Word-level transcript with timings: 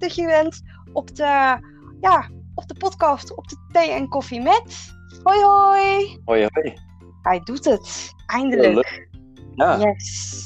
dat 0.00 0.14
je 0.14 0.26
bent 0.26 0.62
op 0.92 1.16
de, 1.16 1.58
ja, 2.00 2.30
op 2.54 2.68
de 2.68 2.74
podcast 2.74 3.36
op 3.36 3.48
de 3.48 3.56
thee 3.72 3.90
en 3.90 4.08
koffie 4.08 4.40
met. 4.40 4.94
Hoi 5.22 5.42
hoi. 5.42 6.20
Hoi 6.24 6.48
hoi. 6.52 6.74
Hij 7.22 7.40
doet 7.44 7.64
het. 7.64 8.14
Eindelijk. 8.26 9.08
Ja. 9.54 9.78
Yes. 9.78 10.44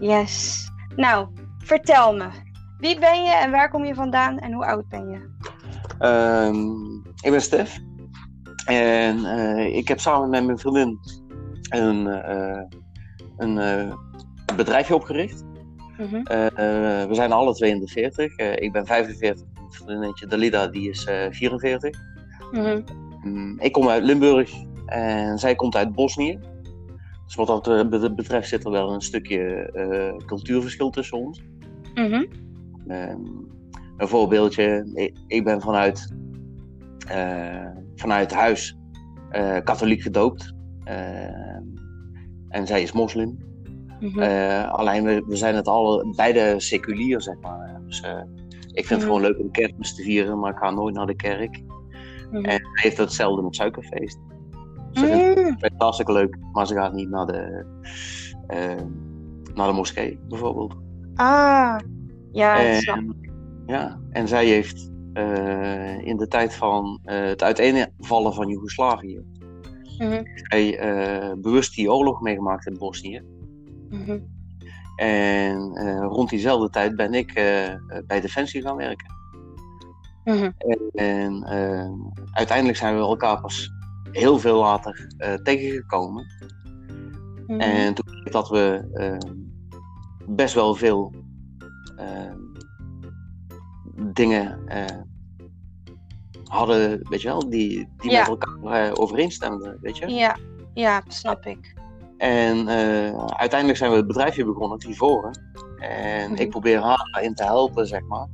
Yes. 0.00 0.68
Nou, 0.96 1.28
vertel 1.58 2.16
me. 2.16 2.28
Wie 2.78 2.98
ben 2.98 3.22
je 3.22 3.32
en 3.32 3.50
waar 3.50 3.70
kom 3.70 3.84
je 3.84 3.94
vandaan 3.94 4.38
en 4.38 4.52
hoe 4.52 4.66
oud 4.66 4.88
ben 4.88 5.08
je? 5.08 5.28
Ehm, 5.98 6.70
ik 7.20 7.30
ben 7.30 7.42
Stef. 7.42 7.78
En 8.64 9.24
eh, 9.24 9.76
ik 9.76 9.88
heb 9.88 10.00
samen 10.00 10.30
met 10.30 10.44
mijn 10.44 10.58
vriendin 10.58 10.98
een, 11.68 12.06
eh, 12.06 12.62
een 13.36 13.58
eh, 13.58 13.94
bedrijfje 14.56 14.94
opgericht. 14.94 15.44
Mhm. 16.00 16.20
Eh, 16.24 16.46
eh, 16.46 17.08
we 17.08 17.14
zijn 17.14 17.32
alle 17.32 17.54
twee 17.54 17.70
in 17.70 17.80
de 17.80 17.88
40. 17.88 18.36
Eh, 18.36 18.52
ik 18.56 18.72
ben 18.72 18.86
45. 18.86 19.46
Mijn 19.54 19.66
vriendinnetje 19.70 20.26
Dalida 20.26 20.66
die 20.66 20.88
is 20.90 21.04
eh, 21.04 21.26
44. 21.30 21.98
Mhm. 22.50 22.80
Mm, 23.22 23.56
ik 23.60 23.72
kom 23.72 23.88
uit 23.88 24.04
Limburg 24.04 24.50
en 24.86 25.38
zij 25.38 25.54
komt 25.54 25.76
uit 25.76 25.92
Bosnië. 25.94 26.38
Dus 27.26 27.34
wat 27.34 27.46
dat 27.46 27.90
be- 27.90 28.14
betreft 28.14 28.48
zit 28.48 28.64
er 28.64 28.70
wel 28.70 28.92
een 28.92 29.00
stukje 29.00 29.70
cultuurverschil 30.26 30.90
tussen 30.90 31.18
ons. 31.18 31.42
Mhm. 31.94 32.24
Ehm, 32.86 33.18
een 33.96 34.08
voorbeeldje, 34.08 34.90
ik, 34.94 35.16
ik 35.26 35.44
ben 35.44 35.60
vanuit, 35.60 36.14
vanuit 37.94 38.32
huis 38.32 38.78
katholiek 39.64 40.02
gedoopt. 40.02 40.54
Ehm, 40.84 41.62
en 42.48 42.66
zij 42.66 42.82
is 42.82 42.92
moslim. 42.92 43.38
Mhm. 44.00 44.20
Eh, 44.20 44.72
alleen 44.72 45.04
we, 45.04 45.22
we 45.26 45.36
zijn 45.36 45.54
het 45.54 45.68
alle 45.68 46.12
beide 46.16 46.54
seculier, 46.60 47.22
zeg 47.22 47.34
maar. 47.40 47.80
Dus, 47.86 48.00
eh, 48.00 48.22
ik 48.72 48.86
vind 48.86 48.88
het 48.88 48.98
Mhm. 48.98 49.06
gewoon 49.06 49.20
leuk 49.20 49.38
om 49.40 49.50
kerstmis 49.50 49.94
te 49.94 50.02
vieren, 50.02 50.38
maar 50.38 50.50
ik 50.52 50.58
ga 50.58 50.70
nooit 50.70 50.94
naar 50.94 51.06
de 51.06 51.16
kerk. 51.16 51.62
Mhm. 52.30 52.44
En 52.44 52.50
zij 52.50 52.60
heeft 52.72 52.96
hetzelfde 52.96 53.42
met 53.42 53.56
suikerfeest. 53.56 54.18
Ze 54.92 55.06
vindt 55.06 55.40
Mm. 55.40 55.56
het 55.58 55.72
hartstikke 55.76 56.12
leuk, 56.12 56.36
maar 56.52 56.66
ze 56.66 56.74
gaat 56.74 56.92
niet 56.92 57.10
naar 57.10 57.26
de, 57.26 57.64
eh, 58.46 58.74
naar 59.54 59.66
de 59.66 59.72
moskee, 59.72 60.18
bijvoorbeeld. 60.28 60.74
Ah. 61.14 61.76
Ja, 62.32 62.74
snap. 62.74 62.96
En, 62.96 63.16
ja, 63.66 64.00
en 64.10 64.28
zij 64.28 64.46
heeft 64.46 64.88
in 66.04 66.16
de 66.16 66.26
tijd 66.28 66.54
van 66.54 67.00
het 67.02 67.42
uiteenvallen 67.42 68.34
van 68.34 68.48
Joegoslavië, 68.48 69.24
zij, 70.48 70.78
eh, 70.78 71.32
bewust 71.38 71.74
die 71.74 71.92
oorlog 71.92 72.20
meegemaakt 72.20 72.66
in 72.66 72.78
Bosnië. 72.78 73.22
Mhm. 73.90 74.18
En 74.96 75.72
eh, 75.74 76.06
rond 76.08 76.30
diezelfde 76.30 76.70
tijd 76.70 76.96
ben 76.96 77.14
ik 77.14 77.30
eh, 77.30 77.72
eh, 77.72 77.78
bij 78.06 78.20
Defensie 78.20 78.62
gaan 78.62 78.76
werken. 78.76 79.18
Mhm. 80.24 80.50
En 80.94 81.44
uiteindelijk 82.32 82.78
zijn 82.78 82.94
we 82.94 83.00
elkaar 83.00 83.40
pas 83.40 83.72
heel 84.12 84.38
veel 84.38 84.58
later 84.60 85.06
tegengekomen. 85.42 86.26
Mhm. 87.46 87.60
En 87.60 87.94
toen 87.94 88.04
bleek 88.04 88.32
dat 88.32 88.48
we 88.48 88.84
best 90.26 90.54
wel 90.54 90.74
veel 90.74 91.12
dingen 94.12 94.58
hadden, 96.44 97.08
weet 97.08 97.22
je 97.22 97.28
wel, 97.28 97.48
die, 97.50 97.88
die 97.98 98.10
Ja. 98.10 98.18
met 98.18 98.28
elkaar 98.28 98.96
overeenstemden, 98.96 99.78
weet 99.80 99.96
je. 99.96 100.08
Ja, 100.08 100.36
ja, 100.74 101.02
snap 101.08 101.46
ik. 101.46 101.74
En 102.20 102.68
eh, 102.68 103.24
uiteindelijk 103.26 103.78
zijn 103.78 103.90
we 103.90 103.96
het 103.96 104.06
bedrijfje 104.06 104.44
begonnen, 104.44 104.78
Trivoren. 104.78 105.38
En 105.78 106.30
Mhm. 106.30 106.40
ik 106.40 106.50
probeer 106.50 106.78
haar 106.80 107.08
daarin 107.12 107.34
te 107.34 107.44
helpen, 107.44 107.86
zeg 107.86 108.02
maar. 108.06 108.26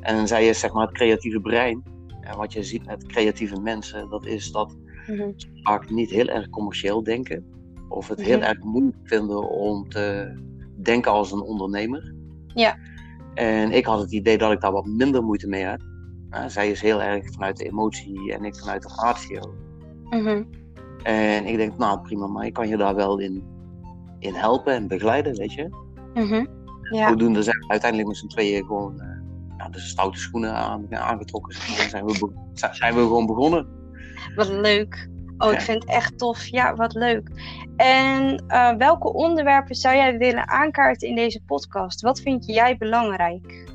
En 0.00 0.26
zij 0.26 0.48
is 0.48 0.58
zeg 0.60 0.72
maar 0.72 0.86
het 0.86 0.94
creatieve 0.96 1.40
brein. 1.40 1.82
En 2.20 2.36
wat 2.36 2.52
je 2.52 2.62
ziet 2.62 2.86
met 2.86 3.06
creatieve 3.06 3.60
mensen, 3.60 4.08
dat 4.08 4.26
is 4.26 4.52
dat 4.52 4.76
Mhm. 5.06 5.30
ze 5.36 5.46
vaak 5.62 5.90
niet 5.90 6.10
heel 6.10 6.26
erg 6.26 6.48
commercieel 6.50 7.02
denken. 7.02 7.44
Of 7.88 8.08
het 8.08 8.22
heel 8.22 8.36
Mhm. 8.38 8.46
erg 8.46 8.62
moeilijk 8.62 8.96
vinden 9.04 9.50
om 9.50 9.88
te 9.88 10.34
denken 10.82 11.12
als 11.12 11.32
een 11.32 11.42
ondernemer. 11.42 12.14
Ja. 12.54 12.76
En 13.34 13.70
ik 13.72 13.84
had 13.86 14.00
het 14.00 14.12
idee 14.12 14.38
dat 14.38 14.52
ik 14.52 14.60
daar 14.60 14.72
wat 14.72 14.86
minder 14.86 15.22
moeite 15.22 15.48
mee 15.48 15.66
had. 15.66 15.80
Nou, 16.30 16.50
zij 16.50 16.70
is 16.70 16.80
heel 16.80 17.02
erg 17.02 17.32
vanuit 17.32 17.56
de 17.56 17.64
emotie 17.64 18.32
en 18.32 18.44
ik 18.44 18.56
vanuit 18.56 18.82
de 18.82 18.94
ratio. 18.96 19.54
Mhm. 20.10 20.42
En 21.02 21.46
ik 21.46 21.56
denk, 21.56 21.76
nou 21.78 22.00
prima, 22.00 22.26
maar 22.26 22.46
ik 22.46 22.52
kan 22.52 22.68
je 22.68 22.76
daar 22.76 22.94
wel 22.94 23.18
in, 23.18 23.44
in 24.18 24.34
helpen 24.34 24.72
en 24.74 24.88
begeleiden, 24.88 25.34
weet 25.36 25.52
je. 25.52 25.68
Mhm. 26.14 26.44
Ja. 26.96 27.08
Zodoende 27.08 27.42
zijn 27.42 27.58
we 27.58 27.68
uiteindelijk 27.68 28.08
met 28.10 28.18
z'n 28.18 28.26
tweeën 28.26 28.64
gewoon 28.64 29.00
eh, 29.00 29.06
ja, 29.58 29.68
de 29.68 29.78
stoute 29.80 30.18
schoenen 30.18 30.54
aan, 30.54 30.96
aangetrokken. 30.96 31.56
Maar. 31.56 31.88
zijn, 31.88 32.04
we 32.04 32.30
zijn- 32.52 32.94
we 32.94 33.00
gewoon 33.00 33.26
begonnen. 33.26 33.66
Wat 34.34 34.48
leuk. 34.48 35.08
Oh, 35.38 35.48
ik 35.52 35.58
Ja. 35.58 35.60
vind 35.64 35.82
het 35.82 35.92
echt 35.92 36.18
tof. 36.18 36.46
Ja, 36.46 36.74
wat 36.74 36.94
leuk. 36.94 37.30
En 37.76 38.44
eh, 38.46 38.74
welke 38.76 39.12
onderwerpen 39.12 39.74
zou 39.74 39.96
jij 39.96 40.18
willen 40.18 40.48
aankaarten 40.48 41.08
in 41.08 41.14
deze 41.14 41.40
podcast? 41.46 42.00
Wat 42.00 42.20
vind 42.20 42.46
jij 42.46 42.76
belangrijk? 42.76 43.66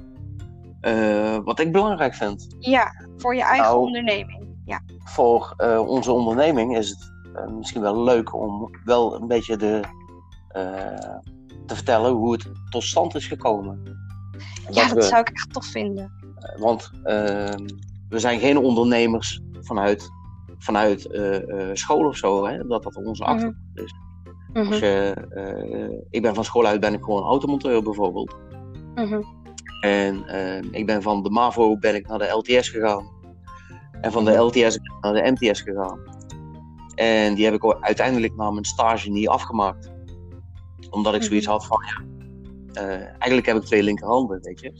Eh, 0.81 1.37
wat 1.43 1.59
ik 1.59 1.71
belangrijk 1.71 2.13
vind 2.13 2.55
Ja, 2.59 3.05
voor 3.17 3.35
je 3.35 3.41
eigen 3.43 3.63
Nou, 3.69 3.85
onderneming. 3.85 4.47
Ja. 4.65 4.81
voor 5.03 5.55
onze 5.87 6.11
onderneming 6.11 6.77
is 6.77 6.89
het 6.89 7.11
misschien 7.57 7.81
wel 7.81 8.03
leuk 8.03 8.33
om 8.35 8.69
wel 8.83 9.21
een 9.21 9.27
beetje 9.27 9.57
de, 9.57 9.81
eh, 10.47 11.17
te 11.65 11.75
vertellen 11.75 12.11
hoe 12.11 12.31
het 12.31 12.49
tot 12.69 12.83
stand 12.83 13.15
is 13.15 13.27
gekomen. 13.27 13.81
ja, 14.71 14.87
dat 14.87 14.91
we- 14.97 15.01
zou 15.01 15.21
ik 15.21 15.29
echt 15.29 15.53
tof 15.53 15.65
vinden. 15.65 16.11
Eh, 16.39 16.59
Want 16.61 16.91
ehm, 17.03 17.65
we 18.09 18.19
zijn 18.19 18.39
geen 18.39 18.57
ondernemers 18.57 19.41
vanuit, 19.61 20.09
vanuit 20.57 21.05
eh, 21.11 21.69
eh, 21.69 21.75
school 21.75 22.05
of 22.07 22.17
zo, 22.17 22.45
hè? 22.45 22.67
dat 22.67 22.83
dat 22.83 22.95
onze 22.95 23.21
Mhm. 23.23 23.31
achtergrond 23.31 23.57
is. 23.73 23.93
Mhm. 24.53 24.73
Eh, 24.73 25.89
ik 26.09 26.21
ben 26.21 26.35
van 26.35 26.43
school 26.43 26.65
uit 26.65 26.79
ben 26.79 26.93
ik 26.93 27.03
gewoon 27.03 27.23
automonteur 27.23 27.83
bijvoorbeeld. 27.83 28.35
Mhm. 28.95 29.21
En 29.81 30.27
ehm, 30.27 30.63
ik 30.71 30.85
ben 30.85 31.01
van 31.01 31.23
de 31.23 31.29
MAVO 31.29 31.77
ben 31.77 31.95
ik 31.95 32.07
naar 32.07 32.17
de 32.19 32.27
LTS 32.29 32.69
gegaan. 32.69 33.11
En 34.01 34.11
van 34.11 34.25
de. 34.25 34.31
LTS 34.31 34.53
ben 34.53 34.73
ik 34.73 34.97
naar 35.01 35.13
de 35.13 35.31
MTS 35.31 35.61
gegaan. 35.61 35.99
En 36.95 37.33
die 37.35 37.45
heb 37.45 37.53
ik 37.53 37.63
ook 37.63 37.77
uiteindelijk 37.79 38.35
na 38.35 38.51
mijn 38.51 38.65
stage 38.65 39.09
niet 39.09 39.27
afgemaakt. 39.27 39.91
Omdat 40.89 41.13
ik 41.13 41.19
Mhm. 41.19 41.29
zoiets 41.29 41.47
had 41.47 41.65
van, 41.65 41.77
ja, 41.85 42.01
eh, 42.81 43.01
eigenlijk 43.01 43.45
heb 43.45 43.55
ik 43.55 43.63
twee 43.63 43.83
linkerhanden, 43.83 44.39
weet 44.41 44.59
je. 44.59 44.73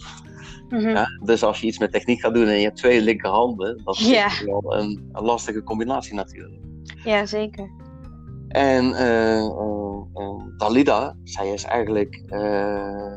Mhm. 0.69 0.89
Ja, 0.89 1.07
dus 1.23 1.43
als 1.43 1.59
je 1.61 1.67
iets 1.67 1.79
met 1.79 1.91
techniek 1.91 2.19
gaat 2.19 2.33
doen 2.33 2.47
en 2.47 2.57
je 2.57 2.63
hebt 2.63 2.77
twee 2.77 3.01
linkerhanden, 3.01 3.81
dat 3.83 3.95
is 3.95 4.09
Ja. 4.09 4.29
wel 4.45 4.75
een, 4.77 5.09
een 5.11 5.23
lastige 5.23 5.63
combinatie 5.63 6.15
natuurlijk. 6.15 6.61
Ja, 7.03 7.25
zeker. 7.25 7.69
En 8.47 8.93
eh, 8.93 9.45
eh, 9.45 10.01
Dalida, 10.57 11.15
zij 11.23 11.49
is 11.53 11.63
eigenlijk 11.63 12.23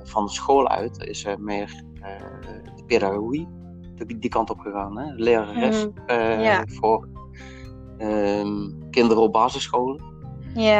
van 0.02 0.28
school 0.28 0.68
uit, 0.68 0.98
is 0.98 1.26
meer 1.38 1.82
de 2.76 2.84
pedagogie, 2.86 3.48
die, 4.06 4.30
kant 4.30 4.50
op 4.50 4.58
gegaan. 4.58 4.98
Hè? 4.98 5.12
Lerares 5.14 5.86
Mhm. 6.06 6.40
Ja. 6.40 6.64
voor 6.66 7.08
ehm, 7.98 8.70
kinderen 8.96 9.22
op 9.22 9.32
basisscholen. 9.32 10.00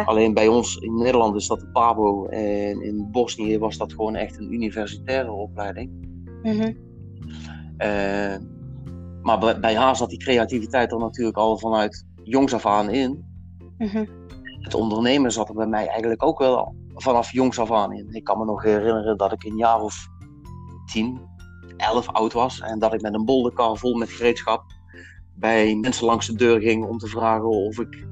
Alleen 0.04 0.34
bij 0.34 0.48
ons 0.48 0.76
in 0.76 0.94
Nederland 0.94 1.36
is 1.36 1.46
dat 1.46 1.60
de 1.60 1.66
PABO 1.66 2.26
en 2.26 2.82
in 2.82 3.08
Bosnië 3.10 3.58
was 3.58 3.76
dat 3.76 3.92
gewoon 3.92 4.14
echt 4.14 4.38
een 4.38 4.52
universitaire 4.52 5.32
opleiding. 5.32 5.90
Mhm. 6.42 6.72
Eh, 7.76 8.36
maar 9.22 9.38
bij, 9.38 9.60
bij 9.60 9.76
haar 9.76 9.96
zat 9.96 10.10
die 10.10 10.18
creativiteit 10.18 10.92
er 10.92 10.98
natuurlijk 10.98 11.36
al 11.36 11.58
vanuit 11.58 12.06
jongs 12.22 12.54
af 12.54 12.66
aan 12.66 12.90
in. 12.90 13.24
Mhm. 13.78 14.04
Het 14.60 14.74
ondernemen 14.74 15.32
zat 15.32 15.48
er 15.48 15.54
bij 15.54 15.66
mij 15.66 15.86
eigenlijk 15.86 16.24
ook 16.24 16.38
wel 16.38 16.74
vanaf 16.94 17.32
jongs 17.32 17.58
af 17.58 17.72
aan 17.72 17.92
in. 17.92 18.08
Ik 18.10 18.24
kan 18.24 18.38
me 18.38 18.44
nog 18.44 18.62
herinneren 18.62 19.16
dat 19.16 19.32
ik 19.32 19.44
een 19.44 19.56
jaar 19.56 19.80
of 19.80 20.08
tien, 20.92 21.20
elf 21.76 22.08
oud 22.08 22.32
was 22.32 22.60
en 22.60 22.78
dat 22.78 22.94
ik 22.94 23.00
met 23.00 23.14
een 23.14 23.24
bolderkar 23.24 23.76
vol 23.76 23.94
met 23.94 24.10
gereedschap 24.10 24.64
bij 25.36 25.76
mensen 25.76 26.06
langs 26.06 26.26
de 26.26 26.34
deur 26.36 26.60
ging 26.60 26.84
om 26.84 26.98
te 26.98 27.06
vragen 27.06 27.48
of 27.48 27.78
ik 27.78 28.06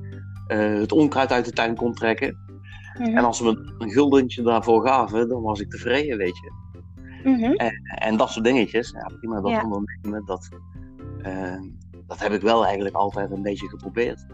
eh, 0.47 0.75
het 0.75 0.93
onkruid 0.93 1.33
uit 1.33 1.45
de 1.45 1.53
tuin 1.53 1.77
kon 1.77 1.95
trekken. 1.95 2.37
Mhm. 2.99 3.17
En 3.17 3.25
als 3.25 3.37
ze 3.37 3.45
me 3.45 3.75
een 3.79 3.91
guldentje 3.91 4.43
daarvoor 4.43 4.87
gaven, 4.87 5.29
dan 5.29 5.43
was 5.43 5.61
ik 5.61 5.71
tevreden, 5.71 6.17
weet 6.17 6.37
je. 6.37 6.53
Mhm. 7.25 7.53
En 7.85 8.17
dat 8.17 8.31
soort 8.31 8.45
dingetjes, 8.45 8.91
ja, 8.91 9.11
prima, 9.19 9.41
dat 9.41 9.51
Ja. 9.51 9.63
ondernemen, 9.63 10.25
dat, 10.27 10.49
eh, 11.23 11.61
dat 12.07 12.19
heb 12.21 12.33
ik 12.33 12.41
wel 12.41 12.65
eigenlijk 12.65 12.97
altijd 12.97 13.31
een 13.31 13.43
beetje 13.43 13.69
geprobeerd. 13.69 14.27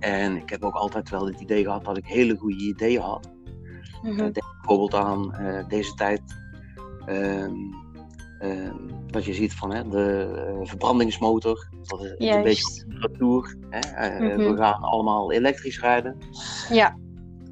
En 0.00 0.36
ik 0.36 0.50
heb 0.50 0.62
ook 0.62 0.74
altijd 0.74 1.10
wel 1.10 1.26
het 1.26 1.40
idee 1.40 1.62
gehad 1.64 1.84
dat 1.84 1.96
ik 1.96 2.06
hele 2.06 2.36
goede 2.36 2.64
ideeën 2.64 3.00
had. 3.00 3.30
Mhm. 4.02 4.16
Denk 4.16 4.54
bijvoorbeeld 4.60 4.94
aan 4.94 5.34
deze 5.68 5.94
tijd, 5.94 6.22
ehm, 8.42 8.76
dat 9.06 9.24
je 9.24 9.32
ziet 9.34 9.54
van 9.54 9.72
hè, 9.74 9.88
de 9.88 10.32
eh, 10.36 10.66
verbrandingsmotor, 10.68 11.68
dat 11.82 12.00
is 12.04 12.10
een 12.36 12.42
beetje 12.42 12.84
retour. 12.88 13.56
Hè? 13.70 13.78
Eh, 13.78 14.20
Mhm. 14.36 14.50
We 14.50 14.56
gaan 14.56 14.80
allemaal 14.82 15.32
elektrisch 15.32 15.80
rijden. 15.80 16.16
Ja. 16.70 16.96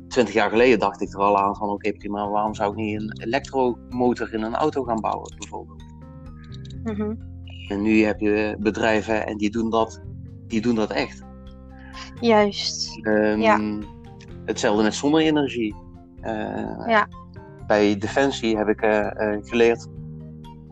Twintig 0.08 0.34
jaar 0.34 0.50
geleden 0.50 0.78
dacht 0.78 1.00
ik 1.00 1.12
er 1.12 1.20
al 1.20 1.38
aan 1.38 1.56
van 1.56 1.68
oké 1.68 1.92
prima, 1.92 2.28
waarom 2.28 2.54
zou 2.54 2.70
ik 2.70 2.76
niet 2.76 3.00
een 3.00 3.20
elektromotor 3.24 4.34
in 4.34 4.42
een 4.42 4.54
auto 4.54 4.82
gaan 4.82 5.00
bouwen 5.00 5.34
bijvoorbeeld? 5.38 5.82
Mhm. 6.84 7.14
En 7.68 7.82
nu 7.82 8.02
heb 8.02 8.20
je 8.20 8.56
bedrijven 8.58 9.26
en 9.26 9.36
die 9.36 9.50
doen 9.50 9.70
dat, 9.70 10.00
die 10.46 10.60
doen 10.60 10.74
dat 10.74 10.90
echt. 10.90 11.22
Juist. 12.20 12.98
Ehm, 13.06 13.40
Ja. 13.40 13.78
Hetzelfde 14.44 14.82
met 14.82 14.94
zonne-energie. 14.94 15.74
Eh, 16.20 16.86
Ja. 16.86 17.08
Bij 17.66 17.98
Defensie 17.98 18.56
heb 18.56 18.68
ik 18.68 18.80
eh, 18.80 19.32
eh, 19.34 19.38
geleerd. 19.44 19.86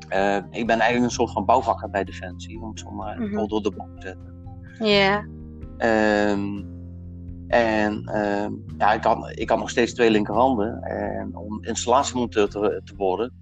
Eh, 0.08 0.36
ik 0.50 0.66
ben 0.66 0.80
eigenlijk 0.80 1.02
een 1.04 1.10
soort 1.16 1.32
van 1.32 1.44
bouwvakker 1.44 1.90
bij 1.90 2.04
Defensie, 2.04 2.60
om 2.60 2.68
het 2.68 2.78
zo 2.80 2.90
maar 2.90 3.20
Mhm. 3.20 3.46
door 3.46 3.62
de 3.62 3.72
bocht 3.76 4.00
te 4.00 4.06
zetten. 4.06 4.36
Ja. 4.88 5.26
Ehm, 5.78 6.62
en 7.48 8.04
ehm, 8.04 8.52
ja, 8.78 8.92
ik 8.92 9.04
had, 9.04 9.30
ik 9.38 9.48
had 9.48 9.58
nog 9.58 9.70
steeds 9.70 9.94
twee 9.94 10.10
linkerhanden. 10.10 10.82
En 10.82 11.36
om 11.36 11.64
installatiemonteur 11.64 12.48
te, 12.48 12.80
te 12.84 12.94
worden, 12.96 13.32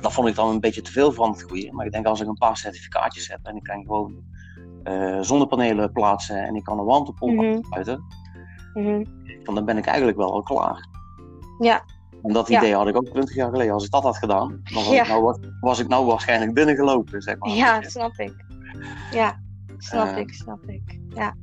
dat 0.00 0.12
vond 0.12 0.28
ik 0.28 0.34
dan 0.34 0.48
een 0.48 0.60
beetje 0.60 0.82
te 0.82 0.90
veel 0.92 1.12
van 1.12 1.30
het 1.30 1.42
goede. 1.42 1.72
Maar 1.72 1.86
ik 1.86 1.92
denk 1.92 2.06
als 2.06 2.20
ik 2.20 2.26
een 2.28 2.34
paar 2.34 2.56
certificaatjes 2.56 3.28
heb 3.28 3.38
en 3.42 3.56
ik 3.56 3.62
kan 3.62 3.82
gewoon 3.82 4.28
eh, 4.82 5.18
zonnepanelen 5.20 5.92
plaatsen 5.92 6.42
en 6.46 6.54
ik 6.54 6.64
kan 6.64 6.78
een 6.78 6.84
warmtepomp 6.84 7.34
Mhm. 7.40 7.56
afsluiten, 7.58 8.04
Mhm. 8.74 9.04
dan 9.44 9.54
dan 9.54 9.64
ben 9.64 9.76
ik 9.76 9.86
eigenlijk 9.86 10.18
wel 10.18 10.32
al 10.32 10.42
klaar. 10.42 10.86
Ja. 11.58 11.84
En 12.22 12.32
dat 12.32 12.48
Ja. 12.48 12.58
idee 12.58 12.74
had 12.74 12.88
ik 12.88 12.96
ook 12.96 13.04
20 13.08 13.34
jaar 13.34 13.50
geleden. 13.50 13.72
Als 13.72 13.84
ik 13.84 13.90
dat 13.90 14.02
had 14.02 14.16
gedaan, 14.16 14.48
dan 14.48 14.74
was, 14.74 14.88
Ja. 14.88 15.02
ik, 15.02 15.08
nou, 15.08 15.38
was, 15.60 15.78
ik 15.78 15.88
nou 15.88 16.06
waarschijnlijk 16.06 16.54
binnengelopen, 16.54 17.22
zeg 17.22 17.38
maar. 17.38 17.50
Ja, 17.50 17.82
snap 17.82 18.12
ik. 18.16 18.44
Ja, 19.12 19.40
snap 19.78 20.06
Eh. 20.06 20.16
ik, 20.16 20.32
snap 20.32 20.62
ik. 20.66 21.00
Ja. 21.08 21.34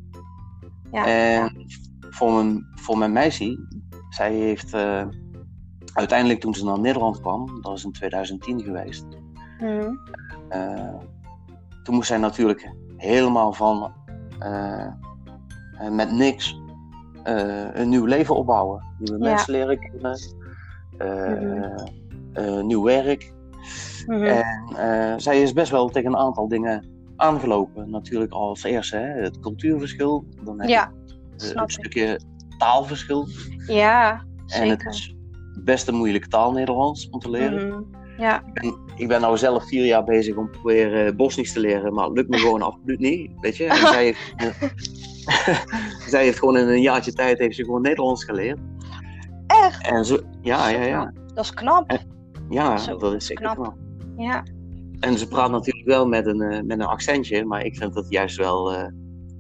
Ja. 0.92 1.06
En 1.06 1.66
voor, 2.00 2.34
mijn, 2.34 2.66
voor 2.76 2.98
mijn 2.98 3.12
meisje, 3.12 3.68
zij 4.10 4.34
heeft 4.34 4.74
eh, 4.74 5.06
uiteindelijk 5.94 6.40
toen 6.40 6.54
ze 6.54 6.66
naar 6.66 6.80
Nederland 6.80 7.20
kwam, 7.22 7.62
dat 7.62 7.78
is 7.78 7.84
in 7.84 7.92
2010 7.92 8.62
geweest, 8.62 9.06
Mhm. 9.60 9.90
eh, 10.50 10.94
toen 11.84 11.96
moest 11.96 12.08
zij 12.08 12.18
natuurlijk 12.18 12.74
helemaal 12.98 13.54
van 13.54 13.92
met 15.92 16.12
niks 16.12 16.62
een 17.74 17.90
nieuw 17.90 18.06
leven 18.06 18.36
opbouwen. 18.36 18.84
Nieuwe 19.00 19.20
mensen 19.20 19.52
leren 19.52 19.80
kennen, 19.80 20.20
eh, 20.98 21.64
eh, 22.34 22.64
nieuw 22.64 22.84
werk. 22.84 23.34
Mhm. 24.06 24.24
En 24.24 24.64
eh, 24.78 25.14
zij 25.18 25.42
is 25.42 25.54
best 25.54 25.72
wel 25.72 25.90
tegen 25.90 26.10
een 26.10 26.18
aantal 26.18 26.48
dingen 26.48 26.86
aangelopen. 27.16 27.90
Natuurlijk 27.90 28.32
als 28.32 28.64
eerste 28.64 28.98
hè, 28.98 29.22
het 29.22 29.40
cultuurverschil. 29.40 30.26
Dan 30.44 30.60
heb 30.60 30.70
Ja, 30.70 30.92
je 31.38 31.52
een 31.56 31.70
stukje 31.70 32.20
taalverschil. 32.58 33.28
Ja, 33.68 34.12
En 34.48 34.70
het 34.70 34.82
zeker. 34.82 34.88
is 34.88 35.16
best 35.64 35.88
een 35.88 35.96
moeilijke 35.96 36.28
taal 36.28 36.52
Nederlands 36.52 37.10
om 37.10 37.20
te 37.20 37.30
leren. 37.30 37.68
Mhm. 37.68 37.82
Ja, 38.18 38.44
Ik, 38.46 38.54
ben, 38.54 38.78
ik 38.96 39.08
ben 39.08 39.22
nou 39.22 39.38
zelf 39.38 39.68
vier 39.68 39.86
jaar 39.86 40.04
bezig 40.04 40.36
om 40.36 40.46
te 40.52 40.60
proberen 40.60 41.16
Bosnisch 41.16 41.54
te 41.54 41.60
leren, 41.60 41.94
maar 41.94 42.06
het 42.06 42.16
lukt 42.16 42.30
me 42.30 42.38
gewoon 42.46 42.62
absoluut 42.62 43.00
niet. 43.00 43.32
Weet 43.40 43.58
je? 43.58 43.66
En 43.66 43.76
zij, 43.88 44.04
heeft, 44.04 44.34
zij 46.12 46.24
heeft 46.24 46.40
gewoon 46.40 46.58
in 46.58 46.68
een 46.68 46.82
jaartje 46.82 47.14
tijd 47.14 47.38
heeft 47.40 47.56
ze 47.56 47.64
gewoon 47.64 47.82
Nederlands 47.82 48.24
geleerd. 48.24 48.60
Echt. 49.66 49.88
En 49.88 50.06
zo, 50.06 50.18
ja, 50.42 50.68
ja, 50.70 50.82
ja. 50.84 51.14
Dat 51.34 51.44
is 51.44 51.54
knap. 51.54 51.98
Ja, 52.50 52.78
Zo, 52.78 52.98
dat 52.98 53.14
is 53.14 53.26
zeker 53.26 53.44
knap. 53.44 53.56
knap. 53.56 53.76
Ja. 54.18 54.44
En 55.00 55.18
ze 55.18 55.28
praat 55.28 55.52
natuurlijk 55.52 55.88
wel 55.88 56.08
met 56.08 56.26
een, 56.26 56.42
eh, 56.42 56.62
met 56.64 56.80
een 56.80 56.86
accentje, 56.86 57.46
maar 57.46 57.66
ik 57.66 57.76
vind 57.78 57.94
dat 57.94 58.06
juist 58.10 58.38
wel, 58.38 58.72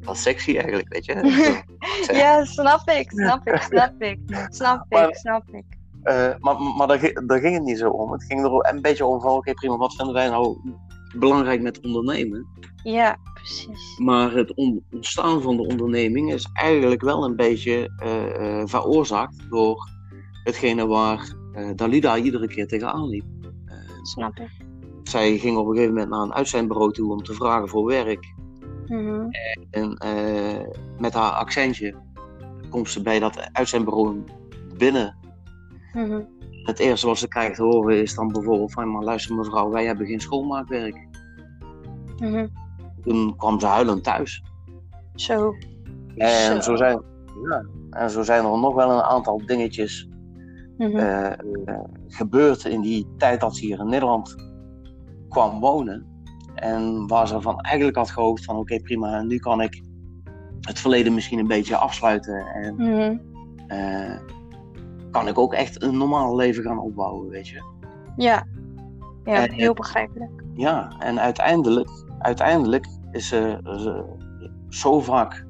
wel 0.01 0.15
sexy 0.15 0.53
eigenlijk, 0.57 0.93
weet 0.93 1.05
je. 1.05 1.15
Ja, 2.13 2.45
snap 2.45 2.89
ik, 2.89 3.11
snap 3.11 3.47
ik, 3.47 3.61
snap 3.71 4.01
ik. 4.01 4.19
Snap 4.49 4.85
Maar- 4.89 5.07
ik, 5.09 5.15
snap 5.15 5.43
ik. 5.51 5.65
Eh, 6.03 6.29
maar 6.39 6.61
maar 6.61 6.87
daar, 6.87 6.99
gi- 6.99 7.25
daar 7.25 7.39
ging 7.39 7.53
het 7.53 7.63
niet 7.63 7.77
zo 7.77 7.89
om. 7.89 8.11
Het 8.11 8.23
ging 8.23 8.43
er 8.43 8.51
ook 8.51 8.67
een 8.71 8.81
beetje 8.81 9.05
om 9.05 9.21
van, 9.21 9.31
oké 9.31 9.53
prima, 9.53 9.77
wat 9.77 9.95
vinden 9.95 10.13
wij 10.13 10.29
nou 10.29 10.57
belangrijk 11.17 11.61
met 11.61 11.81
ondernemen? 11.85 12.45
Ja, 12.83 13.17
precies. 13.33 13.97
Maar 13.97 14.31
het 14.31 14.53
on- 14.55 14.83
ontstaan 14.91 15.41
van 15.41 15.55
de 15.57 15.67
onderneming 15.67 16.33
is 16.33 16.49
eigenlijk 16.53 17.01
wel 17.01 17.23
een 17.23 17.35
beetje 17.35 17.91
veroorzaakt 18.65 19.49
door 19.49 19.89
hetgene 20.47 20.88
waar 20.88 21.35
eh, 21.53 21.69
Dalida 21.75 22.17
iedere 22.17 22.47
keer 22.47 22.67
tegenaan 22.67 23.07
liep. 23.07 23.25
Eh, 23.65 23.75
Snap 24.03 24.38
ik. 24.39 24.49
zij 25.03 25.38
ging 25.38 25.57
op 25.57 25.65
een 25.67 25.71
gegeven 25.73 25.94
moment 25.94 26.09
naar 26.11 26.21
een 26.21 26.33
uitzendbureau 26.33 26.94
toe 26.94 27.11
om 27.11 27.23
te 27.23 27.33
vragen 27.33 27.67
voor 27.69 27.85
werk. 27.85 28.33
Mhm. 28.88 29.25
En 29.71 29.94
eh, 29.97 30.67
met 30.97 31.13
haar 31.13 31.31
accentje 31.31 31.95
komt 32.69 32.89
ze 32.89 33.01
bij 33.01 33.19
dat 33.19 33.49
uitzendbureau 33.51 34.23
binnen. 34.77 35.17
Mhm. 35.94 36.21
Het 36.63 36.79
eerste 36.79 37.07
wat 37.07 37.17
ze 37.17 37.27
krijgt 37.27 37.55
te 37.55 37.63
horen 37.63 38.01
is 38.01 38.15
dan 38.15 38.27
bijvoorbeeld 38.31 38.71
van, 38.71 38.91
maar 38.91 39.03
luister 39.03 39.35
mevrouw, 39.35 39.69
wij 39.69 39.85
hebben 39.85 40.07
geen 40.07 40.19
schoonmaakwerk. 40.19 41.07
Mhm. 42.17 42.47
Toen 43.03 43.35
kwam 43.35 43.59
ze 43.59 43.65
huilend 43.65 44.03
thuis. 44.03 44.43
Zo. 45.15 45.53
En 46.15 46.53
Zo. 46.55 46.59
zo 46.61 46.75
zijn, 46.75 47.01
ja, 47.50 47.65
en 47.89 48.09
zo 48.09 48.23
zijn 48.23 48.45
er 48.45 48.59
nog 48.59 48.75
wel 48.75 48.91
een 48.91 49.01
aantal 49.01 49.41
dingetjes 49.45 50.06
Mhm. 50.77 50.97
eh, 50.97 51.31
eh, 51.31 51.79
gebeurd 52.07 52.65
in 52.65 52.81
die 52.81 53.07
tijd 53.18 53.39
dat 53.41 53.56
ze 53.56 53.65
hier 53.65 53.79
in 53.79 53.88
Nederland 53.89 54.35
kwam 55.29 55.59
wonen. 55.59 56.06
En 56.56 57.07
waar 57.07 57.27
ze 57.27 57.41
van 57.41 57.59
eigenlijk 57.59 57.97
had 57.97 58.09
gehoopt 58.09 58.44
van 58.45 58.56
oké 58.56 58.79
prima, 58.79 59.21
nu 59.21 59.38
kan 59.38 59.62
ik 59.62 59.81
het 60.62 60.79
verleden 60.79 61.13
misschien 61.13 61.39
een 61.39 61.47
beetje 61.47 61.75
afsluiten. 61.77 62.45
En 62.45 62.75
Mhm. 62.75 63.18
eh, 63.68 64.19
kan 65.12 65.27
ik 65.27 65.38
ook 65.38 65.53
echt 65.53 65.81
een 65.83 65.97
normaal 65.97 66.35
leven 66.35 66.63
gaan 66.63 66.79
opbouwen, 66.79 67.29
weet 67.29 67.47
je. 67.47 67.63
Ja. 68.15 68.45
Ja, 69.24 69.47
En- 69.47 69.51
heel 69.53 69.74
begrijpelijk. 69.74 70.31
Ja, 70.53 70.95
en 71.00 71.19
uiteindelijk, 71.19 71.89
uiteindelijk 72.19 72.88
is 73.12 73.27
ze, 73.27 73.59
ze 73.63 74.03
zo 74.69 75.00
vaak 75.00 75.45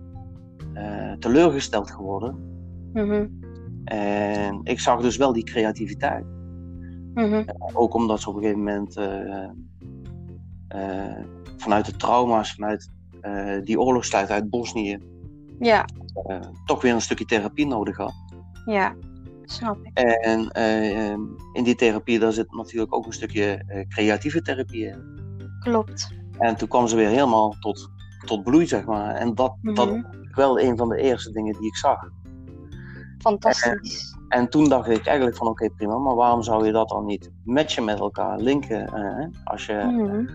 teleurgesteld 1.20 1.92
geworden. 1.92 2.36
Mhm. 2.94 3.26
En 3.88 4.60
ik 4.64 4.80
zag 4.80 5.02
dus 5.02 5.18
wel 5.18 5.34
die 5.34 5.44
creativiteit. 5.44 6.26
Mhm. 7.14 7.44
Ook 7.74 7.94
omdat 7.94 8.22
ze 8.22 8.30
op 8.30 8.36
een 8.36 8.42
gegeven 8.42 8.64
moment 8.64 8.96
eh, 8.98 9.44
eh, 10.68 11.24
vanuit 11.58 11.86
de 11.86 11.96
trauma's, 11.96 12.54
vanuit 12.54 12.90
eh, 13.22 13.62
die 13.64 13.80
oorlogstijd 13.80 14.30
uit 14.30 14.50
Bosnië, 14.50 14.98
Ja, 15.60 15.86
eh, 16.26 16.40
toch 16.66 16.82
weer 16.82 16.94
een 16.94 17.02
stukje 17.02 17.26
therapie 17.26 17.68
nodig 17.68 17.98
had. 17.98 18.14
ja. 18.66 18.96
Snap 19.50 19.78
ik. 19.84 19.98
En 20.00 20.52
eh, 20.52 21.12
eh, 21.12 21.20
in 21.54 21.64
die 21.64 21.76
therapie 21.76 22.20
daar 22.20 22.32
zit 22.34 22.52
natuurlijk 22.52 22.96
ook 22.96 23.06
een 23.06 23.14
stukje 23.14 23.64
eh, 23.68 23.88
creatieve 23.88 24.42
therapie 24.42 24.86
in. 24.86 25.20
Klopt. 25.60 26.12
En 26.38 26.56
toen 26.56 26.68
kwam 26.68 26.88
ze 26.88 26.96
weer 26.96 27.08
helemaal 27.08 27.56
tot, 27.60 27.90
tot 28.26 28.44
bloei, 28.44 28.68
zeg 28.68 28.86
maar. 28.86 29.16
En 29.16 29.36
dat, 29.36 29.56
dat 29.62 29.90
Mhm. 29.92 30.02
was 30.02 30.12
wel 30.32 30.60
een 30.60 30.78
van 30.78 30.90
de 30.90 30.98
eerste 30.98 31.32
dingen 31.32 31.54
die 31.60 31.68
ik 31.68 31.76
zag. 31.76 32.10
Fantastisch. 33.18 34.16
En 34.30 34.50
toen 34.50 34.70
dacht 34.70 34.88
ik 34.90 35.06
eigenlijk 35.06 35.38
van 35.38 35.48
oké, 35.48 35.70
prima, 35.70 35.98
maar 35.98 36.16
waarom 36.16 36.44
zou 36.44 36.66
je 36.66 36.72
dat 36.72 36.90
dan 36.90 37.06
niet 37.06 37.32
matchen 37.44 37.84
met 37.84 38.00
elkaar, 38.00 38.40
linken? 38.40 38.86
eh, 38.88 39.28
als, 39.44 39.66
je, 39.66 39.74
Mhm. 39.74 40.26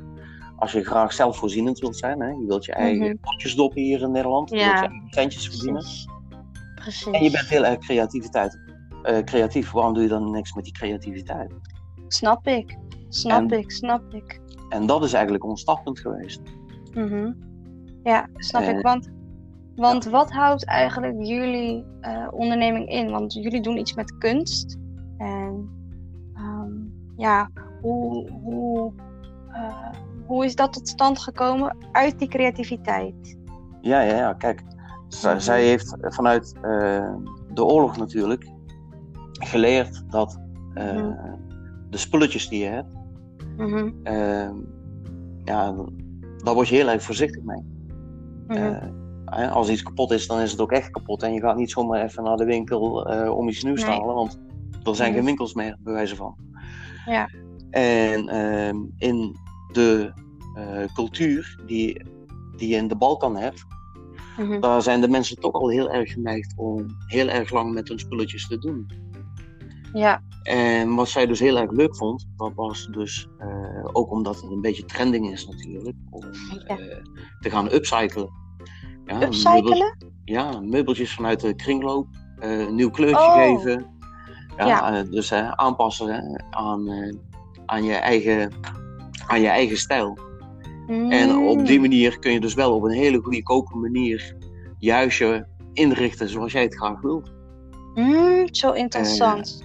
als 0.57 0.73
je 0.73 0.85
graag 0.85 1.13
zelfvoorzienend 1.13 1.79
wilt 1.79 1.97
zijn, 1.97 2.21
hè? 2.21 2.29
je 2.29 2.45
wilt 2.47 2.65
je 2.65 2.73
eigen 2.73 3.07
Mhm. 3.07 3.17
potjes 3.21 3.55
doppen 3.55 3.83
hier 3.83 4.01
in 4.03 4.11
Nederland, 4.11 4.51
je 4.51 4.57
wilt 4.57 4.69
je 4.71 4.75
eigen 4.75 5.07
centjes 5.11 5.49
verdienen. 5.49 5.85
Precies. 6.75 7.07
En 7.13 7.23
je 7.23 7.31
bent 7.31 7.49
heel 7.49 7.65
erg 7.65 7.79
creativiteit, 7.79 8.59
eh, 9.03 9.19
creatief, 9.19 9.71
waarom 9.71 9.95
doe 9.95 10.03
je 10.03 10.09
dan 10.09 10.31
niks 10.31 10.55
met 10.55 10.65
die 10.65 10.73
creativiteit? 10.73 11.53
Snap 12.09 12.47
ik. 12.47 12.79
Snap 13.09 13.51
En- 13.51 13.59
ik, 13.59 13.71
snap 13.71 14.15
ik. 14.15 14.41
En 14.69 14.87
dat 14.87 15.05
is 15.05 15.13
eigenlijk 15.13 15.45
ons 15.45 15.61
startpunt 15.61 16.01
geweest. 16.01 16.41
Mhm. 16.95 17.33
Ja, 18.03 18.29
snap 18.35 18.63
Eh, 18.63 18.69
ik. 18.77 18.83
Want, 18.83 19.11
want 19.83 20.05
wat 20.05 20.31
houdt 20.33 20.65
eigenlijk 20.67 21.15
jullie 21.25 21.85
eh, 22.01 22.29
onderneming 22.31 22.89
in? 22.89 23.11
Want 23.11 23.33
jullie 23.33 23.61
doen 23.63 23.77
iets 23.79 23.95
met 23.95 24.19
kunst. 24.19 24.77
En 25.17 25.69
ehm, 26.35 26.71
ja, 27.17 27.51
hoe, 27.81 28.31
hoe, 28.31 28.93
eh, 29.53 29.91
hoe 30.27 30.45
is 30.45 30.55
dat 30.55 30.73
tot 30.73 30.89
stand 30.89 31.19
gekomen 31.19 31.77
uit 31.93 32.19
die 32.19 32.29
creativiteit? 32.29 33.39
Ja, 33.81 34.01
ja, 34.01 34.17
ja, 34.17 34.33
kijk, 34.33 34.63
z- 35.09 35.25
Mhm. 35.25 35.39
zij 35.39 35.65
heeft 35.65 35.97
vanuit 36.01 36.55
eh, 36.63 37.15
de 37.55 37.65
oorlog 37.65 37.97
natuurlijk 37.97 38.51
geleerd 39.33 40.03
dat 40.11 40.41
Mhm. 40.75 41.13
de 41.91 41.97
spulletjes 41.99 42.49
die 42.49 42.63
je 42.65 42.69
hebt, 42.71 42.95
Ehm, 44.03 44.55
ja, 45.45 45.75
daar 46.45 46.55
word 46.55 46.69
je 46.69 46.75
heel 46.75 46.89
erg 46.89 47.03
voorzichtig 47.03 47.43
mee. 47.43 47.63
Eh, 48.47 48.89
hè, 49.37 49.51
als 49.51 49.69
iets 49.69 49.83
kapot 49.83 50.11
is, 50.11 50.27
dan 50.27 50.41
is 50.41 50.51
het 50.51 50.61
ook 50.61 50.73
echt 50.73 50.91
kapot. 50.91 51.23
En 51.23 51.33
je 51.33 51.41
gaat 51.41 51.57
niet 51.57 51.71
zomaar 51.71 52.03
even 52.03 52.23
naar 52.25 52.37
de 52.37 52.45
winkel 52.45 53.07
eh, 53.07 53.31
om 53.37 53.49
iets 53.49 53.63
nieuws 53.63 53.81
te 53.81 53.87
halen, 53.87 54.15
want 54.15 54.41
er 54.83 54.97
zijn 54.97 55.15
geen 55.15 55.25
winkels 55.25 55.55
meer, 55.55 55.77
bij 55.81 55.93
wijze 55.93 56.17
van. 56.17 56.37
Ja. 57.07 57.29
En 57.71 58.29
ehm, 58.29 58.77
in 58.97 59.37
de 59.73 60.13
eh, 60.55 60.95
cultuur 60.95 61.61
die, 61.67 62.03
die 62.57 62.69
je 62.69 62.77
in 62.77 62.89
de 62.89 62.97
Balkan 62.97 63.37
hebt, 63.37 63.65
Mhm. 64.37 64.61
daar 64.61 64.83
zijn 64.83 65.01
de 65.01 65.09
mensen 65.09 65.41
toch 65.41 65.53
al 65.53 65.69
heel 65.69 65.91
erg 65.91 66.13
geneigd 66.13 66.55
om 66.57 66.87
heel 67.07 67.29
erg 67.29 67.51
lang 67.51 67.73
met 67.73 67.89
hun 67.89 67.99
spulletjes 67.99 68.49
te 68.49 68.59
doen. 68.59 68.87
Ja. 69.93 70.23
En 70.43 70.95
wat 70.95 71.09
zij 71.09 71.27
dus 71.27 71.41
heel 71.41 71.57
erg 71.59 71.71
leuk 71.71 71.97
vond, 71.97 72.29
dat 72.37 72.53
was 72.55 72.89
dus 72.91 73.29
eh, 73.39 73.85
ook 73.93 74.11
omdat 74.11 74.41
het 74.41 74.51
een 74.51 74.61
beetje 74.61 74.85
trending 74.85 75.31
is 75.33 75.47
natuurlijk, 75.47 75.97
om 76.11 76.23
Ja. 76.67 76.77
te 77.41 77.51
gaan 77.51 77.73
upcyclen. 77.73 78.29
Ja, 79.05 79.19
meubels- 79.19 79.45
Upcyclen? 79.45 79.97
ja, 80.25 80.61
meubeltjes 80.61 81.15
vanuit 81.15 81.41
de 81.41 81.55
kringloop, 81.55 82.07
eh, 82.39 82.59
een 82.61 82.75
nieuw 82.75 82.91
kleurtje 82.91 83.25
Oh. 83.27 83.35
geven. 83.35 83.87
Ja, 84.57 84.67
Ja. 84.67 84.95
eh, 84.99 85.11
dus 85.11 85.31
eh, 85.31 85.51
aanpassen 85.51 86.07
hè, 86.09 86.21
aan, 86.51 86.89
aan, 87.67 87.85
je 87.85 87.95
eigen, 87.95 88.53
aan 89.27 89.41
je 89.41 89.49
eigen 89.49 89.77
stijl. 89.77 90.19
En 91.09 91.37
op 91.37 91.67
die 91.67 91.77
Mm. 91.77 91.81
manier 91.81 92.19
kun 92.19 92.33
je 92.33 92.41
dus 92.41 92.55
wel 92.55 92.75
op 92.75 92.83
een 92.83 92.91
hele 92.91 93.21
goedkope 93.23 93.77
manier 93.77 94.37
je 94.79 94.93
huisje 94.93 95.47
inrichten 95.73 96.29
zoals 96.29 96.53
jij 96.53 96.63
het 96.63 96.75
graag 96.77 97.01
wilt. 97.01 97.33
Mm, 97.95 98.55
zo 98.55 98.73
interessant. 98.73 99.63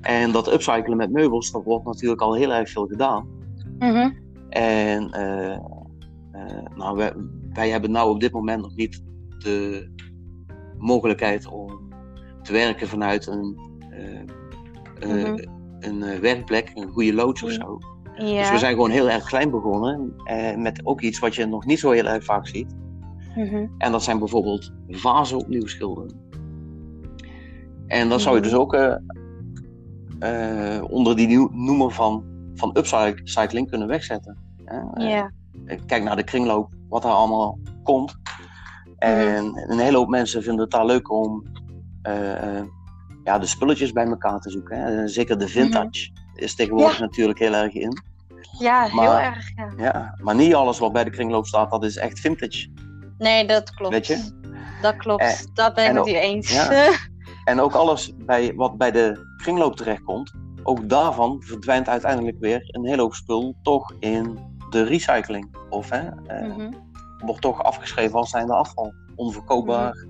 En 0.00 0.32
dat 0.32 0.52
upcyclen 0.52 0.96
met 0.96 1.10
meubels, 1.12 1.50
dat 1.50 1.64
wordt 1.64 1.84
natuurlijk 1.84 2.20
al 2.20 2.34
heel 2.34 2.52
erg 2.52 2.70
veel 2.70 2.86
gedaan. 2.86 3.28
Mhm. 3.78 4.10
En 4.48 5.10
eh, 5.10 5.52
eh, 5.52 6.64
nou, 6.74 6.96
wij, 6.96 7.12
wij 7.60 7.70
hebben 7.70 7.90
nou 7.90 8.10
op 8.10 8.20
dit 8.20 8.32
moment 8.32 8.62
nog 8.62 8.74
niet 8.76 9.02
de 9.38 9.88
mogelijkheid 10.78 11.46
om 11.46 11.92
te 12.42 12.52
werken 12.52 12.88
vanuit 12.88 13.26
een, 13.26 13.58
eh, 13.90 14.20
eh, 15.00 15.24
Mhm. 15.32 15.44
een 15.80 16.02
eh, 16.02 16.18
werkplek, 16.18 16.70
een 16.74 16.88
goede 16.90 17.14
loods 17.14 17.42
of 17.42 17.50
zo. 17.50 17.78
Ja. 18.16 18.40
Dus 18.40 18.50
we 18.50 18.58
zijn 18.58 18.74
gewoon 18.74 18.90
heel 18.90 19.10
erg 19.10 19.24
klein 19.24 19.50
begonnen. 19.50 20.12
eh, 20.24 20.56
met 20.56 20.80
ook 20.86 21.00
iets 21.00 21.18
wat 21.18 21.34
je 21.34 21.46
nog 21.46 21.64
niet 21.66 21.78
zo 21.78 21.90
heel 21.90 22.04
erg 22.06 22.24
vaak 22.24 22.46
ziet. 22.46 22.74
Mhm. 23.36 23.66
En 23.78 23.92
dat 23.92 24.02
zijn 24.02 24.18
bijvoorbeeld 24.18 24.72
vazen 24.88 25.38
opnieuw 25.38 25.66
schilderen. 25.66 26.20
En 27.86 28.08
dat 28.08 28.20
zou 28.20 28.34
je 28.34 28.40
Mhm. 28.40 28.50
dus 28.50 28.58
ook 28.58 28.74
eh, 28.74 28.96
eh, 30.18 30.84
onder 30.90 31.16
die 31.16 31.26
nieuw- 31.26 31.50
noemer 31.52 31.90
van, 31.90 32.24
van 32.54 32.76
upcycling 32.76 33.70
kunnen 33.70 33.88
wegzetten. 33.88 34.36
hè. 34.64 35.04
Ja. 35.08 35.30
Kijk 35.86 36.02
naar 36.02 36.16
de 36.16 36.24
kringloop, 36.24 36.72
wat 36.90 37.04
er 37.04 37.10
allemaal 37.10 37.58
komt. 37.82 38.14
En 38.98 39.70
een 39.70 39.78
hele 39.78 39.96
hoop 39.96 40.08
mensen 40.08 40.42
vinden 40.42 40.60
het 40.60 40.70
daar 40.70 40.86
leuk 40.86 41.10
om 41.10 41.44
eh, 42.02 42.56
eh, 42.58 42.64
ja, 43.24 43.38
de 43.38 43.46
spulletjes 43.46 43.92
bij 43.92 44.06
elkaar 44.06 44.40
te 44.40 44.50
zoeken. 44.50 44.78
Hè. 44.82 45.08
Zeker 45.08 45.38
de 45.38 45.48
vintage 45.48 46.10
is 46.34 46.54
tegenwoordig 46.54 46.98
Ja. 46.98 47.00
natuurlijk 47.04 47.38
heel 47.38 47.54
erg 47.54 47.72
in. 47.74 48.02
ja, 48.58 48.84
heel 48.84 49.14
erg. 49.18 49.46
Ja. 49.56 49.68
Ja, 49.76 50.14
maar 50.22 50.34
niet 50.34 50.54
alles 50.54 50.78
wat 50.78 50.92
bij 50.92 51.04
de 51.04 51.10
kringloop 51.10 51.46
staat, 51.46 51.70
dat 51.70 51.84
is 51.84 51.96
echt 51.96 52.18
vintage. 52.20 52.68
Nee, 53.18 53.46
dat 53.46 53.74
klopt. 53.74 53.92
Weet 53.92 54.06
je? 54.06 54.38
Dat 54.82 54.96
klopt. 54.96 55.22
Eh, 55.22 55.38
dat 55.54 55.74
ben 55.74 55.82
ik 55.84 55.88
en 55.88 55.94
met 55.94 56.02
ook- 56.02 56.08
u 56.08 56.14
eens. 56.14 56.52
ja. 56.52 56.90
En 57.44 57.60
ook 57.60 57.72
alles 57.74 58.12
bij, 58.16 58.52
wat 58.54 58.78
bij 58.78 58.90
de 58.90 59.34
kringloop 59.36 59.76
terechtkomt, 59.76 60.32
ook 60.62 60.88
daarvan 60.88 61.42
verdwijnt 61.42 61.88
uiteindelijk 61.88 62.36
weer 62.40 62.60
een 62.66 62.86
hele 62.86 63.02
hoop 63.02 63.14
spul 63.14 63.56
toch 63.62 63.94
in 63.98 64.38
de 64.72 64.82
recycling. 64.82 65.56
Of 65.70 65.90
hè, 65.90 66.08
eh, 66.26 66.48
Mhm. 66.56 66.72
wordt 67.18 67.40
toch 67.40 67.62
afgeschreven 67.62 68.18
als 68.18 68.30
zijnde 68.30 68.52
afval, 68.54 68.92
onverkoopbaar. 69.16 70.06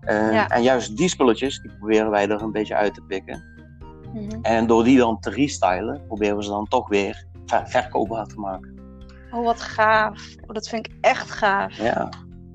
Eh, 0.00 0.32
Ja. 0.32 0.48
En 0.48 0.62
juist 0.62 0.96
die 0.96 1.08
spulletjes, 1.08 1.60
die 1.60 1.70
proberen 1.78 2.10
wij 2.10 2.28
er 2.28 2.42
een 2.42 2.52
beetje 2.52 2.74
uit 2.76 2.94
te 2.94 3.02
pikken. 3.02 3.42
Mhm. 4.14 4.38
En 4.42 4.66
door 4.66 4.84
die 4.84 4.98
dan 4.98 5.20
te 5.20 5.30
restylen, 5.30 6.06
proberen 6.06 6.36
we 6.36 6.42
ze 6.44 6.50
dan 6.50 6.68
toch 6.68 6.88
weer 6.88 7.24
ver- 7.46 7.68
verkoopbaar 7.68 8.26
te 8.26 8.38
maken. 8.40 8.78
Oh, 9.30 9.44
wat 9.44 9.60
gaaf. 9.60 10.34
Oh, 10.46 10.54
dat 10.54 10.68
vind 10.68 10.86
ik 10.86 10.92
echt 11.00 11.30
gaaf. 11.30 11.76
Ja. 11.76 11.94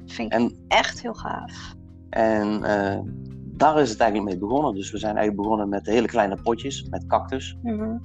Dat 0.03 0.11
vind 0.15 0.33
ik 0.33 0.39
En, 0.39 0.55
echt 0.67 1.01
heel 1.01 1.13
gaaf. 1.13 1.73
en 2.09 2.63
eh, 2.63 2.99
daar 3.43 3.79
is 3.79 3.89
het 3.89 3.99
eigenlijk 3.99 4.31
mee 4.31 4.39
begonnen. 4.49 4.73
Dus 4.75 4.91
we 4.91 4.97
zijn 4.97 5.15
eigenlijk 5.15 5.41
begonnen 5.47 5.69
met 5.69 5.85
hele 5.85 6.07
kleine 6.07 6.41
potjes, 6.41 6.87
met 6.89 7.05
cactus. 7.07 7.57
Mhm. 7.63 7.97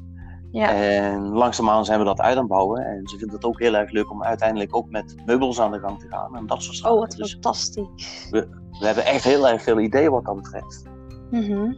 Ja. 0.52 0.71
En 0.71 1.23
langzaamaan 1.23 1.85
zijn 1.85 1.99
we 1.99 2.04
dat 2.04 2.21
uit 2.21 2.32
aan 2.35 2.38
het 2.42 2.49
bouwen. 2.49 2.85
En 2.85 3.09
ze 3.09 3.18
vinden 3.18 3.37
het 3.37 3.44
ook 3.44 3.61
heel 3.61 3.75
erg 3.75 3.90
leuk 3.90 4.11
om 4.11 4.23
uiteindelijk 4.23 4.76
ook 4.76 4.90
met 4.90 5.14
meubels 5.26 5.61
aan 5.61 5.73
de 5.73 5.78
gang 5.78 6.00
te 6.00 6.06
gaan. 6.09 6.37
En 6.37 6.47
dat 6.47 6.62
soort 6.62 6.76
zaken. 6.76 6.92
Oh, 6.94 7.00
wat 7.00 7.11
Dus 7.11 7.32
fantastisch. 7.32 8.28
we 8.30 8.47
hebben 8.87 9.04
echt 9.04 9.25
heel 9.25 9.49
erg 9.49 9.62
veel 9.62 9.80
ideeën 9.80 10.11
wat 10.11 10.25
dat 10.25 10.37
betreft. 10.37 10.82
Mhm. 11.30 11.73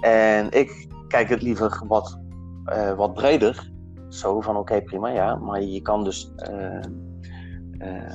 En 0.00 0.50
ik 0.50 0.86
kijk 1.08 1.28
het 1.28 1.42
liever 1.42 1.82
wat, 1.86 2.18
eh, 2.64 2.92
wat 2.94 3.14
breder. 3.14 3.70
Zo 4.08 4.40
van 4.40 4.56
oké, 4.56 4.82
prima, 4.82 5.08
ja. 5.08 5.34
Maar 5.36 5.62
je 5.62 5.82
kan 5.82 6.04
dus 6.04 6.32
eh, 6.36 6.76
eh, 7.78 8.12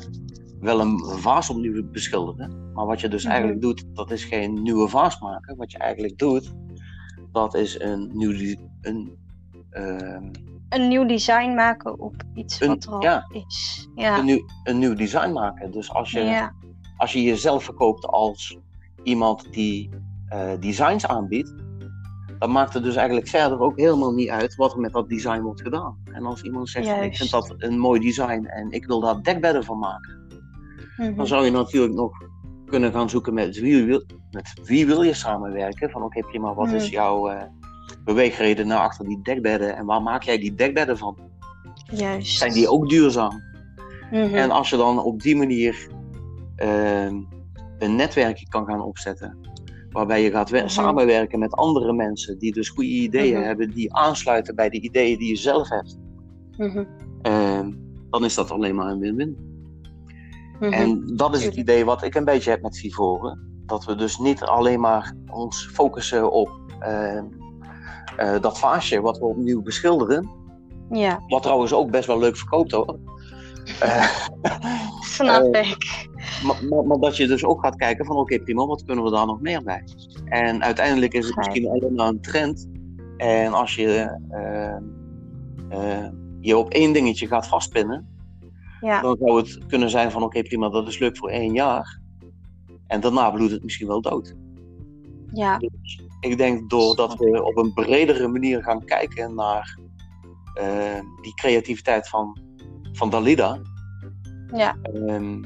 wel 0.59 0.79
een 0.79 0.99
vaas 1.05 1.49
opnieuw 1.49 1.89
beschilderen. 1.91 2.71
Maar 2.73 2.85
wat 2.85 3.01
je 3.01 3.07
dus 3.07 3.23
Mhm. 3.23 3.31
eigenlijk 3.31 3.61
doet, 3.61 3.85
dat 3.93 4.11
is 4.11 4.23
geen 4.23 4.61
nieuwe 4.61 4.87
vaas 4.87 5.19
maken. 5.19 5.57
Wat 5.57 5.71
je 5.71 5.77
eigenlijk 5.77 6.17
doet, 6.17 6.53
dat 7.31 7.53
is 7.55 7.79
een 7.79 8.09
nieuw... 8.13 8.55
Een, 8.81 9.21
Een 10.69 10.87
nieuw 10.87 11.05
design 11.05 11.53
maken 11.53 11.99
op 11.99 12.15
iets 12.33 12.61
Een- 12.61 12.67
wat 12.67 12.83
er 12.83 12.91
al 12.91 13.01
ja. 13.01 13.25
is. 13.31 13.89
Ja. 13.95 14.17
een, 14.17 14.25
nieuw, 14.25 14.45
een 14.63 14.79
nieuw 14.79 14.93
design 14.93 15.31
maken. 15.31 15.71
Dus 15.71 15.93
als 15.93 16.11
je, 16.11 16.19
ja. 16.19 16.53
als 16.97 17.13
je 17.13 17.21
jezelf 17.23 17.63
verkoopt 17.63 18.05
als 18.07 18.57
iemand 19.03 19.53
die 19.53 19.89
eh, 20.27 20.51
designs 20.59 21.07
aanbiedt, 21.07 21.53
dan 22.39 22.51
maakt 22.51 22.73
het 22.73 22.83
dus 22.83 22.95
eigenlijk 22.95 23.27
verder 23.27 23.59
ook 23.59 23.77
helemaal 23.77 24.11
niet 24.13 24.29
uit 24.29 24.55
wat 24.55 24.73
er 24.73 24.79
met 24.79 24.93
dat 24.93 25.09
design 25.09 25.41
wordt 25.41 25.61
gedaan. 25.61 25.97
En 26.11 26.25
als 26.25 26.41
iemand 26.41 26.69
zegt, 26.69 27.01
ik 27.03 27.15
vind 27.17 27.31
dat 27.31 27.53
een 27.57 27.79
mooi 27.79 27.99
design 27.99 28.45
en 28.45 28.71
ik 28.71 28.85
wil 28.85 28.99
daar 28.99 29.21
dekbedden 29.21 29.63
van 29.63 29.79
maken, 29.79 30.21
Mhm. 30.97 31.15
dan 31.15 31.27
zou 31.27 31.45
je 31.45 31.51
natuurlijk 31.51 31.93
nog 31.93 32.11
kunnen 32.65 32.91
gaan 32.91 33.09
zoeken 33.09 33.33
met 33.33 33.59
wie 33.59 33.83
wil, 33.85 34.03
met 34.31 34.53
wie 34.63 34.85
wil 34.85 35.01
je 35.01 35.13
samenwerken. 35.13 35.89
Van 35.89 36.03
oké, 36.03 36.19
prima, 36.21 36.53
wat 36.53 36.71
is 36.71 36.83
Mhm. 36.83 36.91
jouw 36.93 37.27
eh, 37.29 37.43
beweegreden 38.03 38.67
naar 38.67 38.79
achter 38.79 39.05
die 39.05 39.21
dekbedden 39.21 39.75
en 39.75 39.85
waar 39.85 40.01
maak 40.01 40.23
jij 40.23 40.37
die 40.37 40.55
dekbedden 40.55 40.97
van? 40.97 41.17
Juist. 41.91 42.37
Zijn 42.37 42.53
die 42.53 42.67
ook 42.67 42.89
duurzaam? 42.89 43.41
Mhm. 44.11 44.35
En 44.35 44.51
als 44.51 44.69
je 44.69 44.77
dan 44.77 45.03
op 45.03 45.21
die 45.21 45.35
manier 45.35 45.87
ehm, 46.55 47.21
een 47.79 47.95
netwerkje 47.95 48.47
kan 48.49 48.65
gaan 48.65 48.81
opzetten, 48.81 49.37
waarbij 49.89 50.23
je 50.23 50.31
gaat 50.31 50.51
Mhm. 50.51 50.67
samenwerken 50.67 51.39
met 51.39 51.53
andere 51.53 51.93
mensen 51.93 52.39
die 52.39 52.53
dus 52.53 52.69
goede 52.69 52.89
ideeën 52.89 53.37
Mhm. 53.37 53.45
hebben, 53.45 53.69
die 53.71 53.93
aansluiten 53.93 54.55
bij 54.55 54.69
de 54.69 54.79
ideeën 54.81 55.17
die 55.17 55.27
je 55.29 55.35
zelf 55.35 55.69
hebt, 55.69 55.97
Mhm. 56.57 56.83
ehm, 57.21 57.71
dan 58.09 58.23
is 58.25 58.35
dat 58.35 58.51
alleen 58.51 58.75
maar 58.75 58.91
een 58.91 58.99
win-win. 58.99 59.51
En 60.59 61.15
dat 61.15 61.35
is 61.35 61.45
het 61.45 61.55
idee 61.55 61.85
wat 61.85 62.03
ik 62.03 62.15
een 62.15 62.25
beetje 62.25 62.49
heb 62.49 62.61
met 62.61 62.77
Vivoren. 62.77 63.63
Dat 63.65 63.85
we 63.85 63.95
dus 63.95 64.17
niet 64.17 64.41
alleen 64.41 64.79
maar 64.79 65.13
ons 65.31 65.67
focussen 65.73 66.31
op 66.31 66.49
ehm, 66.79 67.25
eh, 68.17 68.41
dat 68.41 68.59
vaasje 68.59 69.01
wat 69.01 69.17
we 69.17 69.25
opnieuw 69.25 69.61
beschilderen. 69.61 70.29
Ja, 70.89 71.23
Wat 71.27 71.41
trouwens 71.43 71.73
ook 71.73 71.91
best 71.91 72.07
wel 72.07 72.19
leuk 72.19 72.37
verkoopt 72.37 72.71
hoor. 72.71 72.97
Eh, 73.79 74.05
snap 75.15 75.55
ik. 75.55 76.07
Maar, 76.43 76.65
maar, 76.69 76.85
maar 76.85 76.97
dat 76.97 77.17
je 77.17 77.27
dus 77.27 77.45
ook 77.45 77.61
gaat 77.61 77.75
kijken 77.75 78.05
van 78.05 78.15
oké 78.17 78.39
prima, 78.39 78.65
wat 78.65 78.83
kunnen 78.83 79.03
we 79.03 79.11
daar 79.11 79.25
nog 79.25 79.41
meer 79.41 79.63
bij? 79.63 79.83
En 80.25 80.63
uiteindelijk 80.63 81.13
is 81.13 81.27
het 81.27 81.35
misschien 81.35 81.69
alleen 81.69 81.95
maar 81.95 82.07
een 82.07 82.21
trend. 82.21 82.67
En 83.17 83.53
als 83.53 83.75
je 83.75 84.17
eh, 84.29 84.75
eh, 85.69 86.09
je 86.39 86.57
op 86.57 86.69
één 86.69 86.93
dingetje 86.93 87.27
gaat 87.27 87.47
vastpinnen, 87.47 88.07
Ja, 88.81 89.01
dan 89.01 89.17
zou 89.19 89.37
het 89.37 89.65
kunnen 89.67 89.89
zijn 89.89 90.11
van 90.11 90.23
oké 90.23 90.41
prima, 90.41 90.69
dat 90.69 90.87
is 90.87 90.99
leuk 90.99 91.17
voor 91.17 91.29
één 91.29 91.53
jaar. 91.53 91.99
En 92.87 92.99
daarna 92.99 93.31
bloedt 93.31 93.51
het 93.51 93.63
misschien 93.63 93.87
wel 93.87 94.01
dood. 94.01 94.35
ja. 95.31 95.57
Dus 95.57 96.01
ik 96.23 96.37
denk 96.37 96.69
doordat 96.69 97.15
we 97.17 97.43
op 97.43 97.57
een 97.57 97.73
bredere 97.73 98.27
manier 98.27 98.63
gaan 98.63 98.85
kijken 98.85 99.35
naar 99.35 99.77
eh, 100.53 100.99
die 101.21 101.33
creativiteit 101.33 102.09
van, 102.09 102.37
van 102.91 103.09
Dalida, 103.09 103.59
Ja, 104.55 104.75
Ehm, 104.81 105.41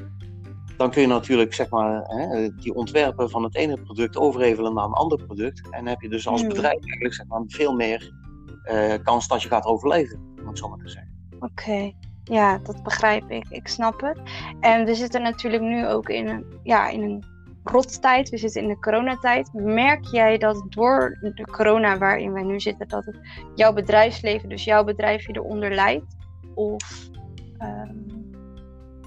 dan 0.76 0.90
kun 0.90 1.00
je 1.00 1.06
natuurlijk 1.08 1.54
zeg 1.54 1.70
maar, 1.70 2.02
hè, 2.06 2.48
die 2.54 2.74
ontwerpen 2.74 3.30
van 3.30 3.42
het 3.42 3.54
ene 3.54 3.80
product 3.82 4.16
overhevelen 4.16 4.74
naar 4.74 4.84
een 4.84 4.92
ander 4.92 5.24
product. 5.26 5.62
En 5.70 5.86
heb 5.86 6.00
je 6.00 6.08
dus 6.08 6.26
als 6.28 6.40
Hmm. 6.40 6.48
bedrijf 6.48 6.80
eigenlijk 6.80 7.14
zeg 7.14 7.26
maar, 7.26 7.42
veel 7.46 7.74
meer 7.74 8.12
eh, 8.64 8.94
kans 9.02 9.28
dat 9.28 9.42
je 9.42 9.48
gaat 9.48 9.64
overleven, 9.64 10.20
om 10.40 10.46
het 10.48 10.58
zo 10.58 10.68
maar 10.68 10.78
te 10.78 10.88
zeggen. 10.88 11.12
oké. 11.40 11.92
Ja, 12.24 12.58
dat 12.58 12.82
begrijp 12.82 13.30
ik. 13.30 13.48
Ik 13.48 13.68
snap 13.68 14.00
het. 14.00 14.20
En 14.60 14.84
we 14.84 14.94
zitten 14.94 15.22
natuurlijk 15.22 15.62
nu 15.62 15.86
ook 15.86 16.08
in 16.08 16.28
een, 16.28 16.44
ja, 16.62 16.88
in 16.88 17.02
een 17.02 17.24
rottijd. 17.70 18.28
We 18.28 18.36
zitten 18.36 18.62
in 18.62 18.68
de 18.68 18.78
coronatijd. 18.78 19.50
Merk 19.52 20.04
jij 20.04 20.38
dat 20.38 20.64
door 20.68 21.18
de 21.20 21.44
corona 21.50 21.98
waarin 21.98 22.32
wij 22.32 22.42
nu 22.42 22.60
zitten, 22.60 22.88
dat 22.88 23.04
het 23.04 23.18
jouw 23.54 23.72
bedrijfsleven, 23.72 24.48
dus 24.48 24.64
jouw 24.64 24.84
bedrijf, 24.84 25.26
je 25.26 25.32
eronder 25.32 25.74
lijdt? 25.74 26.16
Of 26.54 27.08
ehm, 27.58 27.94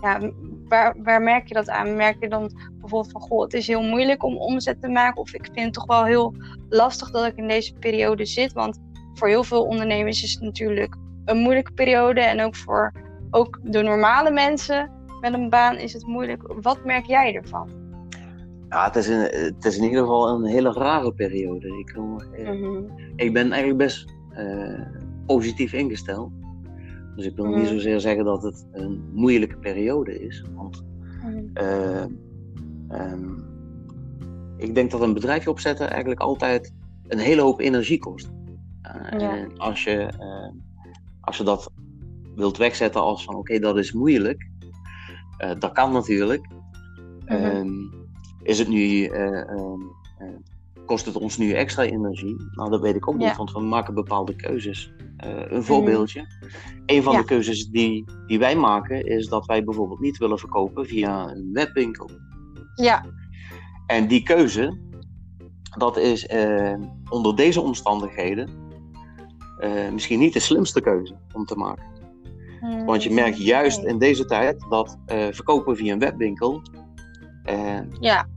ja, 0.01 0.19
waar, 0.67 0.95
waar 1.03 1.21
merk 1.21 1.47
je 1.47 1.53
dat 1.53 1.69
aan? 1.69 1.95
Merk 1.95 2.17
je 2.19 2.29
dan 2.29 2.51
bijvoorbeeld 2.71 3.11
van, 3.11 3.21
goh, 3.21 3.43
het 3.43 3.53
is 3.53 3.67
heel 3.67 3.83
moeilijk 3.83 4.23
om 4.23 4.37
omzet 4.37 4.81
te 4.81 4.89
maken? 4.89 5.21
Of 5.21 5.33
ik 5.33 5.45
vind 5.45 5.65
het 5.65 5.73
toch 5.73 5.85
wel 5.85 6.05
heel 6.05 6.35
lastig 6.69 7.11
dat 7.11 7.25
ik 7.25 7.35
in 7.35 7.47
deze 7.47 7.73
periode 7.73 8.25
zit? 8.25 8.53
Want 8.53 8.79
voor 9.13 9.27
heel 9.27 9.43
veel 9.43 9.63
ondernemers 9.63 10.23
is 10.23 10.31
het 10.33 10.41
natuurlijk 10.41 10.95
een 11.25 11.37
moeilijke 11.37 11.71
periode. 11.73 12.21
En 12.21 12.41
ook 12.41 12.55
voor 12.55 12.91
ook 13.29 13.59
de 13.63 13.81
normale 13.81 14.31
mensen 14.31 14.91
met 15.21 15.33
een 15.33 15.49
baan 15.49 15.77
is 15.77 15.93
het 15.93 16.05
moeilijk. 16.05 16.53
Wat 16.61 16.85
merk 16.85 17.05
jij 17.05 17.35
ervan? 17.35 17.80
Ja, 18.71 18.85
het 18.85 18.95
is, 18.95 19.07
in, 19.09 19.17
het 19.19 19.65
is 19.65 19.77
in 19.77 19.83
ieder 19.83 19.99
geval 19.99 20.29
een 20.29 20.45
hele 20.45 20.71
rare 20.71 21.13
periode. 21.13 21.67
Ik, 21.79 21.89
eh, 21.89 22.51
Mhm. 22.51 22.83
ik 23.15 23.33
ben 23.33 23.51
eigenlijk 23.51 23.77
best 23.77 24.13
eh, 24.31 24.81
positief 25.25 25.73
ingesteld. 25.73 26.31
Dus 27.15 27.25
ik 27.25 27.35
wil 27.35 27.45
niet 27.45 27.55
Mhm. 27.55 27.65
zozeer 27.73 27.99
zeggen 27.99 28.25
dat 28.25 28.43
het 28.43 28.67
een 28.71 29.09
moeilijke 29.13 29.57
periode 29.57 30.19
is. 30.19 30.45
Want 30.55 30.83
Mhm. 31.23 31.43
eh, 31.53 32.03
ehm, 32.87 33.29
ik 34.57 34.75
denk 34.75 34.91
dat 34.91 35.01
een 35.01 35.13
bedrijfje 35.13 35.49
opzetten 35.49 35.89
eigenlijk 35.89 36.21
altijd 36.21 36.73
een 37.07 37.19
hele 37.19 37.41
hoop 37.41 37.59
energie 37.59 37.99
kost. 37.99 38.29
Ja. 38.81 39.37
En 39.37 39.57
als 39.57 39.83
je, 39.83 40.09
als 41.21 41.37
je 41.37 41.43
dat 41.43 41.71
wilt 42.35 42.57
wegzetten 42.57 43.01
als 43.01 43.23
van 43.23 43.35
oké, 43.35 43.59
dat 43.59 43.77
is 43.77 43.91
moeilijk. 43.93 44.49
dat 45.59 45.71
kan 45.71 45.91
natuurlijk. 45.91 46.47
Mhm. 47.25 47.67
Is 48.43 48.59
het 48.59 48.67
nu, 48.67 49.05
eh, 49.05 49.49
ehm, 49.49 49.81
eh, 50.17 50.27
kost 50.85 51.05
het 51.05 51.15
ons 51.17 51.37
nu 51.37 51.51
extra 51.51 51.83
energie? 51.83 52.35
Nou, 52.51 52.69
dat 52.69 52.81
weet 52.81 52.95
ik 52.95 53.09
ook 53.09 53.21
Ja. 53.21 53.27
niet, 53.27 53.37
want 53.37 53.51
we 53.51 53.59
maken 53.59 53.93
bepaalde 53.93 54.35
keuzes. 54.35 54.93
Eh, 55.17 55.29
een 55.51 55.63
voorbeeldje. 55.63 56.25
Een 56.85 57.03
van 57.03 57.13
Ja. 57.13 57.19
de 57.19 57.25
keuzes 57.25 57.67
die, 57.69 58.05
die 58.27 58.39
wij 58.39 58.55
maken 58.55 59.05
is 59.05 59.27
dat 59.27 59.45
wij 59.45 59.63
bijvoorbeeld 59.63 59.99
niet 59.99 60.17
willen 60.17 60.39
verkopen 60.39 60.85
via 60.85 61.29
een 61.29 61.49
webwinkel. 61.53 62.09
Ja, 62.75 63.05
En 63.87 64.07
die 64.07 64.23
keuze, 64.23 64.77
dat 65.77 65.97
is 65.97 66.27
eh, 66.27 66.73
onder 67.09 67.35
deze 67.35 67.61
omstandigheden 67.61 68.49
eh, 69.59 69.91
misschien 69.91 70.19
niet 70.19 70.33
de 70.33 70.39
slimste 70.39 70.81
keuze 70.81 71.15
om 71.33 71.45
te 71.45 71.55
maken. 71.55 71.83
Want 72.85 73.03
je 73.03 73.11
merkt 73.13 73.37
juist 73.43 73.81
Mm, 73.81 73.87
in 73.87 73.97
deze 73.97 74.25
tijd 74.25 74.65
dat 74.69 74.97
eh, 75.05 75.27
verkopen 75.31 75.75
via 75.75 75.93
een 75.93 75.99
webwinkel, 75.99 76.61
eh, 77.43 77.79
Ja, 77.99 78.27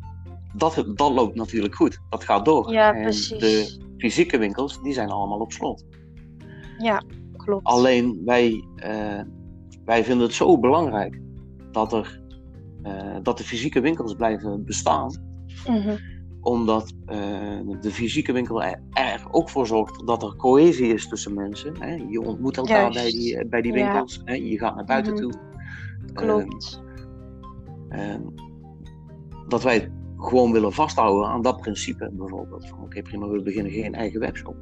dat, 0.52 0.84
dat 0.94 1.12
loopt 1.12 1.34
natuurlijk 1.34 1.74
goed. 1.74 2.00
Dat 2.08 2.24
gaat 2.24 2.44
door. 2.44 2.72
ja, 2.72 2.94
en 2.94 3.02
precies. 3.02 3.38
de 3.38 3.82
fysieke 3.98 4.38
winkels, 4.38 4.82
die 4.82 4.92
zijn 4.92 5.08
allemaal 5.10 5.38
op 5.38 5.52
slot. 5.52 5.84
Ja, 6.78 7.02
klopt. 7.36 7.66
Alleen 7.66 8.22
wij, 8.24 8.64
eh, 8.76 9.20
wij 9.84 10.04
vinden 10.04 10.26
het 10.26 10.34
zo 10.34 10.58
belangrijk 10.58 11.20
dat, 11.72 11.92
er, 11.92 12.20
eh, 12.82 13.16
dat 13.22 13.38
de 13.38 13.44
fysieke 13.44 13.80
winkels 13.80 14.14
blijven 14.14 14.64
bestaan. 14.64 15.22
Mhm. 15.68 15.96
Omdat 16.40 16.92
eh, 17.06 17.18
de 17.80 17.90
fysieke 17.90 18.32
winkel 18.32 18.62
er, 18.62 18.80
er 18.92 19.22
ook 19.30 19.50
voor 19.50 19.66
zorgt 19.66 20.06
dat 20.06 20.22
er 20.22 20.36
cohesie 20.36 20.92
is 20.94 21.08
tussen 21.08 21.34
mensen. 21.34 21.74
Hè? 21.82 21.94
Je 22.08 22.20
ontmoet 22.20 22.56
elkaar 22.56 22.92
Juist. 22.92 22.94
bij 23.02 23.10
die, 23.10 23.46
bij 23.48 23.62
die 23.62 23.72
Ja. 23.72 23.82
winkels. 23.92 24.20
Hè? 24.24 24.34
Je 24.34 24.58
gaat 24.58 24.74
naar 24.74 24.84
buiten 24.84 25.12
Mhm. 25.12 25.22
toe. 25.22 25.32
Klopt. 26.12 26.82
Ehm, 27.88 28.00
ehm, 28.00 28.20
dat 29.48 29.62
wij 29.62 29.92
gewoon 30.16 30.52
willen 30.52 30.72
vasthouden 30.72 31.28
aan 31.28 31.42
dat 31.42 31.60
principe 31.60 32.10
bijvoorbeeld. 32.12 32.68
Van 32.68 32.78
oké, 32.82 33.02
prima, 33.02 33.26
we 33.28 33.42
beginnen 33.42 33.72
geen 33.72 33.94
eigen 33.94 34.20
webshop. 34.20 34.56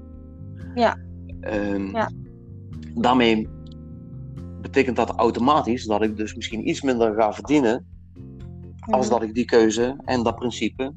Ja. 0.74 0.96
Ehm, 1.40 1.86
Ja. 1.96 2.10
Daarmee 2.94 3.48
betekent 4.60 4.96
dat 4.96 5.10
automatisch 5.10 5.84
dat 5.86 6.02
ik 6.02 6.16
dus 6.16 6.34
misschien 6.34 6.68
iets 6.68 6.82
minder 6.82 7.14
ga 7.14 7.32
verdienen 7.32 7.86
als 8.80 9.06
Mhm. 9.08 9.14
dat 9.14 9.22
ik 9.28 9.34
die 9.34 9.44
keuze 9.44 9.96
en 10.04 10.22
dat 10.22 10.34
principe 10.36 10.94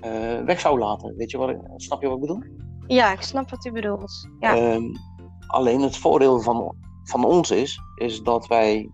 eh, 0.00 0.40
weg 0.44 0.60
zou 0.60 0.78
laten. 0.78 1.16
Weet 1.16 1.30
je 1.30 1.38
wat 1.38 1.48
ik, 1.50 1.56
snap 1.76 2.00
je 2.02 2.06
wat 2.08 2.14
ik 2.16 2.20
bedoel? 2.20 2.42
Ja, 2.86 3.12
ik 3.12 3.20
snap 3.20 3.50
wat 3.50 3.64
u 3.64 3.72
bedoelt. 3.72 4.28
Ja. 4.40 4.56
Ehm, 4.56 4.82
alleen 5.46 5.80
het 5.80 5.96
voordeel 5.96 6.40
van, 6.40 6.74
van 7.04 7.24
ons 7.24 7.50
is, 7.50 7.80
is 7.94 8.22
dat 8.22 8.46
wij 8.46 8.90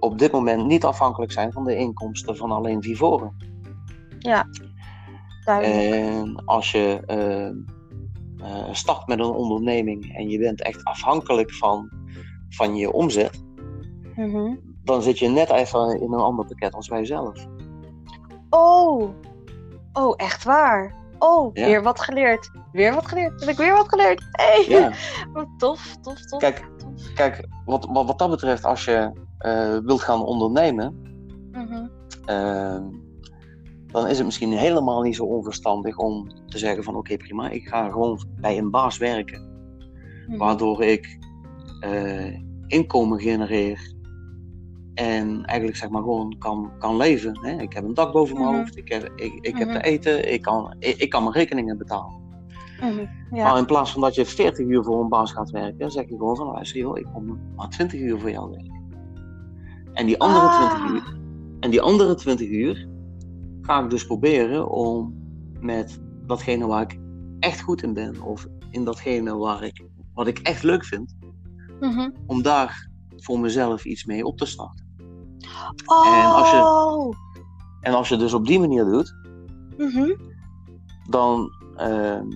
op 0.00 0.18
dit 0.18 0.32
moment 0.32 0.66
niet 0.66 0.84
afhankelijk 0.84 1.32
zijn 1.32 1.52
van 1.52 1.64
de 1.64 1.76
inkomsten 1.76 2.36
van 2.36 2.50
alleen 2.50 2.82
Vivoren. 2.82 3.36
Duidelijk. 4.18 5.94
En 5.94 6.44
als 6.44 6.70
je 6.72 7.00
eh, 7.06 7.46
eh, 7.46 8.72
start 8.72 9.06
met 9.06 9.18
een 9.18 9.24
onderneming 9.24 10.16
en 10.16 10.28
je 10.28 10.38
bent 10.38 10.62
echt 10.62 10.84
afhankelijk 10.84 11.52
van, 11.54 11.90
van 12.48 12.76
je 12.76 12.92
omzet, 12.92 13.46
Mhm. 14.16 14.54
dan 14.84 15.02
zit 15.02 15.18
je 15.18 15.28
net 15.28 15.50
even 15.50 16.00
in 16.00 16.12
een 16.12 16.20
ander 16.20 16.46
pakket 16.46 16.74
als 16.74 16.88
wij 16.88 17.04
zelf. 17.04 17.46
Oh. 18.50 19.10
Oh, 19.92 20.14
echt 20.16 20.44
waar. 20.44 20.94
Oh, 21.18 21.50
Ja. 21.54 21.66
weer 21.66 21.82
wat 21.82 22.00
geleerd. 22.00 22.50
Weer 22.72 22.94
wat 22.94 23.06
geleerd. 23.06 23.40
Heb 23.40 23.48
ik 23.48 23.56
weer 23.56 23.72
wat 23.72 23.88
geleerd? 23.88 24.24
Hey. 24.30 24.64
Ja. 24.68 24.92
Tof, 25.58 25.96
tof, 26.02 26.20
tof. 26.20 26.40
Kijk, 26.40 26.70
tof. 26.76 27.12
kijk 27.14 27.46
wat, 27.64 27.86
wat, 27.92 28.06
wat 28.06 28.18
dat 28.18 28.30
betreft, 28.30 28.64
als 28.64 28.84
je 28.84 29.12
eh, 29.38 29.78
wilt 29.84 30.02
gaan 30.02 30.24
ondernemen. 30.24 31.06
Ehm, 32.24 32.82
dan 33.92 34.06
is 34.06 34.16
het 34.16 34.26
misschien 34.26 34.52
helemaal 34.52 35.02
niet 35.02 35.16
zo 35.16 35.24
onverstandig 35.24 35.96
om 35.96 36.28
te 36.46 36.58
zeggen 36.58 36.84
van 36.84 36.96
oké 36.96 37.16
prima, 37.16 37.48
ik 37.50 37.68
ga 37.68 37.90
gewoon 37.90 38.20
bij 38.40 38.58
een 38.58 38.70
baas 38.70 38.98
werken. 38.98 39.46
Mhm. 40.26 40.38
Waardoor 40.38 40.82
ik 40.82 41.18
eh, 41.80 42.34
inkomen 42.66 43.20
genereer 43.20 43.94
en 44.94 45.44
eigenlijk 45.44 45.78
zeg 45.78 45.88
maar 45.88 46.02
gewoon 46.02 46.36
kan, 46.38 46.70
kan 46.78 46.96
leven. 46.96 47.38
Hè? 47.42 47.60
Ik 47.60 47.72
heb 47.72 47.84
een 47.84 47.94
dak 47.94 48.12
boven 48.12 48.34
mijn 48.36 48.48
Mhm. 48.48 48.56
hoofd, 48.56 48.76
ik 48.76 48.88
heb, 48.88 49.12
ik, 49.16 49.32
ik 49.40 49.58
heb 49.58 49.70
te 49.70 49.82
eten, 49.82 50.32
ik 50.32 50.42
kan, 50.42 50.74
ik, 50.78 50.96
ik 50.96 51.10
kan 51.10 51.22
mijn 51.22 51.34
rekeningen 51.34 51.78
betalen. 51.78 52.16
Ja. 53.30 53.44
Maar 53.44 53.58
in 53.58 53.66
plaats 53.66 53.92
van 53.92 54.00
dat 54.00 54.14
je 54.14 54.24
40 54.24 54.66
uur 54.66 54.84
voor 54.84 55.00
een 55.02 55.08
baas 55.08 55.32
gaat 55.32 55.50
werken, 55.50 55.90
zeg 55.90 56.08
je 56.08 56.16
gewoon 56.16 56.36
van 56.36 56.46
luister 56.46 56.80
joh, 56.80 56.98
ik 56.98 57.06
kom 57.12 57.38
maar 57.56 57.68
20 57.68 58.00
uur 58.00 58.18
voor 58.20 58.30
jou 58.30 58.50
werken. 58.50 58.82
En 59.92 60.06
die 60.06 60.18
andere 60.18 60.46
Ah. 60.46 60.76
20 60.80 60.90
uur, 60.90 61.16
en 61.60 61.70
die 61.70 61.80
andere 61.80 62.14
20 62.14 62.48
uur 62.48 62.88
ga 63.68 63.82
ik 63.84 63.90
dus 63.90 64.06
proberen 64.06 64.68
om 64.70 65.14
met 65.60 66.00
datgene 66.26 66.66
waar 66.66 66.82
ik 66.82 66.98
echt 67.40 67.60
goed 67.60 67.82
in 67.82 67.92
ben, 67.92 68.22
of 68.22 68.46
in 68.70 68.84
datgene 68.84 69.36
waar 69.36 69.62
ik, 69.62 69.84
wat 70.14 70.26
ik 70.26 70.38
echt 70.38 70.62
leuk 70.62 70.84
vind, 70.84 71.16
Mhm. 71.80 72.10
om 72.26 72.42
daar 72.42 72.88
voor 73.16 73.40
mezelf 73.40 73.84
iets 73.84 74.04
mee 74.04 74.24
op 74.24 74.36
te 74.38 74.46
starten. 74.46 74.86
Oh. 75.86 76.06
En 76.18 76.30
als 76.30 76.50
je- 76.50 77.16
En 77.80 77.94
als 77.94 78.08
je 78.08 78.16
dus 78.16 78.32
op 78.34 78.46
die 78.46 78.58
manier 78.60 78.84
doet, 78.84 79.14
Mhm. 79.76 80.14
dan, 81.10 81.50
ehm, 81.76 82.26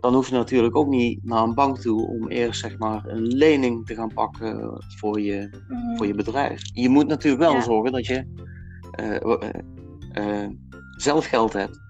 dan 0.00 0.14
hoef 0.14 0.28
je 0.28 0.34
natuurlijk 0.34 0.76
ook 0.76 0.88
niet 0.88 1.24
naar 1.24 1.42
een 1.42 1.54
bank 1.54 1.78
toe 1.78 2.06
om 2.06 2.28
eerst 2.28 2.60
zeg 2.60 2.78
maar 2.78 3.06
een 3.06 3.22
lening 3.26 3.86
te 3.86 3.94
gaan 3.94 4.12
pakken 4.14 4.82
voor 4.98 5.20
je, 5.20 5.50
Mhm. 5.68 5.96
voor 5.96 6.06
je 6.06 6.14
bedrijf. 6.14 6.60
Je 6.72 6.88
moet 6.88 7.06
natuurlijk 7.06 7.42
wel 7.42 7.52
Ja. 7.52 7.60
zorgen 7.62 7.92
dat 7.92 8.06
je 8.06 8.26
eh, 8.92 9.48
eh, 10.12 10.48
zelf 10.96 11.26
geld 11.26 11.52
hebt 11.52 11.80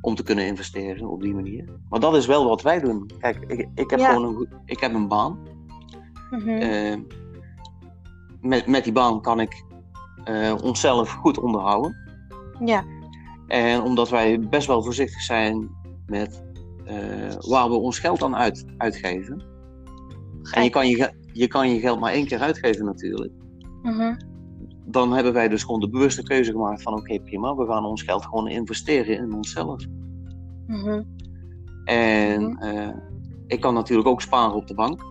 om 0.00 0.14
te 0.14 0.22
kunnen 0.22 0.46
investeren 0.46 1.08
op 1.08 1.22
die 1.22 1.34
manier. 1.34 1.64
Maar 1.88 2.00
dat 2.00 2.16
is 2.16 2.26
wel 2.26 2.48
wat 2.48 2.62
wij 2.62 2.80
doen. 2.80 3.10
Kijk, 3.18 3.44
ik, 3.46 3.68
ik 3.74 3.90
heb 3.90 3.98
Ja. 4.00 4.12
gewoon 4.12 4.36
een, 4.36 4.48
ik 4.64 4.80
heb 4.80 4.94
een 4.94 5.08
baan. 5.08 5.38
Mhm. 6.30 6.48
Eh, 6.48 6.96
met, 8.40 8.66
met 8.66 8.84
die 8.84 8.92
baan 8.92 9.20
kan 9.20 9.40
ik 9.40 9.64
eh, 10.24 10.54
onszelf 10.62 11.10
goed 11.10 11.38
onderhouden. 11.38 11.96
Ja. 12.64 12.84
En 13.46 13.82
omdat 13.82 14.08
wij 14.08 14.40
best 14.40 14.66
wel 14.66 14.82
voorzichtig 14.82 15.20
zijn 15.22 15.70
met 16.06 16.44
waar 17.48 17.68
we 17.68 17.74
ons 17.76 17.98
geld 17.98 18.22
aan 18.22 18.36
uit, 18.36 18.64
uitgeven. 18.76 19.42
En 20.50 20.64
je 20.64 20.70
kan 20.70 20.88
je, 20.88 21.12
je 21.32 21.46
kan 21.46 21.70
je 21.70 21.80
geld 21.80 22.00
maar 22.00 22.12
één 22.12 22.26
keer 22.26 22.38
uitgeven 22.38 22.84
natuurlijk. 22.84 23.32
Mhm. 23.82 24.14
Dan 24.88 25.12
hebben 25.12 25.32
wij 25.32 25.48
dus 25.48 25.62
gewoon 25.64 25.80
de 25.80 25.88
bewuste 25.90 26.22
keuze 26.22 26.50
gemaakt 26.52 26.82
van 26.82 26.94
oké 26.94 27.20
prima, 27.20 27.54
we 27.54 27.66
gaan 27.66 27.84
ons 27.84 28.02
geld 28.02 28.24
gewoon 28.24 28.48
investeren 28.48 29.16
in 29.18 29.32
onszelf. 29.32 29.84
Mhm. 30.66 31.02
En 31.84 32.42
Mhm. 32.42 32.62
eh, 32.62 32.88
ik 33.46 33.60
kan 33.60 33.74
natuurlijk 33.74 34.08
ook 34.08 34.20
sparen 34.20 34.54
op 34.54 34.66
de 34.66 34.74
bank. 34.74 35.04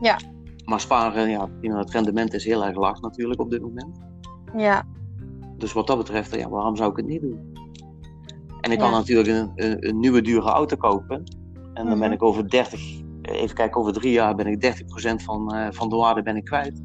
Ja. 0.00 0.18
Maar 0.64 0.80
sparen, 0.80 1.28
ja, 1.30 1.48
het 1.60 1.90
rendement 1.90 2.34
is 2.34 2.44
heel 2.44 2.64
erg 2.64 2.76
laag 2.76 3.00
natuurlijk 3.00 3.40
op 3.40 3.50
dit 3.50 3.62
moment. 3.62 3.98
Ja. 4.56 4.86
Dus 5.58 5.72
wat 5.72 5.86
dat 5.86 5.96
betreft, 5.98 6.34
ja, 6.36 6.48
waarom 6.48 6.76
zou 6.76 6.90
ik 6.90 6.96
het 6.96 7.06
niet 7.06 7.20
doen? 7.20 7.50
En 8.60 8.70
ik 8.72 8.78
Ja. 8.78 8.84
kan 8.84 8.90
natuurlijk 8.92 9.28
een, 9.28 9.50
een, 9.54 9.88
een 9.88 9.98
nieuwe 9.98 10.22
dure 10.22 10.50
auto 10.50 10.76
kopen. 10.76 11.16
En 11.74 11.84
dan 11.84 11.86
Mhm. 11.86 11.98
ben 11.98 12.12
ik 12.12 12.22
over 12.22 12.50
30, 12.50 13.00
even 13.22 13.56
kijken, 13.56 13.80
over 13.80 13.92
drie 13.92 14.12
jaar 14.12 14.34
ben 14.34 14.46
ik 14.46 14.60
30% 14.60 15.22
van, 15.22 15.54
eh, 15.54 15.66
van 15.70 15.88
de 15.88 15.96
waarde 15.96 16.22
ben 16.22 16.36
ik 16.36 16.44
kwijt. 16.44 16.82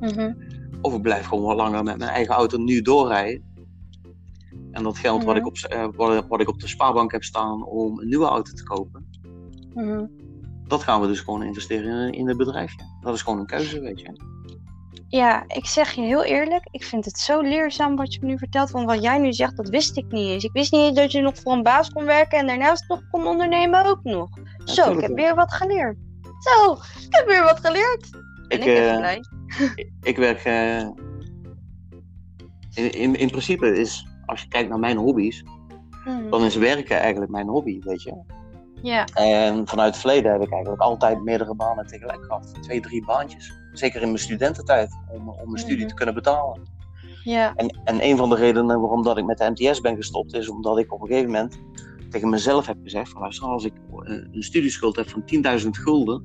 Mhm. 0.00 0.32
Of 0.82 0.94
ik 0.94 1.02
blijf 1.02 1.26
gewoon 1.26 1.44
wat 1.44 1.56
langer 1.56 1.82
met 1.84 1.98
mijn 1.98 2.10
eigen 2.10 2.34
auto 2.34 2.58
nu 2.58 2.82
doorrijden. 2.82 3.42
En 4.70 4.82
dat 4.82 4.98
geld 4.98 5.24
wat, 5.24 5.36
ik 5.36 5.46
op, 5.46 5.56
eh, 5.56 5.86
wat, 5.96 6.26
wat 6.28 6.40
ik 6.40 6.48
op 6.48 6.60
de 6.60 6.68
spaarbank 6.68 7.12
heb 7.12 7.22
staan 7.24 7.64
om 7.64 7.98
een 8.00 8.08
nieuwe 8.08 8.26
auto 8.26 8.52
te 8.52 8.62
kopen, 8.62 9.06
Mhm. 9.74 10.04
dat 10.66 10.82
gaan 10.82 11.00
we 11.00 11.06
dus 11.06 11.20
gewoon 11.20 11.42
investeren 11.42 12.06
in, 12.06 12.12
in 12.12 12.28
het 12.28 12.36
bedrijfje. 12.36 12.80
Dat 13.00 13.14
is 13.14 13.22
gewoon 13.22 13.38
een 13.38 13.46
keuze, 13.46 13.80
weet 13.80 14.00
je. 14.00 14.36
Ja, 15.08 15.44
ik 15.46 15.66
zeg 15.66 15.92
je 15.92 16.00
heel 16.00 16.24
eerlijk, 16.24 16.68
ik 16.70 16.84
vind 16.84 17.04
het 17.04 17.18
zo 17.18 17.40
leerzaam 17.40 17.96
wat 17.96 18.14
je 18.14 18.20
me 18.20 18.26
nu 18.26 18.38
vertelt. 18.38 18.70
Want 18.70 18.86
wat 18.86 19.02
jij 19.02 19.18
nu 19.18 19.32
zegt, 19.32 19.56
dat 19.56 19.68
wist 19.68 19.96
ik 19.96 20.04
niet 20.12 20.28
eens. 20.28 20.44
Ik 20.44 20.52
wist 20.52 20.72
niet 20.72 20.80
eens 20.80 20.96
dat 20.96 21.12
je 21.12 21.20
nog 21.20 21.36
voor 21.36 21.52
een 21.52 21.62
baas 21.62 21.90
kon 21.90 22.04
werken 22.04 22.38
en 22.38 22.46
daarnaast 22.46 22.88
nog 22.88 23.00
kon 23.10 23.26
ondernemen 23.26 23.86
ook 23.86 24.02
nog. 24.02 24.28
Zo, 24.64 24.92
ik 24.92 25.00
heb 25.00 25.06
wel. 25.06 25.16
weer 25.16 25.34
wat 25.34 25.52
geleerd. 25.52 25.96
Zo, 26.38 26.72
ik 26.72 27.06
heb 27.14 27.26
weer 27.26 27.42
wat 27.42 27.60
geleerd. 27.60 28.08
En 28.48 28.58
Ik, 28.58 28.64
ik 28.64 28.74
ben 28.74 28.90
eh, 28.92 28.96
blij. 28.96 29.20
Ik 30.02 30.16
werk. 30.16 30.38
eh, 30.44 30.80
in, 32.74 32.92
in, 32.92 33.14
in 33.16 33.30
principe 33.30 33.76
is, 33.78 34.06
als 34.26 34.42
je 34.42 34.48
kijkt 34.48 34.68
naar 34.68 34.78
mijn 34.78 34.96
hobby's, 34.96 35.44
Mhm. 36.04 36.30
dan 36.30 36.44
is 36.44 36.56
werken 36.56 36.98
eigenlijk 37.00 37.30
mijn 37.30 37.48
hobby, 37.48 37.80
weet 37.80 38.02
je. 38.02 38.14
Ja. 38.82 39.04
En 39.04 39.66
vanuit 39.66 39.90
het 39.92 40.00
verleden 40.00 40.32
heb 40.32 40.42
ik 40.42 40.52
eigenlijk 40.52 40.82
altijd 40.82 41.22
meerdere 41.24 41.54
banen 41.54 41.86
tegelijk 41.86 42.24
gehad. 42.24 42.54
Twee, 42.62 42.80
drie 42.80 43.04
baantjes. 43.04 43.52
Zeker 43.72 44.00
in 44.00 44.06
mijn 44.06 44.18
studententijd, 44.18 44.90
om, 45.12 45.28
om 45.28 45.44
mijn 45.44 45.58
studie 45.58 45.78
Mhm. 45.78 45.88
te 45.88 45.94
kunnen 45.94 46.14
betalen. 46.14 46.60
Ja. 47.24 47.54
En, 47.54 47.80
en 47.84 48.04
een 48.04 48.16
van 48.16 48.28
de 48.28 48.36
redenen 48.36 48.80
waarom 48.80 49.02
dat 49.02 49.18
ik 49.18 49.24
met 49.24 49.38
de 49.38 49.50
MTS 49.50 49.80
ben 49.80 49.96
gestopt, 49.96 50.34
is 50.34 50.48
omdat 50.48 50.78
ik 50.78 50.92
op 50.92 51.00
een 51.00 51.06
gegeven 51.06 51.30
moment 51.30 51.58
tegen 52.10 52.28
mezelf 52.28 52.66
heb 52.66 52.76
gezegd: 52.82 53.10
van, 53.10 53.20
luister, 53.20 53.46
als 53.48 53.64
ik 53.64 53.72
eh, 54.02 54.12
een 54.32 54.42
studieschuld 54.42 54.96
heb 54.96 55.08
van 55.08 55.22
10.000 55.60 55.68
gulden, 55.78 56.22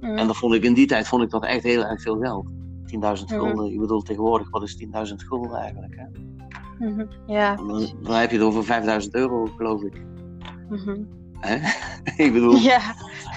En 0.00 0.26
dat 0.26 0.36
vond 0.36 0.54
ik 0.54 0.64
in 0.64 0.74
die 0.74 0.86
tijd 0.86 1.08
vond 1.08 1.22
ik 1.22 1.30
dat 1.30 1.44
echt 1.44 1.62
heel 1.62 1.84
erg 1.84 2.02
veel 2.02 2.18
geld. 2.18 2.50
10.000 2.84 2.98
Mhm. 3.00 3.38
gulden, 3.40 3.72
ik 3.72 3.80
bedoel 3.80 4.00
tegenwoordig, 4.02 4.50
wat 4.50 4.62
is 4.62 4.76
10.000 4.76 5.22
gulden 5.22 5.58
eigenlijk? 5.58 5.96
Hè? 5.96 6.04
Mhm. 6.86 7.06
Ja. 7.26 7.56
Dan, 7.56 7.86
dan 8.02 8.14
heb 8.14 8.30
je 8.30 8.36
het 8.36 8.46
over 8.46 8.64
5.000 8.64 9.14
euro, 9.14 9.46
geloof 9.56 9.82
ik. 9.82 10.02
Mhm. 10.68 10.96
Hè? 11.38 11.56
ik 12.24 12.32
bedoel, 12.32 12.56
Ja. 12.56 12.80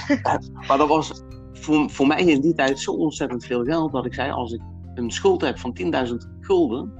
maar 0.67 0.77
dat 0.77 0.87
was 0.87 1.23
voor, 1.53 1.89
voor 1.89 2.07
mij 2.07 2.21
in 2.23 2.41
die 2.41 2.53
tijd 2.53 2.79
zo 2.79 2.91
ontzettend 2.91 3.45
veel 3.45 3.63
geld 3.63 3.91
dat 3.91 4.05
ik 4.05 4.13
zei: 4.13 4.31
als 4.31 4.51
ik 4.53 4.61
een 4.95 5.11
schuld 5.11 5.41
heb 5.41 5.59
van 5.59 5.73
10.000 5.73 6.29
gulden, 6.39 6.91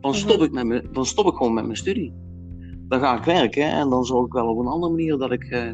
dan 0.00 0.14
stop, 0.14 0.36
Mhm. 0.36 0.44
ik 0.44 0.52
met 0.52 0.64
me, 0.66 0.88
dan 0.92 1.06
stop 1.06 1.26
ik 1.26 1.34
gewoon 1.36 1.54
met 1.54 1.64
mijn 1.64 1.76
studie. 1.76 2.12
Dan 2.88 3.00
ga 3.00 3.16
ik 3.18 3.24
werken 3.24 3.70
en 3.70 3.90
dan 3.90 4.04
zorg 4.04 4.26
ik 4.26 4.32
wel 4.32 4.46
op 4.48 4.58
een 4.58 4.66
andere 4.66 4.92
manier 4.92 5.18
dat 5.18 5.32
ik 5.32 5.44
eh, 5.44 5.72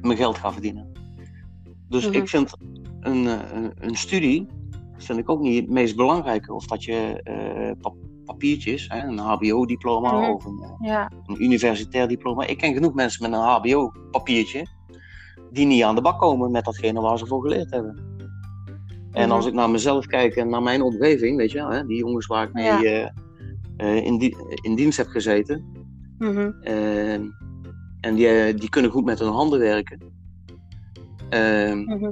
mijn 0.00 0.16
geld 0.16 0.38
ga 0.38 0.52
verdienen. 0.52 0.90
Dus 1.92 2.06
Mhm. 2.06 2.14
ik 2.16 2.28
vind 2.28 2.52
een, 3.00 3.26
eh, 3.26 3.38
een, 3.54 3.72
een 3.80 3.94
studie 3.96 4.46
vind 4.96 5.18
ik 5.18 5.30
ook 5.30 5.40
niet 5.40 5.60
het 5.60 5.70
meest 5.70 5.96
belangrijke. 5.96 6.52
Of 6.54 6.66
dat 6.66 6.84
je 6.84 7.20
eh, 7.22 7.70
pap- 7.80 7.96
papiertjes, 8.24 8.88
hè, 8.88 9.06
een 9.06 9.18
HBO-diploma 9.18 10.12
Mhm. 10.20 10.30
of 10.30 10.44
een, 10.44 10.62
eh, 10.62 10.88
Ja. 10.88 11.10
een 11.26 11.42
universitair 11.42 12.08
diploma. 12.08 12.46
Ik 12.46 12.58
ken 12.58 12.74
genoeg 12.74 12.94
mensen 12.94 13.30
met 13.30 13.40
een 13.40 13.46
HBO-papiertje 13.46 14.66
die 15.50 15.66
niet 15.66 15.82
aan 15.82 15.94
de 15.94 16.00
bak 16.00 16.18
komen 16.20 16.50
met 16.50 16.64
datgene 16.64 17.00
waar 17.00 17.18
ze 17.18 17.26
voor 17.26 17.42
geleerd 17.42 17.70
hebben. 17.70 18.10
En 19.12 19.26
Mhm. 19.26 19.36
als 19.36 19.46
ik 19.46 19.52
naar 19.52 19.70
mezelf 19.70 20.06
kijk 20.06 20.36
en 20.36 20.48
naar 20.48 20.62
mijn 20.62 20.82
omgeving, 20.82 21.36
weet 21.36 21.50
je 21.50 21.58
wel, 21.58 21.70
hè, 21.70 21.86
die 21.86 21.96
jongens 21.98 22.26
waar 22.26 22.46
ik 22.46 22.52
mee 22.52 22.64
Ja. 22.64 23.12
in, 23.76 24.34
in 24.62 24.74
dienst 24.74 24.96
heb 24.98 25.06
gezeten, 25.06 25.64
Mhm. 26.18 26.50
en 28.00 28.14
die, 28.14 28.54
die 28.54 28.68
kunnen 28.68 28.90
goed 28.90 29.04
met 29.04 29.18
hun 29.18 29.32
handen 29.32 29.58
werken. 29.58 30.00
Eh, 31.32 31.72
Mhm. 31.74 32.10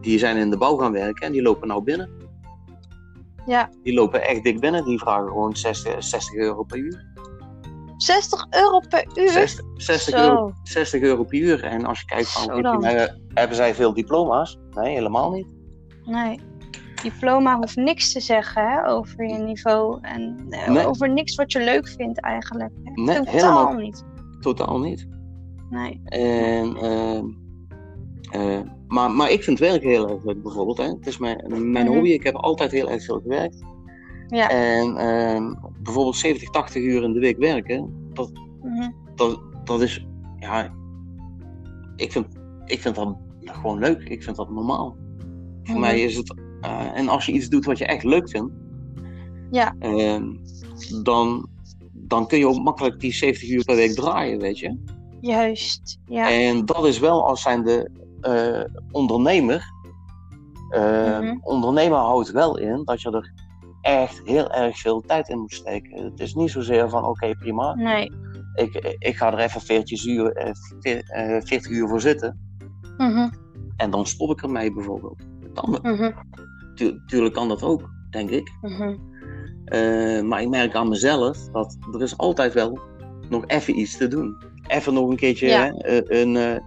die 0.00 0.18
zijn 0.18 0.36
in 0.36 0.50
de 0.50 0.56
bouw 0.58 0.76
gaan 0.76 0.92
werken 0.92 1.26
en 1.26 1.32
die 1.32 1.42
lopen 1.42 1.68
nou 1.68 1.82
binnen. 1.82 2.10
Ja. 3.46 3.70
Die 3.82 3.94
lopen 3.94 4.22
echt 4.28 4.42
dik 4.44 4.60
binnen, 4.60 4.84
die 4.84 4.98
vragen 4.98 5.26
gewoon 5.28 5.56
60, 5.56 6.04
60 6.04 6.34
euro 6.34 6.62
per 6.62 6.78
uur. 6.78 7.04
60 7.96 8.46
euro 8.50 8.80
per 8.88 9.06
uur? 9.14 9.28
60, 9.30 9.64
60, 9.76 10.18
Zo. 10.18 10.24
euro, 10.24 10.52
60 10.62 11.00
euro 11.02 11.24
per 11.24 11.38
uur. 11.38 11.64
En 11.64 11.84
als 11.84 11.98
je 12.00 12.04
kijkt 12.06 12.32
van, 12.32 12.84
hebben 13.34 13.56
zij 13.56 13.74
veel 13.74 13.94
diploma's? 13.94 14.58
Nee, 14.70 14.94
helemaal 14.94 15.30
niet. 15.32 15.46
Nee. 16.04 16.40
Diploma 17.02 17.56
hoeft 17.56 17.76
niks 17.76 18.12
te 18.12 18.20
zeggen 18.20 18.68
hè, 18.70 18.88
over 18.88 19.28
je 19.28 19.38
niveau 19.38 19.98
en 20.02 20.46
eh, 20.50 20.68
Nee. 20.68 20.86
over 20.86 21.10
niks 21.10 21.34
wat 21.34 21.52
je 21.52 21.64
leuk 21.64 21.88
vindt 21.88 22.20
eigenlijk. 22.20 22.70
Hè. 22.84 23.02
Nee, 23.02 23.16
Totaal 23.16 23.32
helemaal. 23.32 23.72
niet. 23.72 24.04
Totaal 24.40 24.80
niet. 24.80 25.06
Nee. 25.70 26.00
En, 26.04 26.76
ehm, 26.76 27.24
eh, 28.32 28.60
maar, 28.88 29.10
maar 29.10 29.30
ik 29.30 29.42
vind 29.42 29.58
werk 29.58 29.82
heel 29.82 30.08
erg 30.10 30.24
leuk 30.24 30.42
bijvoorbeeld. 30.42 30.78
Hè. 30.78 30.84
Het 30.84 31.06
is 31.06 31.18
mijn, 31.18 31.70
mijn 31.70 31.84
Mhm. 31.86 31.94
hobby. 31.94 32.08
Ik 32.08 32.22
heb 32.22 32.34
altijd 32.34 32.70
heel 32.70 32.90
erg 32.90 33.04
veel 33.04 33.20
gewerkt. 33.20 33.62
Ja. 34.28 34.48
En 34.50 34.96
ehm, 34.96 35.54
bijvoorbeeld 35.82 36.16
70, 36.16 36.50
80 36.50 36.82
uur 36.82 37.02
in 37.02 37.12
de 37.12 37.20
week 37.20 37.38
werken, 37.38 38.10
dat, 38.12 38.32
Mhm. 38.62 38.90
dat, 39.14 39.40
dat 39.64 39.82
is, 39.82 40.06
ja, 40.38 40.72
ik 41.96 42.12
vind, 42.12 42.26
ik 42.66 42.80
vind 42.80 42.94
dat 42.94 43.16
gewoon 43.44 43.78
leuk. 43.78 44.02
Ik 44.08 44.22
vind 44.22 44.36
dat 44.36 44.50
normaal. 44.50 44.96
Voor 45.62 45.74
Mhm. 45.78 45.80
mij 45.80 46.00
is 46.00 46.16
het, 46.16 46.34
eh, 46.60 46.96
en 46.98 47.08
als 47.08 47.26
je 47.26 47.32
iets 47.32 47.48
doet 47.48 47.64
wat 47.64 47.78
je 47.78 47.86
echt 47.86 48.04
leuk 48.04 48.28
vindt, 48.28 48.52
Ja. 49.50 49.74
ehm, 49.78 50.24
dan, 51.02 51.48
dan 51.92 52.26
kun 52.26 52.38
je 52.38 52.46
ook 52.48 52.62
makkelijk 52.62 53.00
die 53.00 53.12
70 53.14 53.50
uur 53.50 53.64
per 53.64 53.76
week 53.76 53.94
draaien, 53.94 54.38
weet 54.38 54.58
je. 54.58 54.78
Juist. 55.20 55.98
Ja. 56.06 56.30
En 56.30 56.64
dat 56.64 56.86
is 56.86 56.98
wel 56.98 57.26
als 57.28 57.42
zijnde 57.42 57.90
eh 58.22 58.64
ondernemer. 58.90 59.62
Eh, 60.68 61.18
Mhm. 61.20 61.38
Ondernemer 61.42 61.98
houdt 61.98 62.30
wel 62.30 62.58
in 62.58 62.82
dat 62.84 63.02
je 63.02 63.10
er 63.10 63.32
echt 63.80 64.20
heel 64.24 64.50
erg 64.50 64.78
veel 64.78 65.00
tijd 65.00 65.28
in 65.28 65.38
moet 65.38 65.52
steken. 65.54 66.04
Het 66.04 66.20
is 66.20 66.34
niet 66.34 66.50
zozeer 66.50 66.88
van 66.88 67.04
oké 67.04 67.34
prima, 67.34 67.74
Nee. 67.74 68.12
ik, 68.54 68.96
ik 68.98 69.16
ga 69.16 69.32
er 69.32 69.38
even 69.38 69.60
40 69.60 70.06
uur, 70.06 70.32
eh, 70.32 70.50
veer- 70.80 71.04
eh, 71.04 71.40
40 71.42 71.70
uur 71.70 71.88
voor 71.88 72.00
zitten 72.00 72.38
Mhm. 72.96 73.28
en 73.76 73.90
dan 73.90 74.06
stop 74.06 74.30
ik 74.30 74.42
ermee 74.42 74.72
bijvoorbeeld. 74.72 75.22
Kan, 75.54 75.78
Mhm. 75.82 76.10
tu- 76.74 77.00
tuurlijk 77.06 77.34
kan 77.34 77.48
dat 77.48 77.62
ook, 77.62 77.90
denk 78.10 78.30
ik. 78.30 78.52
Mhm. 78.60 78.96
Maar 80.28 80.42
ik 80.42 80.48
merk 80.48 80.74
aan 80.74 80.88
mezelf 80.88 81.48
dat 81.48 81.76
er 81.92 82.02
is 82.02 82.16
altijd 82.18 82.52
wel 82.52 82.78
nog 83.28 83.46
even 83.46 83.78
iets 83.78 83.96
te 83.96 84.08
doen. 84.08 84.36
Even 84.66 84.94
nog 84.94 85.10
een 85.10 85.16
keertje 85.16 85.46
Ja. 85.46 85.72
hè, 85.76 86.10
een, 86.20 86.62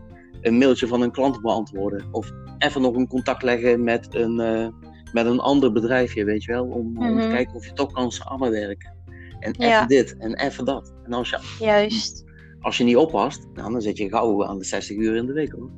een 0.45 0.57
mailtje 0.57 0.87
van 0.87 1.01
een 1.01 1.11
klant 1.11 1.41
beantwoorden. 1.41 2.05
Of 2.11 2.31
even 2.57 2.81
nog 2.81 2.95
een 2.95 3.07
contact 3.07 3.43
leggen 3.43 3.83
met 3.83 4.15
een, 4.15 4.39
eh, 4.39 4.67
met 5.13 5.25
een 5.25 5.39
ander 5.39 5.71
bedrijfje, 5.71 6.23
weet 6.23 6.43
je 6.43 6.51
wel. 6.51 6.65
Om, 6.65 6.97
om 6.97 7.19
te 7.19 7.25
Mhm. 7.25 7.29
kijken 7.29 7.55
of 7.55 7.65
je 7.65 7.73
toch 7.73 7.91
kan 7.91 8.11
samenwerken. 8.11 8.93
En 9.39 9.53
Ja. 9.57 9.75
even 9.75 9.87
dit 9.87 10.17
en 10.17 10.33
even 10.35 10.65
dat. 10.65 10.93
En 11.03 11.13
als 11.13 11.29
je, 11.29 11.39
Juist. 11.59 12.23
als 12.59 12.77
je 12.77 12.83
niet 12.83 12.95
oppast, 12.97 13.47
nou, 13.53 13.71
dan 13.71 13.81
zit 13.81 13.97
je 13.97 14.09
gauw 14.09 14.45
aan 14.45 14.57
de 14.57 14.63
60 14.65 14.97
uur 14.97 15.15
in 15.15 15.25
de 15.25 15.33
week 15.33 15.51
hoor. 15.51 15.69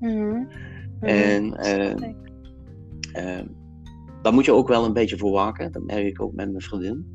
Mhm. 0.00 0.44
En 1.00 1.54
eh, 1.56 1.94
daar 4.22 4.32
moet 4.34 4.44
je 4.44 4.52
ook 4.52 4.68
wel 4.68 4.84
een 4.84 4.92
beetje 4.92 5.18
voor 5.18 5.32
waken. 5.32 5.72
Dat 5.72 5.82
merk 5.82 6.06
ik 6.06 6.22
ook 6.22 6.32
met 6.32 6.48
mijn 6.50 6.62
vriendin. 6.62 7.06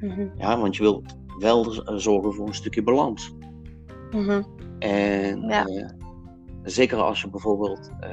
Mhm. 0.00 0.26
Ja, 0.36 0.60
want 0.60 0.76
je 0.76 0.82
wilt 0.82 1.16
wel 1.38 1.64
zorgen 2.00 2.32
voor 2.34 2.46
een 2.46 2.54
stukje 2.54 2.82
balans. 2.82 3.34
En 4.78 5.40
Ja. 5.40 5.64
Zeker 6.66 6.98
als 6.98 7.20
je 7.20 7.30
bijvoorbeeld 7.30 7.90
eh, 8.00 8.10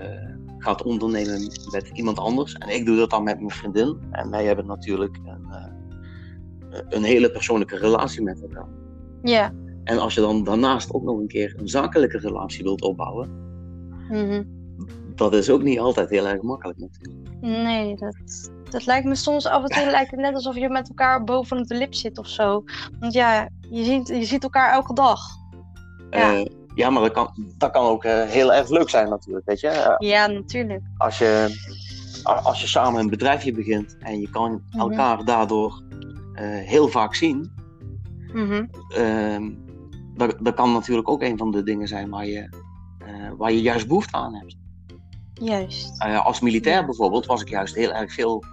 gaat 0.58 0.84
ondernemen 0.84 1.52
met 1.72 1.90
iemand 1.94 2.20
anders. 2.20 2.54
En 2.54 2.70
ik 2.70 2.86
doe 2.86 2.98
dat 2.98 3.10
dan 3.10 3.24
met 3.24 3.38
mijn 3.38 3.52
vriendin. 3.52 3.98
En 4.12 4.30
wij 4.30 4.46
hebben 4.46 4.66
natuurlijk 4.66 5.18
een, 5.26 5.46
eh, 5.52 6.80
een 6.90 7.04
hele 7.04 7.32
persoonlijke 7.32 7.78
relatie 7.78 8.22
met 8.22 8.42
elkaar. 8.42 8.68
Ja. 9.22 9.54
En 9.84 9.98
als 9.98 10.14
je 10.14 10.22
dan 10.22 10.44
daarnaast 10.44 10.94
ook 10.94 11.04
nog 11.04 11.18
een 11.20 11.28
keer 11.28 11.54
een 11.58 11.68
zakelijke 11.68 12.18
relatie 12.18 12.64
wilt 12.64 12.82
opbouwen, 12.82 13.42
Mhm. 14.10 14.44
dat 15.16 15.34
is 15.34 15.50
ook 15.50 15.64
niet 15.64 15.80
altijd 15.80 16.10
heel 16.10 16.28
erg 16.28 16.42
makkelijk 16.42 16.80
natuurlijk. 16.80 17.42
Nee, 17.42 17.96
dat, 17.96 18.16
dat 18.70 18.86
lijkt 18.86 19.06
me 19.06 19.16
soms 19.16 19.46
af 19.46 19.64
en 19.64 19.70
toe 19.70 19.92
lijkt 19.92 20.12
het 20.12 20.20
net 20.20 20.34
alsof 20.34 20.56
je 20.56 20.70
met 20.70 20.88
elkaar 20.90 21.24
bovenop 21.24 21.68
de 21.68 21.76
lip 21.76 21.94
zit 21.94 22.18
of 22.18 22.28
zo. 22.28 22.64
Want 23.00 23.14
ja, 23.14 23.50
je 23.70 23.84
ziet, 23.84 24.08
je 24.08 24.24
ziet 24.24 24.44
elkaar 24.44 24.74
elke 24.74 24.94
dag. 24.94 25.20
Ja. 26.10 26.32
Ja, 26.32 26.48
ja 26.76 26.90
maar 26.90 27.02
dat 27.02 27.12
kan, 27.12 27.30
dat 27.58 27.72
kan 27.72 27.86
ook 27.86 28.04
eh, 28.04 28.24
heel 28.24 28.54
erg 28.54 28.70
leuk 28.70 28.90
zijn 28.90 29.10
natuurlijk, 29.10 29.46
weet 29.46 29.60
je. 29.60 29.68
Eh, 29.68 29.96
Ja, 30.10 30.28
natuurlijk. 30.28 30.82
als 30.98 31.18
je, 31.18 31.62
als 32.24 32.62
je 32.62 32.68
samen 32.68 33.00
een 33.02 33.10
bedrijfje 33.10 33.52
begint 33.52 33.98
en 34.00 34.20
je 34.20 34.30
kan 34.30 34.52
Mhm. 34.70 34.80
elkaar 34.80 35.26
daardoor 35.26 35.82
eh, 36.34 36.46
heel 36.48 36.88
vaak 36.88 37.16
zien, 37.16 37.52
ehm, 38.90 39.52
dat, 40.16 40.36
dat 40.42 40.54
kan 40.54 40.72
natuurlijk 40.72 41.10
ook 41.10 41.22
een 41.22 41.38
van 41.38 41.52
de 41.52 41.64
dingen 41.64 41.88
zijn 41.88 42.10
waar 42.10 42.26
je, 42.26 42.50
waar 43.38 43.52
je 43.52 43.62
juist 43.62 43.88
behoefte 43.88 44.18
aan 44.18 44.36
hebt. 44.36 44.56
Juist. 45.34 46.00
Als 46.24 46.40
militair 46.40 46.80
Ja. 46.80 46.86
bijvoorbeeld 46.86 47.26
was 47.26 47.42
ik 47.42 47.50
juist 47.50 47.76
heel 47.76 47.94
erg 47.94 48.14
veel 48.14 48.44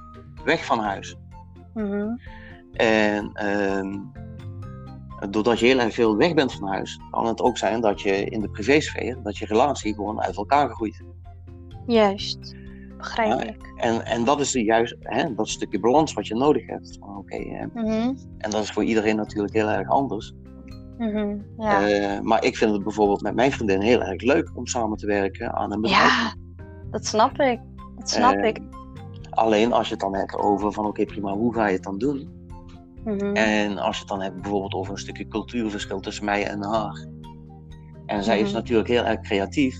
weg 0.45 0.65
van 0.65 0.79
huis. 0.79 1.17
Mhm. 1.75 2.09
En 2.73 3.31
ehm, 3.33 3.99
doordat 5.31 5.59
je 5.59 5.67
heel 5.67 5.79
erg 5.79 5.95
veel 5.95 6.17
weg 6.17 6.35
bent 6.35 6.53
van 6.53 6.69
huis, 6.69 7.01
kan 7.11 7.27
het 7.27 7.41
ook 7.41 7.59
zijn 7.59 7.81
dat 7.81 8.01
je 8.01 8.25
in 8.25 8.41
de 8.41 8.51
privésfeer, 8.51 9.19
dat 9.23 9.37
je 9.39 9.47
relatie 9.47 9.95
gewoon 9.95 10.21
uit 10.21 10.37
elkaar 10.37 10.71
groeit. 10.71 11.03
Juist. 11.87 12.55
Begrijp 12.97 13.43
Ja. 13.43 13.55
En, 13.77 14.05
en 14.07 14.25
dat 14.25 14.41
is 14.41 14.51
de 14.51 14.65
juist, 14.65 14.97
hè, 15.01 15.35
dat 15.35 15.49
stukje 15.49 15.81
balans 15.81 16.13
wat 16.13 16.27
je 16.27 16.35
nodig 16.35 16.67
hebt. 16.67 16.99
Oké, 17.19 17.37
eh, 17.37 17.65
Mhm. 17.75 18.15
en 18.39 18.51
dat 18.51 18.63
is 18.63 18.71
voor 18.73 18.85
iedereen 18.85 19.17
natuurlijk 19.17 19.55
heel 19.55 19.69
erg 19.69 19.89
anders. 19.89 20.33
Mhm. 20.99 21.37
Ja. 21.59 21.89
Eh, 21.89 22.21
maar 22.21 22.45
ik 22.45 22.57
vind 22.57 22.73
het 22.73 22.83
bijvoorbeeld 22.83 23.21
met 23.23 23.35
mijn 23.35 23.53
vriendin 23.53 23.81
heel 23.81 24.03
erg 24.03 24.23
leuk 24.23 24.51
om 24.55 24.67
samen 24.67 24.97
te 24.97 25.07
werken 25.07 25.53
aan 25.55 25.73
een 25.73 25.81
bedrijf. 25.81 26.05
ja, 26.05 26.35
dat 26.91 27.07
snap 27.07 27.39
ik. 27.41 27.61
Dat 27.97 28.11
snap 28.11 28.35
Eh, 28.35 28.49
ik. 28.49 28.61
Alleen 29.31 29.73
als 29.73 29.87
je 29.87 29.93
het 29.93 30.03
dan 30.03 30.15
hebt 30.15 30.37
over 30.37 30.73
van 30.73 30.87
oké 30.87 31.05
prima, 31.05 31.33
hoe 31.33 31.55
ga 31.55 31.67
je 31.67 31.73
het 31.75 31.83
dan 31.83 31.99
doen? 31.99 32.39
Mhm. 33.05 33.35
En 33.35 33.79
als 33.79 33.95
je 33.97 34.01
het 34.01 34.11
dan 34.11 34.23
hebt 34.23 34.41
bijvoorbeeld 34.43 34.73
over 34.75 34.93
een 34.93 34.99
stukje 34.99 35.29
cultuurverschil 35.29 36.01
tussen 36.01 36.25
mij 36.25 36.47
en 36.47 36.65
haar. 36.65 37.07
En 38.07 38.25
zij 38.25 38.39
is 38.41 38.47
Mhm. 38.47 38.55
natuurlijk 38.55 38.89
heel 38.89 39.05
erg 39.05 39.21
creatief. 39.21 39.77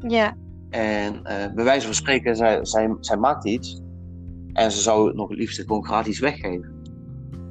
Ja. 0.00 0.36
En 0.70 1.24
eh 1.24 1.54
bij 1.54 1.64
wijze 1.64 1.86
van 1.86 1.94
spreken, 1.94 2.36
zij, 2.36 2.64
zij, 2.64 2.96
zij 3.00 3.16
maakt 3.16 3.44
iets. 3.46 3.80
En 4.52 4.72
ze 4.72 4.80
zou 4.80 5.06
het 5.06 5.16
nog 5.16 5.28
het 5.28 5.38
liefst 5.38 5.60
gewoon 5.60 5.84
gratis 5.84 6.18
weggeven. 6.18 6.72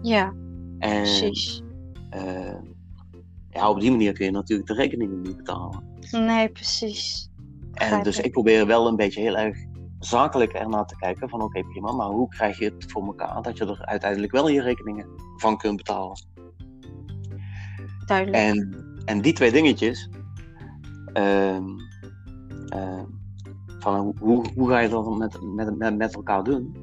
Ja, 0.02 0.34
En 0.80 1.02
precies. 1.02 1.62
eh, 2.10 2.56
ja, 3.50 3.70
op 3.70 3.80
die 3.80 3.92
manier 3.92 4.14
kun 4.14 4.26
je 4.26 4.32
natuurlijk 4.32 4.68
de 4.68 4.74
rekeningen 4.76 5.22
niet 5.22 5.38
betalen. 5.38 5.84
Nee, 6.12 6.50
precies. 6.50 7.30
En 7.74 8.04
dus 8.04 8.20
ik 8.20 8.32
probeer 8.32 8.66
wel 8.68 8.88
een 8.88 8.96
beetje 8.96 9.22
heel 9.22 9.38
erg 9.38 9.58
zakelijk 10.00 10.54
ernaar 10.54 10.86
te 10.86 10.96
kijken 10.96 11.30
van 11.30 11.42
oké 11.42 11.64
prima, 11.64 11.92
maar 11.92 12.08
hoe 12.08 12.28
krijg 12.28 12.60
je 12.60 12.66
het 12.66 12.92
voor 12.92 13.06
elkaar 13.06 13.42
dat 13.42 13.58
je 13.58 13.66
er 13.66 13.86
uiteindelijk 13.86 14.32
wel 14.32 14.50
je 14.50 14.62
rekeningen 14.62 15.08
van 15.38 15.58
kunt 15.58 15.78
betalen? 15.78 16.18
Duidelijk. 18.06 18.38
En, 18.38 18.86
en 19.06 19.22
die 19.22 19.34
twee 19.34 19.52
dingetjes, 19.52 20.10
ehm, 21.14 21.66
ehm, 22.68 23.06
van 23.80 24.16
hoe, 24.20 24.46
hoe, 24.56 24.70
ga 24.70 24.80
je 24.80 24.90
dat 24.90 25.18
met, 25.18 25.42
met, 25.42 25.78
met, 25.78 25.98
met 25.98 26.16
elkaar 26.16 26.44
doen? 26.44 26.76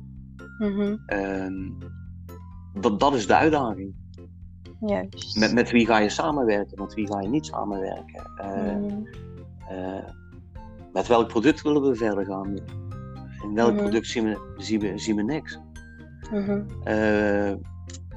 Mhm, 0.58 0.96
Ehm, 1.06 1.70
dat, 2.80 3.00
dat 3.00 3.14
is 3.14 3.26
de 3.26 3.36
uitdaging. 3.36 3.94
Juist. 4.80 5.36
Met, 5.38 5.52
met 5.52 5.70
wie 5.70 5.86
ga 5.86 5.98
je 5.98 6.08
samenwerken, 6.08 6.82
met 6.82 6.94
wie 6.94 7.06
ga 7.06 7.20
je 7.20 7.28
niet 7.28 7.46
samenwerken? 7.46 8.30
Eh, 8.36 8.76
Mhm, 8.76 9.04
eh, 9.68 10.08
met 10.92 11.06
welk 11.06 11.28
product 11.28 11.62
willen 11.62 11.82
we 11.82 11.94
verder 11.94 12.24
gaan? 12.24 12.54
In 13.44 13.54
welk 13.54 13.72
Mhm. 13.72 13.80
product 13.82 14.06
zien 14.06 14.24
we, 14.24 14.52
zien, 14.56 14.80
we, 14.80 14.98
zien 14.98 15.16
we 15.16 15.22
niks? 15.22 15.58
mhm, 16.32 16.62
Eh, 16.84 17.52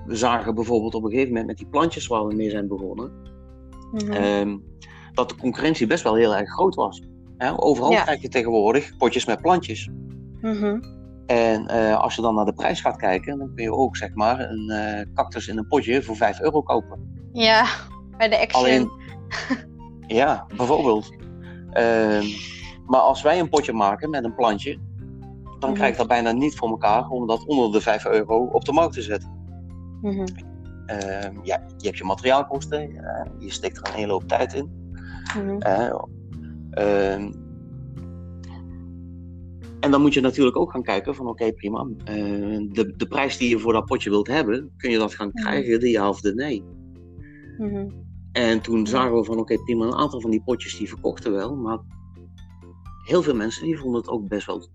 we 0.06 0.16
zagen 0.16 0.56
bijvoorbeeld 0.56 0.96
op 0.96 1.04
een 1.04 1.10
gegeven 1.10 1.30
moment 1.30 1.48
met 1.48 1.58
die 1.58 1.68
plantjes 1.68 2.08
waar 2.08 2.26
we 2.26 2.36
mee 2.36 2.50
zijn 2.50 2.68
begonnen, 2.68 3.12
mhm. 3.92 4.12
ehm, 4.12 4.58
dat 5.14 5.30
de 5.30 5.36
concurrentie 5.36 5.88
best 5.88 6.04
wel 6.04 6.16
heel 6.16 6.36
erg 6.36 6.50
groot 6.50 6.76
was. 6.76 7.02
Hè, 7.38 7.62
overal 7.62 7.92
Ja. 7.92 8.04
krijg 8.04 8.22
je 8.22 8.30
tegenwoordig 8.30 8.98
potjes 8.98 9.26
met 9.26 9.42
plantjes. 9.42 9.90
En 11.26 11.68
eh, 11.68 11.98
als 12.02 12.16
je 12.16 12.22
dan 12.22 12.36
naar 12.36 12.46
de 12.46 12.54
prijs 12.54 12.82
gaat 12.82 12.96
kijken, 12.98 13.38
dan 13.38 13.52
kun 13.56 13.64
je 13.64 13.74
ook 13.74 13.98
zeg 13.98 14.14
maar 14.14 14.40
een 14.40 14.70
eh, 14.70 15.06
cactus 15.14 15.48
in 15.48 15.58
een 15.58 15.68
potje 15.68 16.04
voor 16.04 16.16
5 16.16 16.40
euro 16.42 16.62
kopen. 16.62 17.30
Ja, 17.34 17.66
bij 18.18 18.30
de 18.30 18.40
action. 18.40 18.64
Alleen, 18.64 18.92
ja, 20.08 20.46
bijvoorbeeld. 20.58 21.10
Ehm, 21.72 22.26
maar 22.86 23.00
als 23.00 23.22
wij 23.22 23.40
een 23.40 23.50
potje 23.50 23.74
maken 23.74 24.10
met 24.10 24.24
een 24.24 24.36
plantje, 24.36 24.80
dan 25.60 25.74
krijg 25.74 25.92
je 25.92 25.98
dat 25.98 26.08
bijna 26.08 26.32
niet 26.32 26.56
voor 26.56 26.70
elkaar 26.70 27.10
om 27.10 27.28
dat 27.28 27.46
onder 27.46 27.72
de 27.72 27.82
5 27.82 28.06
euro 28.06 28.46
op 28.46 28.66
de 28.66 28.72
markt 28.72 28.94
te 28.94 29.02
zetten. 29.02 29.30
Mhm, 30.02 30.26
Ehm, 30.86 31.36
ja, 31.44 31.64
je 31.78 31.86
hebt 31.86 31.98
je 31.98 32.04
materiaalkosten, 32.04 32.80
eh, 32.96 33.26
je 33.40 33.52
steekt 33.52 33.78
er 33.78 33.88
een 33.88 34.00
hele 34.00 34.12
hoop 34.12 34.28
tijd 34.28 34.54
in. 34.54 34.70
mhm. 35.38 35.58
Eh, 35.58 35.94
ehm, 36.72 37.32
en 39.80 39.92
dan 39.92 40.02
moet 40.02 40.14
je 40.14 40.22
natuurlijk 40.22 40.58
ook 40.58 40.72
gaan 40.72 40.84
kijken 40.84 41.16
van 41.16 41.28
oké 41.28 41.54
prima, 41.54 41.88
eh, 42.04 42.16
de, 42.72 42.94
de 42.98 43.06
prijs 43.10 43.38
die 43.38 43.50
je 43.50 43.60
voor 43.60 43.74
dat 43.74 43.86
potje 43.86 44.10
wilt 44.10 44.28
hebben, 44.28 44.72
kun 44.78 44.92
je 44.92 44.98
dat 44.98 45.14
gaan 45.14 45.30
Mhm. 45.34 45.44
krijgen, 45.46 45.80
de 45.80 45.90
ja 45.90 46.10
of 46.10 46.22
de 46.22 46.34
nee. 46.34 46.64
En 48.32 48.62
toen 48.62 48.88
zagen 48.88 49.16
we 49.16 49.24
van 49.24 49.40
oké 49.40 49.58
prima, 49.64 49.86
een 49.86 49.96
aantal 49.96 50.22
van 50.22 50.32
die 50.32 50.42
potjes 50.44 50.78
die 50.78 50.88
verkochten 50.90 51.32
wel, 51.32 51.56
maar 51.56 51.80
heel 53.06 53.22
veel 53.24 53.36
mensen 53.36 53.66
die 53.66 53.78
vonden 53.78 54.02
het 54.02 54.10
ook 54.10 54.28
best 54.28 54.46
wel 54.46 54.68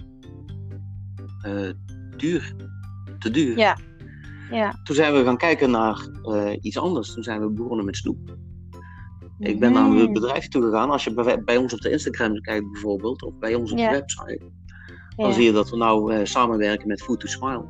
eh, 1.43 1.71
duur, 2.17 2.55
te 3.19 3.31
duur. 3.31 3.59
Ja. 3.59 3.77
Ja. 4.51 4.75
Toen 4.83 4.95
zijn 4.97 5.13
we 5.15 5.25
gaan 5.25 5.37
kijken 5.37 5.71
naar 5.71 6.07
eh, 6.23 6.53
iets 6.61 6.79
anders. 6.79 7.13
Toen 7.15 7.23
zijn 7.23 7.41
we 7.41 7.51
begonnen 7.51 7.85
met 7.85 7.97
snoep. 7.97 8.37
Ik 9.39 9.61
ben 9.61 9.73
naar 9.73 9.85
een 9.85 9.93
Mhm. 9.95 10.13
bedrijf 10.13 10.49
toe 10.49 10.63
gegaan. 10.63 10.91
Als 10.91 11.05
je 11.05 11.15
bij, 11.15 11.45
bij 11.45 11.57
ons 11.57 11.73
op 11.73 11.81
de 11.81 11.91
Instagram 11.91 12.41
kijkt 12.41 12.73
bijvoorbeeld, 12.73 13.23
of 13.23 13.39
bij 13.39 13.55
ons 13.55 13.73
op 13.73 13.79
Ja. 13.79 13.91
de 13.91 13.97
website, 13.97 14.51
dan 15.17 15.29
Ja. 15.29 15.33
zie 15.33 15.45
je 15.45 15.53
dat 15.53 15.71
we 15.71 15.77
nou 15.77 16.15
eh, 16.15 16.25
samenwerken 16.25 16.89
met 16.89 17.03
Food 17.03 17.21
to 17.21 17.27
Smile. 17.27 17.65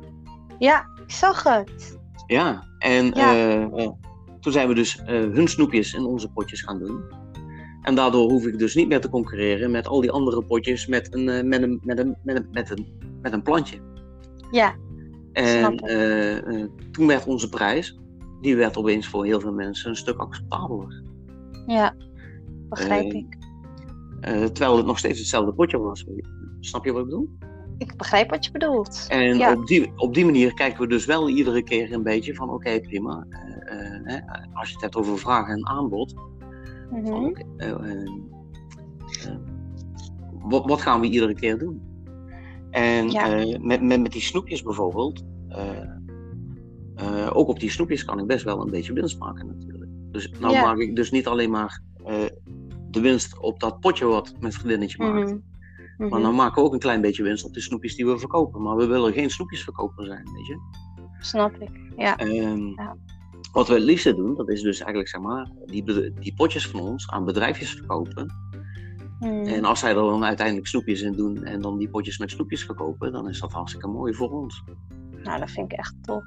Ja, 0.59 0.85
ik 1.05 1.11
zag 1.11 1.43
het. 1.43 1.99
Ja, 2.27 2.63
en 2.79 3.05
Ja. 3.05 3.69
toen 4.39 4.51
zijn 4.51 4.67
we 4.67 4.73
dus 4.73 5.01
hun 5.05 5.47
snoepjes 5.47 5.93
in 5.93 6.05
onze 6.05 6.29
potjes 6.31 6.61
gaan 6.61 6.79
doen. 6.79 7.03
En 7.83 7.95
daardoor 7.95 8.29
hoef 8.29 8.45
ik 8.45 8.59
dus 8.59 8.75
niet 8.75 8.87
meer 8.87 9.01
te 9.01 9.09
concurreren 9.09 9.71
met 9.71 9.87
al 9.87 10.01
die 10.01 10.11
andere 10.11 10.43
potjes 10.43 10.87
met 10.87 11.13
een, 11.13 11.29
eh, 11.29 11.43
met 11.43 11.61
een, 11.61 11.79
met 11.83 11.99
een, 11.99 12.15
met 12.23 12.35
een, 12.35 12.47
met 12.51 12.69
een, 12.69 12.87
met 13.21 13.33
een 13.33 13.41
plantje. 13.41 13.77
Ja. 14.51 14.75
En 15.33 15.77
eh, 15.77 16.37
eh, 16.37 16.69
toen 16.91 17.07
werd 17.07 17.25
onze 17.25 17.49
prijs, 17.49 17.99
die 18.41 18.55
werd 18.55 18.77
opeens 18.77 19.07
voor 19.07 19.25
heel 19.25 19.39
veel 19.39 19.53
mensen 19.53 19.89
een 19.89 19.95
stuk 19.95 20.17
acceptabeler. 20.17 21.03
Ja. 21.67 21.95
Begrijp 22.69 23.13
ik. 23.13 23.37
Terwijl 24.21 24.77
het 24.77 24.85
nog 24.85 24.97
steeds 24.97 25.19
hetzelfde 25.19 25.53
potje 25.53 25.79
was. 25.79 26.05
Snap 26.59 26.85
je 26.85 26.91
wat 26.91 27.01
ik 27.01 27.09
bedoel? 27.09 27.29
Ik 27.77 27.97
begrijp 27.97 28.29
wat 28.29 28.45
je 28.45 28.51
bedoelt. 28.51 29.05
En 29.09 29.37
Ja. 29.37 29.53
op, 29.53 29.67
die, 29.67 29.91
op 29.95 30.13
die 30.13 30.25
manier 30.25 30.53
kijken 30.53 30.81
we 30.81 30.87
dus 30.87 31.05
wel 31.05 31.29
iedere 31.29 31.63
keer 31.63 31.93
een 31.93 32.03
beetje 32.03 32.35
van 32.35 32.49
oké, 32.49 32.79
prima. 32.79 33.25
Hè, 34.03 34.19
als 34.53 34.67
je 34.67 34.73
het 34.73 34.81
hebt 34.81 34.95
over 34.95 35.19
vraag 35.19 35.47
en 35.47 35.67
aanbod. 35.67 36.13
Mhm. 37.01 37.35
Eh, 37.57 37.69
eh, 37.69 38.01
eh, 39.25 39.37
wat, 40.31 40.65
wat 40.65 40.81
gaan 40.81 40.99
we 41.01 41.09
iedere 41.09 41.33
keer 41.33 41.57
doen? 41.57 41.81
En 42.71 43.09
Ja. 43.09 43.37
eh, 43.37 43.59
met, 43.59 43.81
met, 43.81 44.01
met 44.01 44.11
die 44.11 44.21
snoepjes 44.21 44.63
bijvoorbeeld. 44.63 45.23
eh, 45.49 47.29
ook 47.33 47.47
op 47.47 47.59
die 47.59 47.69
snoepjes 47.69 48.05
kan 48.05 48.19
ik 48.19 48.27
best 48.27 48.43
wel 48.43 48.61
een 48.61 48.69
beetje 48.71 48.93
winst 48.93 49.19
maken 49.19 49.47
natuurlijk. 49.47 49.91
Dus 50.11 50.31
nou 50.39 50.53
maak 50.53 50.77
ik 50.77 50.95
dus 50.95 51.11
niet 51.11 51.27
alleen 51.27 51.49
maar 51.51 51.81
de 52.89 52.99
winst 53.01 53.39
op 53.39 53.59
dat 53.59 53.79
potje 53.79 54.05
wat 54.05 54.33
mijn 54.39 54.53
vriendinnetje 54.53 54.97
maakt. 55.03 55.35
Mhm. 55.97 56.09
Maar 56.09 56.21
dan 56.21 56.35
maken 56.35 56.61
we 56.61 56.67
ook 56.67 56.73
een 56.73 56.79
klein 56.79 57.01
beetje 57.01 57.23
winst 57.23 57.45
op 57.45 57.53
de 57.53 57.61
snoepjes 57.61 57.95
die 57.95 58.05
we 58.05 58.17
verkopen. 58.19 58.61
Maar 58.61 58.75
we 58.75 58.85
willen 58.85 59.13
geen 59.13 59.29
snoepjesverkoper 59.29 60.05
zijn, 60.05 60.29
weet 60.33 60.45
je. 60.45 60.57
Snap 61.19 61.55
ik. 61.59 61.69
Ja. 61.97 62.17
Ehm, 62.17 62.67
Ja. 62.67 62.95
Wat 63.53 63.67
we 63.67 63.73
het 63.73 63.83
liefste 63.83 64.15
doen, 64.15 64.35
dat 64.35 64.49
is 64.49 64.61
dus 64.61 64.79
eigenlijk 64.79 65.09
zeg 65.09 65.21
maar, 65.21 65.49
die, 65.65 66.13
die 66.13 66.33
potjes 66.35 66.67
van 66.67 66.79
ons 66.79 67.09
aan 67.09 67.25
bedrijfjes 67.25 67.71
verkopen. 67.71 68.31
Mhm. 69.19 69.45
En 69.45 69.65
als 69.65 69.79
zij 69.79 69.89
er 69.89 69.95
dan 69.95 70.25
uiteindelijk 70.25 70.67
snoepjes 70.67 71.01
in 71.01 71.11
doen 71.11 71.43
en 71.43 71.61
dan 71.61 71.77
die 71.77 71.89
potjes 71.89 72.17
met 72.17 72.31
snoepjes 72.31 72.63
verkopen, 72.63 73.11
dan 73.11 73.29
is 73.29 73.39
dat 73.39 73.51
hartstikke 73.51 73.87
mooi 73.87 74.13
voor 74.13 74.31
ons. 74.31 74.63
Nou, 75.23 75.39
dat 75.39 75.51
vind 75.51 75.71
ik 75.71 75.77
echt 75.77 75.95
tof. 76.01 76.23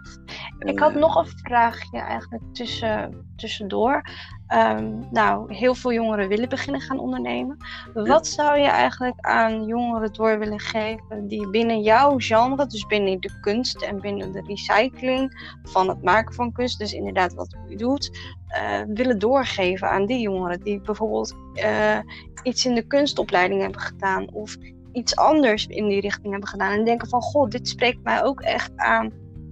Ik 0.59 0.79
had 0.79 0.95
nog 0.95 1.17
een 1.17 1.39
vraagje 1.43 1.99
eigenlijk 1.99 2.43
tussen, 2.53 3.27
tussendoor. 3.37 4.03
Ehm, 4.47 4.93
nou, 5.11 5.55
heel 5.55 5.75
veel 5.75 5.93
jongeren 5.93 6.29
willen 6.29 6.49
beginnen 6.49 6.81
gaan 6.81 6.99
ondernemen. 6.99 7.57
Wat 7.95 8.27
zou 8.27 8.59
je 8.59 8.67
eigenlijk 8.67 9.21
aan 9.21 9.65
jongeren 9.65 10.13
door 10.13 10.39
willen 10.39 10.61
geven 10.61 11.29
die 11.29 11.51
binnen 11.51 11.81
jouw 11.81 12.15
genre, 12.19 12.67
dus 12.67 12.87
binnen 12.87 13.21
de 13.21 13.41
kunst 13.41 13.83
en 13.83 14.01
binnen 14.01 14.33
de 14.33 14.43
recycling 14.47 15.57
van 15.63 15.89
het 15.89 16.03
maken 16.03 16.35
van 16.35 16.53
kunst, 16.53 16.79
dus 16.79 16.93
inderdaad 16.93 17.35
wat 17.35 17.57
u 17.69 17.77
doet, 17.77 18.19
eh, 18.49 18.81
willen 18.89 19.19
doorgeven 19.19 19.91
aan 19.91 20.07
die 20.07 20.21
jongeren 20.21 20.63
die 20.63 20.81
bijvoorbeeld 20.81 21.37
eh, 21.55 21.99
iets 22.43 22.67
in 22.67 22.75
de 22.75 22.87
kunstopleiding 22.87 23.61
hebben 23.61 23.81
gedaan 23.81 24.33
of 24.33 24.57
iets 24.97 25.17
anders 25.17 25.67
in 25.67 25.89
die 25.89 26.01
richting 26.01 26.31
hebben 26.31 26.49
gedaan 26.49 26.79
en 26.79 26.85
denken 26.85 27.09
van, 27.09 27.23
goh, 27.23 27.49
dit 27.49 27.69
spreekt 27.69 28.03
mij 28.03 28.25
ook 28.25 28.41
echt 28.41 28.71
aan. 28.77 29.11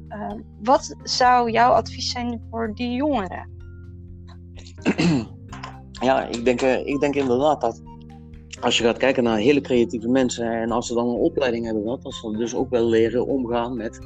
Uh, 0.08 0.32
wat 0.62 0.94
zou 1.02 1.50
jouw 1.50 1.70
advies 1.70 2.10
zijn 2.10 2.40
voor 2.50 2.74
die 2.74 2.90
jongeren? 2.90 3.48
ja, 6.08 6.26
ik 6.26 6.44
denk, 6.44 6.62
uh, 6.62 6.86
ik 6.86 7.00
denk 7.00 7.14
inderdaad 7.14 7.60
dat 7.60 7.82
als 8.60 8.78
je 8.78 8.84
gaat 8.84 8.96
kijken 8.96 9.22
naar 9.22 9.38
hele 9.38 9.60
creatieve 9.60 10.08
mensen 10.08 10.50
en 10.52 10.70
als 10.70 10.86
ze 10.86 10.94
dan 10.94 11.08
een 11.08 11.14
opleiding 11.14 11.64
hebben 11.64 11.82
gehad, 11.82 12.02
dat 12.02 12.14
ze 12.14 12.36
dus 12.36 12.54
ook 12.54 12.70
wel 12.70 12.86
leren 12.88 13.26
omgaan 13.26 13.76
met 13.76 13.98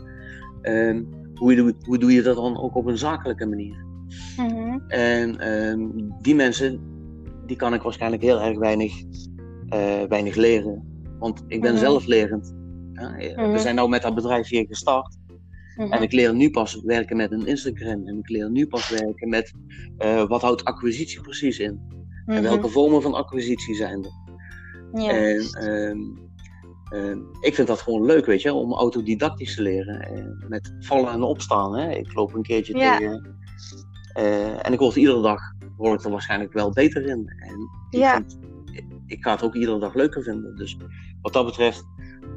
uh, 0.63 1.01
hoe, 1.35 1.55
je, 1.55 1.75
hoe 1.85 1.99
doe 1.99 2.13
je 2.13 2.23
dat 2.23 2.37
dan 2.37 2.61
ook 2.61 2.75
op 2.75 2.87
een 2.87 2.99
zakelijke 2.99 3.47
manier. 3.47 3.85
Mm 4.37 4.49
-hmm. 4.49 4.83
En 4.89 5.53
um, 5.53 6.15
die 6.21 6.35
mensen, 6.35 6.81
die 7.47 7.57
kan 7.57 7.75
ik 7.75 7.83
waarschijnlijk 7.83 8.23
heel 8.23 8.41
erg 8.41 8.59
weinig, 8.59 8.93
uh, 9.75 10.03
weinig 10.09 10.35
leren. 10.35 10.88
Want 11.19 11.45
ik 11.47 11.61
ben 11.61 11.71
mm 11.71 11.77
-hmm. 11.77 11.87
zelf 11.87 12.07
lerend. 12.07 12.55
Ja, 12.93 13.09
mm 13.09 13.35
-hmm. 13.35 13.53
We 13.53 13.59
zijn 13.59 13.75
nou 13.75 13.89
met 13.89 14.03
dat 14.03 14.15
bedrijf 14.15 14.49
hier 14.49 14.67
gestart. 14.67 15.17
Mhm. 15.79 15.93
En 15.93 16.03
ik 16.03 16.13
leer 16.13 16.35
nu 16.35 16.51
pas 16.51 16.81
werken 16.85 17.17
met 17.17 17.33
een 17.33 17.47
Instagram. 17.47 18.07
En 18.07 18.19
ik 18.19 18.29
leer 18.29 18.51
nu 18.51 18.67
pas 18.67 18.89
werken 18.89 19.29
met 19.29 19.53
uh, 19.99 20.29
wat 20.29 20.43
houdt 20.43 20.65
acquisitie 20.65 21.21
precies 21.21 21.59
in. 21.59 21.81
Mhm. 22.27 22.37
En 22.37 22.43
welke 22.43 22.69
vormen 22.69 23.03
van 23.03 23.15
acquisitie 23.15 23.75
zijn 23.75 24.05
er. 24.05 24.27
En 24.93 25.65
um, 25.71 26.19
um, 26.93 27.27
ik 27.41 27.55
vind 27.55 27.69
dat 27.69 27.81
gewoon 27.81 28.05
leuk, 28.05 28.27
weet 28.27 28.43
je, 28.43 28.53
om 28.53 28.73
autodidactisch 28.73 29.55
te 29.55 29.63
leren. 29.63 30.01
En 30.01 30.45
met 30.49 30.75
vallen 30.81 31.13
en 31.13 31.23
opstaan. 31.23 31.77
Hè. 31.77 31.91
Ik 31.91 32.15
loop 32.15 32.35
een 32.35 32.43
keertje 32.43 32.77
ja. 32.77 32.97
tegen. 32.97 33.37
Uh, 34.19 34.67
en 34.67 34.73
ik 34.73 34.79
word 34.79 34.97
iedere 34.97 35.23
dag 35.23 35.41
word 35.77 35.99
ik 35.99 36.05
er 36.05 36.11
waarschijnlijk 36.11 36.53
wel 36.53 36.73
beter 36.73 37.07
in. 37.07 37.33
En 37.39 37.69
ik, 37.91 37.99
ja. 38.01 38.15
vind, 38.15 38.39
ik 39.09 39.23
ga 39.23 39.31
het 39.31 39.43
ook 39.43 39.55
iedere 39.55 39.79
dag 39.79 39.95
leuker 39.95 40.23
vinden. 40.23 40.57
Dus 40.57 40.77
wat 41.23 41.33
dat 41.33 41.45
betreft, 41.45 41.85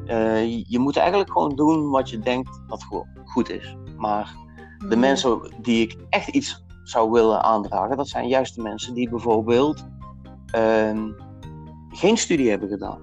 uh, 0.05 0.65
je, 0.67 0.79
moet 0.79 0.97
eigenlijk 0.97 1.31
gewoon 1.31 1.55
doen 1.55 1.89
wat 1.89 2.09
je 2.09 2.19
denkt 2.19 2.61
dat 2.67 2.85
goed 3.25 3.49
is. 3.49 3.75
Maar 3.97 4.35
de 4.77 4.85
Mhm. 4.85 4.99
mensen 4.99 5.53
die 5.61 5.81
ik 5.81 5.97
echt 6.09 6.27
iets 6.27 6.65
zou 6.83 7.11
willen 7.11 7.43
aandragen, 7.43 7.97
dat 7.97 8.07
zijn 8.07 8.27
juist 8.27 8.55
de 8.55 8.61
mensen 8.61 8.93
die 8.93 9.09
bijvoorbeeld 9.09 9.85
uh, 10.55 11.05
geen 11.89 12.17
studie 12.17 12.49
hebben 12.49 12.69
gedaan. 12.69 13.01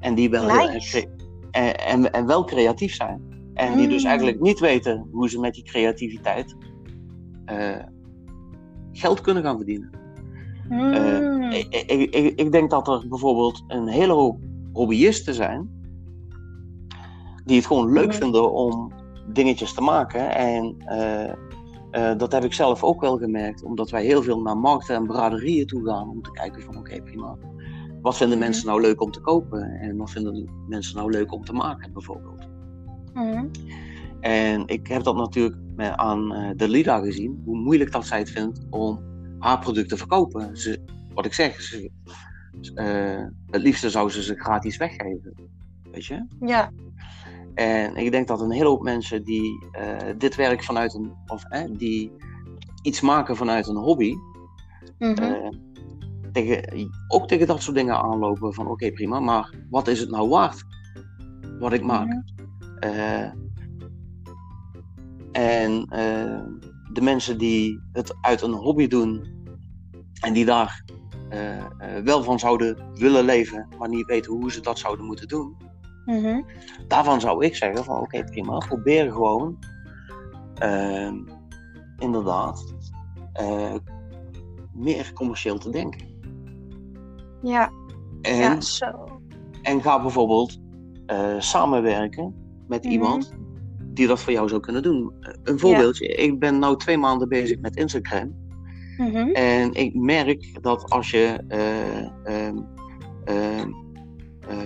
En 0.00 0.14
die 0.14 0.30
wel 0.30 0.44
nice. 0.44 1.08
en, 1.50 1.78
en, 1.78 2.12
en, 2.12 2.26
wel 2.26 2.44
creatief 2.44 2.94
zijn. 2.94 3.22
En 3.54 3.76
die 3.76 3.88
dus 3.88 4.02
Mm. 4.02 4.08
eigenlijk 4.08 4.40
niet 4.40 4.58
weten 4.60 5.08
hoe 5.12 5.28
ze 5.28 5.40
met 5.40 5.54
die 5.54 5.64
creativiteit 5.64 6.56
uh, 7.46 7.76
geld 8.92 9.20
kunnen 9.20 9.42
gaan 9.42 9.56
verdienen. 9.56 9.90
Mm. 10.70 10.92
Eh, 10.92 11.58
ik, 11.58 11.84
ik, 11.86 12.14
ik, 12.14 12.38
ik 12.40 12.52
denk 12.52 12.70
dat 12.70 12.88
er 12.88 13.04
bijvoorbeeld 13.08 13.64
een 13.68 13.88
hele 13.88 14.12
hoop 14.12 14.38
hobbyisten 14.72 15.34
zijn 15.34 15.78
die 17.44 17.56
het 17.56 17.66
gewoon 17.66 17.92
leuk 17.92 18.06
Mhm. 18.06 18.16
vinden 18.16 18.52
om 18.52 18.92
dingetjes 19.32 19.74
te 19.74 19.80
maken. 19.80 20.34
En 20.34 20.74
eh, 20.78 21.28
eh, 21.90 22.18
dat 22.18 22.32
heb 22.32 22.44
ik 22.44 22.52
zelf 22.52 22.82
ook 22.82 23.00
wel 23.00 23.16
gemerkt, 23.18 23.62
omdat 23.64 23.90
wij 23.90 24.04
heel 24.04 24.22
veel 24.22 24.40
naar 24.40 24.56
markten 24.58 24.94
en 24.94 25.06
braderieën 25.06 25.66
toe 25.66 25.84
gaan 25.86 26.08
om 26.08 26.22
te 26.22 26.30
kijken 26.30 26.62
van 26.62 26.76
oké 26.78 27.02
prima, 27.02 27.36
wat 28.02 28.16
vinden 28.16 28.38
Mhm. 28.38 28.46
mensen 28.46 28.66
nou 28.66 28.80
leuk 28.80 29.00
om 29.02 29.10
te 29.10 29.20
kopen 29.20 29.62
en 29.80 29.96
wat 29.96 30.10
vinden 30.10 30.48
mensen 30.68 30.96
nou 30.96 31.10
leuk 31.10 31.32
om 31.32 31.44
te 31.44 31.52
maken 31.52 31.92
bijvoorbeeld. 31.92 32.48
En 34.20 34.62
ik 34.66 34.86
heb 34.86 35.02
dat 35.02 35.16
natuurlijk 35.16 35.56
aan 35.96 36.52
de 36.56 36.68
Lida 36.68 36.98
gezien, 36.98 37.42
hoe 37.44 37.56
moeilijk 37.56 37.92
dat 37.92 38.06
zij 38.06 38.18
het 38.18 38.30
vindt 38.30 38.60
om 38.70 39.00
haar 39.40 39.58
product 39.58 39.88
te 39.88 39.96
verkopen. 39.96 40.56
Ze, 40.56 40.84
wat 41.14 41.26
ik 41.26 41.32
zeg, 41.34 41.60
ze, 41.60 41.90
eh, 42.74 43.24
het 43.50 43.62
liefste 43.62 43.90
zou 43.90 44.10
ze 44.10 44.22
ze 44.22 44.34
gratis 44.34 44.76
weggeven. 44.76 45.34
Weet 45.92 46.06
je? 46.06 46.26
Ja. 46.40 46.70
En 47.54 47.96
ik 47.96 48.10
denk 48.12 48.28
dat 48.28 48.40
een 48.40 48.50
hele 48.50 48.68
hoop 48.68 48.82
mensen 48.82 49.24
die 49.24 49.66
eh, 49.72 49.96
dit 50.18 50.34
werk 50.34 50.62
vanuit 50.64 50.94
een, 50.94 51.12
of 51.26 51.44
eh, 51.44 51.64
die 51.70 52.12
iets 52.82 53.00
maken 53.00 53.36
vanuit 53.36 53.66
een 53.66 53.76
hobby, 53.76 54.14
Mhm. 54.98 55.18
eh, 55.22 55.48
tegen, 56.32 56.90
ook 57.08 57.28
tegen 57.28 57.46
dat 57.46 57.62
soort 57.62 57.76
dingen 57.76 58.02
aanlopen 58.02 58.54
van 58.54 58.66
oké 58.66 58.92
prima, 58.92 59.20
maar 59.20 59.54
wat 59.70 59.88
is 59.88 60.00
het 60.00 60.10
nou 60.10 60.28
waard 60.28 60.62
wat 61.58 61.72
ik 61.72 61.82
maak? 61.82 62.06
Mhm. 62.80 63.30
En 65.32 65.86
de 66.92 67.00
mensen 67.00 67.38
die 67.38 67.80
het 67.92 68.16
uit 68.20 68.42
een 68.42 68.52
hobby 68.52 68.86
doen 68.86 69.38
en 70.20 70.32
die 70.32 70.44
daar 70.44 70.84
eh, 71.28 71.58
eh, 71.58 71.64
wel 72.04 72.22
van 72.22 72.38
zouden 72.38 72.76
willen 72.94 73.24
leven, 73.24 73.68
maar 73.78 73.88
niet 73.88 74.06
weten 74.06 74.32
hoe 74.32 74.52
ze 74.52 74.60
dat 74.60 74.78
zouden 74.78 75.04
moeten 75.04 75.28
doen, 75.28 75.56
Mhm. 76.04 76.42
daarvan 76.88 77.20
zou 77.20 77.44
ik 77.44 77.56
zeggen 77.56 77.84
van 77.84 78.00
oké 78.00 78.24
prima, 78.24 78.58
probeer 78.58 79.12
gewoon 79.12 79.58
ehm, 80.54 81.14
inderdaad 81.98 82.74
eh, 83.32 83.74
meer 84.74 85.12
commercieel 85.12 85.58
te 85.58 85.70
denken. 85.70 86.08
Ja. 87.42 87.70
En, 88.22 88.36
ja, 88.36 88.60
zo. 88.60 89.20
en 89.62 89.82
ga 89.82 90.00
bijvoorbeeld 90.00 90.58
samenwerken 91.38 92.34
met 92.68 92.82
Mhm. 92.84 92.92
iemand 92.92 93.32
die 93.94 94.06
dat 94.06 94.20
voor 94.20 94.32
jou 94.32 94.48
zou 94.48 94.60
kunnen 94.60 94.82
doen. 94.82 95.12
Eh, 95.20 95.32
Een 95.44 95.58
voorbeeldje, 95.58 96.06
ik 96.06 96.38
ben 96.38 96.58
nu 96.58 96.76
twee 96.76 96.98
maanden 96.98 97.28
bezig 97.28 97.60
met 97.60 97.76
Instagram. 97.76 98.48
Mhm. 98.96 99.16
En 99.32 99.72
ik 99.74 99.94
merk 99.94 100.62
dat 100.62 100.90
als 100.90 101.10
je 101.10 101.38
eh, 101.48 101.98
ehm, 102.24 102.56
ehm, 103.24 103.70
eh, 104.48 104.56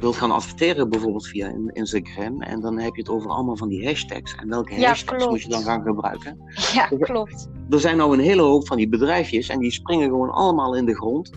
wilt 0.00 0.16
gaan 0.16 0.30
adverteren, 0.30 0.88
bijvoorbeeld 0.90 1.26
via 1.26 1.48
in- 1.48 1.70
Instagram, 1.72 2.42
en 2.42 2.60
dan 2.60 2.78
heb 2.78 2.94
je 2.94 3.00
het 3.00 3.10
over 3.10 3.30
allemaal 3.30 3.56
van 3.56 3.68
die 3.68 3.86
hashtags. 3.86 4.34
En 4.34 4.48
welke 4.48 4.74
Ja, 4.80 4.86
hashtags 4.88 5.16
klopt. 5.16 5.30
moet 5.32 5.42
je 5.42 5.48
dan 5.48 5.62
gaan 5.62 5.82
gebruiken? 5.82 6.38
Ja, 6.72 6.86
klopt. 6.86 7.48
Er 7.70 7.80
zijn 7.80 7.96
nou 7.96 8.12
een 8.12 8.24
hele 8.24 8.42
hoop 8.42 8.66
van 8.66 8.76
die 8.76 8.88
bedrijfjes 8.88 9.48
en 9.48 9.58
die 9.58 9.70
springen 9.70 10.08
gewoon 10.08 10.30
allemaal 10.30 10.76
in 10.76 10.84
de 10.86 10.94
grond. 10.94 11.30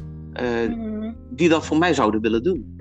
Mhm. 0.69 1.12
die 1.30 1.49
dat 1.49 1.65
voor 1.65 1.78
mij 1.78 1.93
zouden 1.93 2.21
willen 2.21 2.43
doen. 2.43 2.80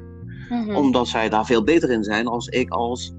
Mhm. 0.49 0.75
Omdat 0.77 1.09
zij 1.09 1.29
daar 1.29 1.47
veel 1.47 1.65
beter 1.65 1.91
in 1.91 2.05
zijn 2.05 2.27
als 2.27 2.47
ik 2.49 2.71
als 2.71 3.13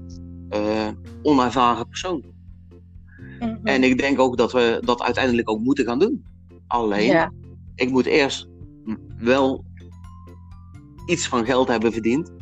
onervaren 1.22 1.88
persoon. 1.88 2.24
Mhm. 3.40 3.66
En 3.66 3.82
ik 3.84 3.98
denk 3.98 4.18
ook 4.18 4.36
dat 4.36 4.52
we 4.52 4.82
dat 4.84 5.02
uiteindelijk 5.02 5.50
ook 5.50 5.60
moeten 5.60 5.84
gaan 5.84 5.98
doen. 5.98 6.24
Alleen, 6.66 7.06
Ja. 7.06 7.32
ik 7.74 7.90
moet 7.90 8.06
eerst 8.06 8.48
wel 9.18 9.64
iets 11.06 11.28
van 11.28 11.44
geld 11.44 11.68
hebben 11.68 11.92
verdiend. 11.92 12.32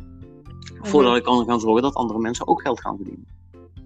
Voordat 0.81 1.15
ik 1.15 1.23
kan 1.23 1.45
gaan 1.45 1.59
zorgen 1.59 1.81
dat 1.81 1.93
andere 1.93 2.19
mensen 2.19 2.47
ook 2.47 2.61
geld 2.61 2.81
gaan 2.81 2.95
verdienen. 2.95 3.27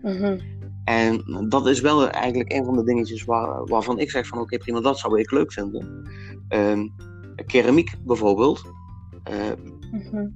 Mhm. 0.02 0.40
En 0.84 1.24
dat 1.50 1.68
is 1.68 1.82
wel 1.82 2.10
eigenlijk 2.10 2.52
een 2.52 2.66
van 2.66 2.76
de 2.76 2.84
dingetjes 2.84 3.24
waar, 3.24 3.66
waarvan 3.66 4.00
ik 4.00 4.12
zeg 4.12 4.28
van 4.28 4.40
oké 4.40 4.58
prima, 4.58 4.82
dat 4.82 5.00
zou 5.00 5.20
ik 5.20 5.32
leuk 5.32 5.54
vinden. 5.54 6.08
Ehm, 6.48 6.88
keramiek 7.46 7.96
bijvoorbeeld. 8.06 8.64
Eh, 9.24 9.36
Mhm. 9.92 10.28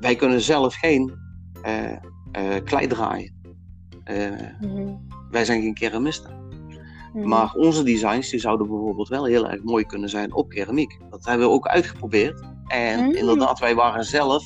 wij 0.00 0.16
kunnen 0.16 0.40
zelf 0.40 0.74
geen 0.74 1.24
eh, 1.62 1.96
klei 2.64 2.86
draaien. 2.86 3.34
Eh, 4.04 4.30
Mhm. 4.60 4.94
wij 5.30 5.44
zijn 5.44 5.62
geen 5.62 5.74
keramisten. 5.74 6.44
Mhm. 7.12 7.28
Maar 7.28 7.54
onze 7.54 7.82
designs 7.82 8.30
die 8.30 8.40
zouden 8.40 8.66
bijvoorbeeld 8.68 9.08
wel 9.08 9.24
heel 9.24 9.48
erg 9.48 9.62
mooi 9.62 9.84
kunnen 9.84 10.08
zijn 10.08 10.34
op 10.34 10.48
keramiek. 10.48 10.98
Dat 11.10 11.24
hebben 11.24 11.46
we 11.46 11.52
ook 11.52 11.66
uitgeprobeerd. 11.66 12.40
En 12.66 13.04
Mm. 13.04 13.14
inderdaad, 13.14 13.58
wij 13.58 13.74
waren 13.74 14.04
zelf 14.04 14.44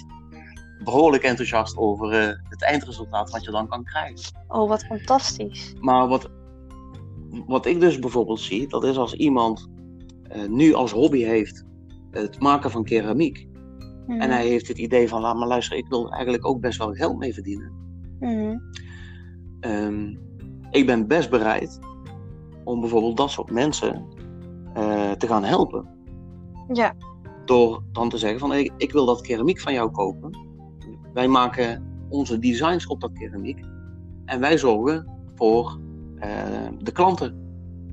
behoorlijk 0.85 1.23
enthousiast 1.23 1.77
over 1.77 2.13
eh, 2.13 2.37
het 2.49 2.63
eindresultaat 2.63 3.31
wat 3.31 3.45
je 3.45 3.51
dan 3.51 3.69
kan 3.69 3.85
krijgen. 3.85 4.19
Oh, 4.49 4.69
wat 4.69 4.85
fantastisch. 4.85 5.75
Maar 5.81 6.09
wat, 6.09 6.31
wat 7.47 7.67
ik 7.67 7.81
dus 7.81 7.99
bijvoorbeeld 7.99 8.41
zie, 8.41 8.69
dat 8.69 8.85
is 8.85 8.97
als 8.97 9.15
iemand 9.15 9.69
eh, 10.23 10.49
nu 10.49 10.75
als 10.75 10.93
hobby 10.93 11.23
heeft 11.23 11.65
het 12.11 12.41
maken 12.41 12.71
van 12.71 12.85
keramiek. 12.85 13.49
Mhm. 14.07 14.21
En 14.21 14.31
hij 14.31 14.47
heeft 14.47 14.69
het 14.69 14.79
idee 14.79 15.09
van, 15.09 15.21
laat 15.21 15.37
maar 15.37 15.49
luisteren, 15.49 15.79
ik 15.79 15.89
wil 15.89 16.07
er 16.07 16.13
eigenlijk 16.13 16.47
ook 16.47 16.61
best 16.61 16.79
wel 16.79 16.93
geld 16.93 17.19
mee 17.19 17.35
verdienen. 17.35 17.80
Mhm. 18.21 18.59
Ehm, 19.61 20.15
ik 20.71 20.87
ben 20.87 21.07
best 21.07 21.31
bereid 21.31 21.79
om 22.65 22.81
bijvoorbeeld 22.81 23.17
dat 23.17 23.31
soort 23.31 23.51
mensen 23.51 24.07
eh, 24.75 25.11
te 25.11 25.27
gaan 25.27 25.45
helpen. 25.45 25.89
Ja. 26.73 26.95
Door 27.45 27.83
dan 27.93 28.09
te 28.09 28.19
zeggen 28.19 28.41
van 28.41 28.55
ik, 28.55 28.73
ik 28.77 28.93
wil 28.93 29.07
dat 29.07 29.21
keramiek 29.21 29.61
van 29.61 29.73
jou 29.73 29.91
kopen. 29.91 30.39
Wij 31.13 31.29
maken 31.29 31.85
onze 32.09 32.39
designs 32.39 32.87
op 32.87 33.01
dat 33.01 33.13
keramiek. 33.13 33.65
En 34.25 34.41
wij 34.41 34.59
zorgen 34.59 35.07
voor 35.35 35.79
eh, 36.17 36.69
de 36.79 36.93
klanten 36.93 37.41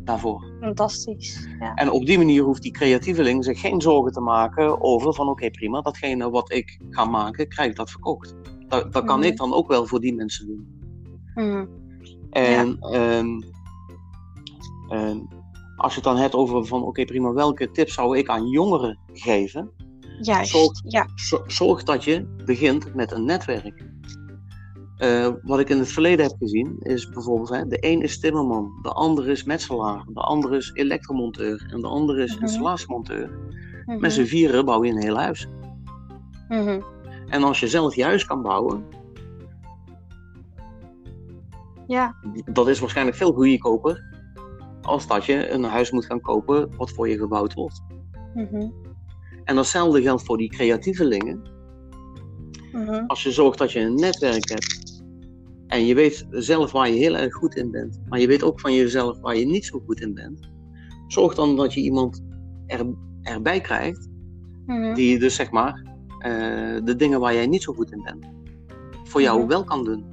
daarvoor. 0.03 0.45
Fantastisch. 0.59 1.47
Ja. 1.59 1.73
En 1.73 1.91
op 1.91 2.05
die 2.05 2.17
manier 2.17 2.43
hoeft 2.43 2.61
die 2.61 2.71
creatieveling 2.71 3.43
zich 3.43 3.59
geen 3.59 3.81
zorgen 3.81 4.11
te 4.11 4.21
maken 4.21 4.81
over 4.81 5.13
van 5.13 5.29
oké 5.29 5.49
prima, 5.49 5.81
datgene 5.81 6.29
wat 6.29 6.51
ik 6.51 6.79
ga 6.89 7.05
maken, 7.05 7.47
krijg 7.47 7.69
ik 7.69 7.75
dat 7.75 7.91
verkocht. 7.91 8.35
Dat, 8.67 8.93
dat 8.93 9.05
kan 9.05 9.19
Mhm. 9.19 9.27
ik 9.27 9.37
dan 9.37 9.53
ook 9.53 9.67
wel 9.67 9.85
voor 9.85 9.99
die 9.99 10.15
mensen 10.15 10.47
doen. 10.47 10.67
Mhm. 11.35 11.65
En 12.29 12.77
ehm, 12.79 13.27
ehm, 14.89 15.17
als 15.75 15.91
je 15.93 15.99
het 15.99 16.03
dan 16.03 16.17
hebt 16.17 16.33
over 16.33 16.65
van 16.65 16.83
oké 16.83 17.05
prima, 17.05 17.33
welke 17.33 17.71
tips 17.71 17.93
zou 17.93 18.17
ik 18.17 18.27
aan 18.29 18.47
jongeren 18.47 18.99
geven? 19.13 19.69
Juist. 20.21 20.51
Zorg- 20.51 20.81
Ja. 20.83 21.07
Zo- 21.15 21.43
Zorg 21.47 21.83
dat 21.83 22.03
je 22.03 22.35
begint 22.45 22.95
met 22.95 23.11
een 23.11 23.25
netwerk. 23.25 23.85
Eh, 24.97 25.29
wat 25.41 25.59
ik 25.59 25.69
in 25.69 25.77
het 25.79 25.87
verleden 25.87 26.25
heb 26.25 26.35
gezien 26.39 26.75
is 26.79 27.09
bijvoorbeeld, 27.09 27.49
hè, 27.49 27.67
de 27.67 27.77
een 27.79 28.01
is 28.01 28.19
timmerman, 28.19 28.71
de 28.81 28.91
ander 28.91 29.27
is 29.29 29.43
metselaar, 29.43 30.05
de 30.13 30.19
ander 30.21 30.53
is 30.55 30.71
elektromonteur 30.73 31.67
en 31.71 31.81
de 31.81 31.87
ander 31.87 32.19
is 32.19 32.33
Mhm. 32.33 32.41
installatiemonteur. 32.41 33.29
Mhm. 33.85 33.99
Met 33.99 34.13
z'n 34.13 34.23
vieren 34.25 34.65
bouw 34.65 34.83
je 34.83 34.91
een 34.91 35.01
heel 35.01 35.17
huis. 35.17 35.47
Mhm. 36.47 36.81
En 37.29 37.43
als 37.43 37.59
je 37.59 37.67
zelf 37.67 37.95
je 37.95 38.03
huis 38.03 38.25
kan 38.25 38.41
bouwen, 38.41 38.83
Ja. 41.87 42.15
dat 42.51 42.67
is 42.67 42.79
waarschijnlijk 42.79 43.17
veel 43.17 43.31
goedkoper 43.33 44.03
als 44.81 45.07
dat 45.07 45.25
je 45.25 45.49
een 45.49 45.63
huis 45.63 45.91
moet 45.91 46.05
gaan 46.05 46.21
kopen 46.21 46.69
wat 46.77 46.91
voor 46.91 47.09
je 47.09 47.17
gebouwd 47.17 47.53
wordt. 47.53 47.81
Mhm. 48.33 48.69
En 49.43 49.55
datzelfde 49.55 50.01
geldt 50.01 50.23
voor 50.23 50.37
die 50.37 50.49
creatievelingen. 50.49 51.41
Mhm. 52.71 53.03
Als 53.07 53.23
je 53.23 53.31
zorgt 53.31 53.57
dat 53.57 53.71
je 53.71 53.79
een 53.79 53.95
netwerk 53.95 54.49
hebt 54.49 55.03
en 55.67 55.85
je 55.85 55.95
weet 55.95 56.25
zelf 56.29 56.71
waar 56.71 56.89
je 56.89 56.95
heel 56.95 57.15
erg 57.15 57.33
goed 57.33 57.55
in 57.55 57.71
bent, 57.71 58.01
maar 58.09 58.19
je 58.19 58.27
weet 58.27 58.43
ook 58.43 58.59
van 58.59 58.73
jezelf 58.73 59.19
waar 59.19 59.35
je 59.35 59.45
niet 59.45 59.65
zo 59.65 59.79
goed 59.85 60.01
in 60.01 60.13
bent, 60.13 60.49
zorg 61.07 61.35
dan 61.35 61.55
dat 61.55 61.73
je 61.73 61.81
iemand 61.81 62.23
er, 62.65 62.85
erbij 63.21 63.61
krijgt 63.61 64.09
Mhm. 64.65 64.93
die 64.93 65.19
dus 65.19 65.35
zeg 65.35 65.51
maar 65.51 65.86
eh, 66.19 66.31
de 66.83 66.95
dingen 66.97 67.19
waar 67.19 67.33
jij 67.33 67.47
niet 67.47 67.63
zo 67.63 67.73
goed 67.73 67.91
in 67.91 68.01
bent, 68.03 68.25
voor 69.03 69.21
jou 69.21 69.39
Mhm. 69.39 69.47
wel 69.47 69.63
kan 69.63 69.83
doen. 69.83 70.05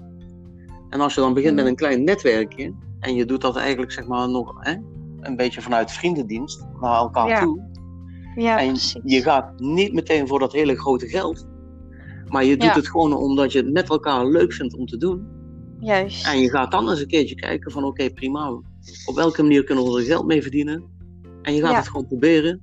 En 0.91 1.01
als 1.01 1.15
je 1.15 1.21
dan 1.21 1.35
begint 1.35 1.55
met 1.55 1.63
Mhm. 1.65 1.71
een 1.73 1.79
klein 1.79 2.05
netwerkje 2.05 2.73
en 3.01 3.15
je 3.15 3.25
doet 3.25 3.41
dat 3.41 3.57
eigenlijk 3.57 3.93
zeg 3.93 4.07
maar 4.07 4.29
nog 4.29 4.55
hè, 4.59 4.75
een 5.21 5.37
beetje 5.37 5.63
vanuit 5.63 5.91
vriendendienst 5.93 6.67
naar 6.81 6.97
elkaar 6.99 7.29
Ja. 7.29 7.41
toe. 7.41 7.63
Ja, 8.37 8.59
en 8.59 8.69
precies. 8.69 9.01
je 9.05 9.23
gaat 9.23 9.61
niet 9.61 9.93
meteen 9.93 10.29
voor 10.29 10.39
dat 10.39 10.53
hele 10.53 10.77
grote 10.77 11.07
geld. 11.09 11.47
Maar 12.29 12.45
je 12.45 12.57
doet 12.57 12.69
Ja. 12.69 12.75
het 12.75 12.89
gewoon 12.89 13.17
omdat 13.17 13.53
je 13.53 13.59
het 13.59 13.73
met 13.73 13.89
elkaar 13.89 14.27
leuk 14.27 14.53
vindt 14.53 14.77
om 14.77 14.87
te 14.87 14.97
doen. 14.97 15.27
Juist. 15.81 16.27
En 16.27 16.39
je 16.41 16.51
gaat 16.51 16.71
dan 16.71 16.91
eens 16.91 17.01
een 17.01 17.07
keertje 17.07 17.35
kijken 17.35 17.71
van 17.71 17.85
oké 17.85 18.11
prima, 18.11 18.49
op 19.07 19.15
welke 19.15 19.43
manier 19.43 19.65
kunnen 19.65 19.85
we 19.85 19.99
er 19.99 20.05
geld 20.05 20.27
mee 20.27 20.43
verdienen? 20.43 20.85
En 21.43 21.55
je 21.55 21.61
gaat 21.61 21.71
Ja. 21.71 21.77
het 21.77 21.89
gewoon 21.89 22.07
proberen. 22.07 22.63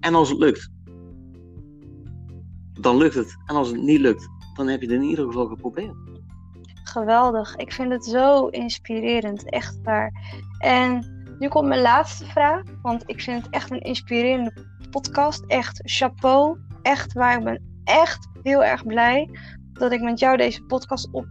En 0.00 0.14
als 0.14 0.28
het 0.28 0.38
lukt, 0.38 0.70
dan 2.80 2.96
lukt 2.96 3.14
het. 3.14 3.36
En 3.46 3.54
als 3.54 3.68
het 3.68 3.82
niet 3.82 4.00
lukt, 4.00 4.28
dan 4.54 4.68
heb 4.68 4.80
je 4.80 4.86
het 4.86 4.96
in 4.96 5.02
ieder 5.02 5.24
geval 5.24 5.46
geprobeerd. 5.46 5.94
Geweldig. 6.84 7.56
Ik 7.56 7.72
vind 7.72 7.92
het 7.92 8.04
zo 8.04 8.46
inspirerend, 8.46 9.50
echt 9.50 9.78
waar. 9.82 10.12
En 10.58 11.14
nu 11.38 11.48
komt 11.48 11.68
mijn 11.68 11.80
laatste 11.80 12.24
vraag. 12.24 12.62
Want 12.82 13.02
ik 13.06 13.20
vind 13.20 13.42
het 13.42 13.52
echt 13.52 13.70
een 13.70 13.80
inspirerende 13.80 14.52
podcast. 14.90 15.44
Echt 15.46 15.80
chapeau. 15.84 16.58
Echt 16.82 17.12
waar. 17.12 17.38
Ik 17.38 17.44
ben 17.44 17.80
echt 17.84 18.28
heel 18.42 18.64
erg 18.64 18.86
blij 18.86 19.30
dat 19.72 19.92
ik 19.92 20.00
met 20.00 20.18
jou 20.18 20.36
deze 20.36 20.62
podcast 20.62 21.08
op 21.12 21.26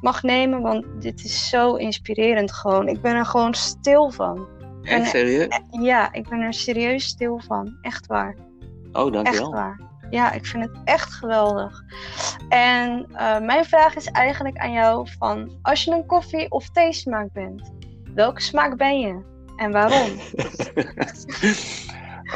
mag 0.00 0.22
nemen. 0.22 0.62
Want 0.62 0.86
dit 0.98 1.24
is 1.24 1.48
zo 1.48 1.74
inspirerend 1.74 2.52
gewoon. 2.52 2.88
Ik 2.88 3.00
ben 3.00 3.14
er 3.14 3.26
gewoon 3.26 3.54
stil 3.54 4.10
van. 4.10 4.46
Echt 4.82 5.08
serieus? 5.08 5.60
Ja, 5.70 6.12
ik 6.12 6.28
ben 6.28 6.40
er 6.40 6.54
serieus 6.54 7.04
stil 7.04 7.40
van. 7.46 7.78
Echt 7.80 8.06
waar. 8.06 8.36
Oh, 8.92 9.12
dankjewel. 9.12 9.42
Echt 9.42 9.50
waar. 9.50 9.87
Ja, 10.10 10.32
ik 10.32 10.46
vind 10.46 10.62
het 10.62 10.76
echt 10.84 11.12
geweldig. 11.12 11.82
En 12.48 13.06
uh, 13.12 13.40
mijn 13.40 13.64
vraag 13.64 13.96
is 13.96 14.06
eigenlijk 14.06 14.56
aan 14.56 14.72
jou 14.72 15.08
van... 15.18 15.58
Als 15.62 15.84
je 15.84 15.90
een 15.90 16.06
koffie- 16.06 16.50
of 16.50 16.70
theesmaak 16.70 17.32
bent, 17.32 17.72
welke 18.14 18.40
smaak 18.40 18.76
ben 18.76 19.00
je? 19.00 19.20
En 19.56 19.72
waarom? 19.72 20.08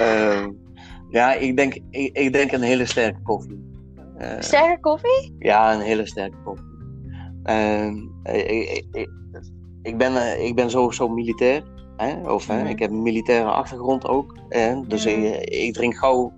uh, 0.00 0.46
ja, 1.18 1.32
ik 1.32 1.56
denk, 1.56 1.74
ik, 1.90 2.16
ik, 2.16 2.32
denk 2.32 2.52
een 2.52 2.62
hele 2.62 2.86
sterke 2.86 3.22
koffie. 3.22 3.70
Uh, 4.18 4.40
sterke 4.40 4.80
koffie? 4.80 5.36
Ja, 5.38 5.74
een 5.74 5.80
hele 5.80 6.06
sterke 6.06 6.36
koffie. 6.44 6.70
Ik, 8.22 8.84
ik, 8.92 9.08
ik, 9.82 9.98
ben, 9.98 10.44
ik 10.44 10.54
ben 10.54 10.70
sowieso 10.70 11.08
militair. 11.08 11.62
Hè? 11.96 12.30
Of 12.32 12.48
mm. 12.48 12.66
ik 12.66 12.78
heb 12.78 12.90
een 12.90 13.02
militaire 13.02 13.50
achtergrond 13.50 14.08
ook. 14.08 14.36
Hè? 14.48 14.86
Dus 14.86 15.06
mm. 15.06 15.10
ik, 15.10 15.44
ik 15.44 15.74
drink 15.74 15.96
gauw 15.96 16.32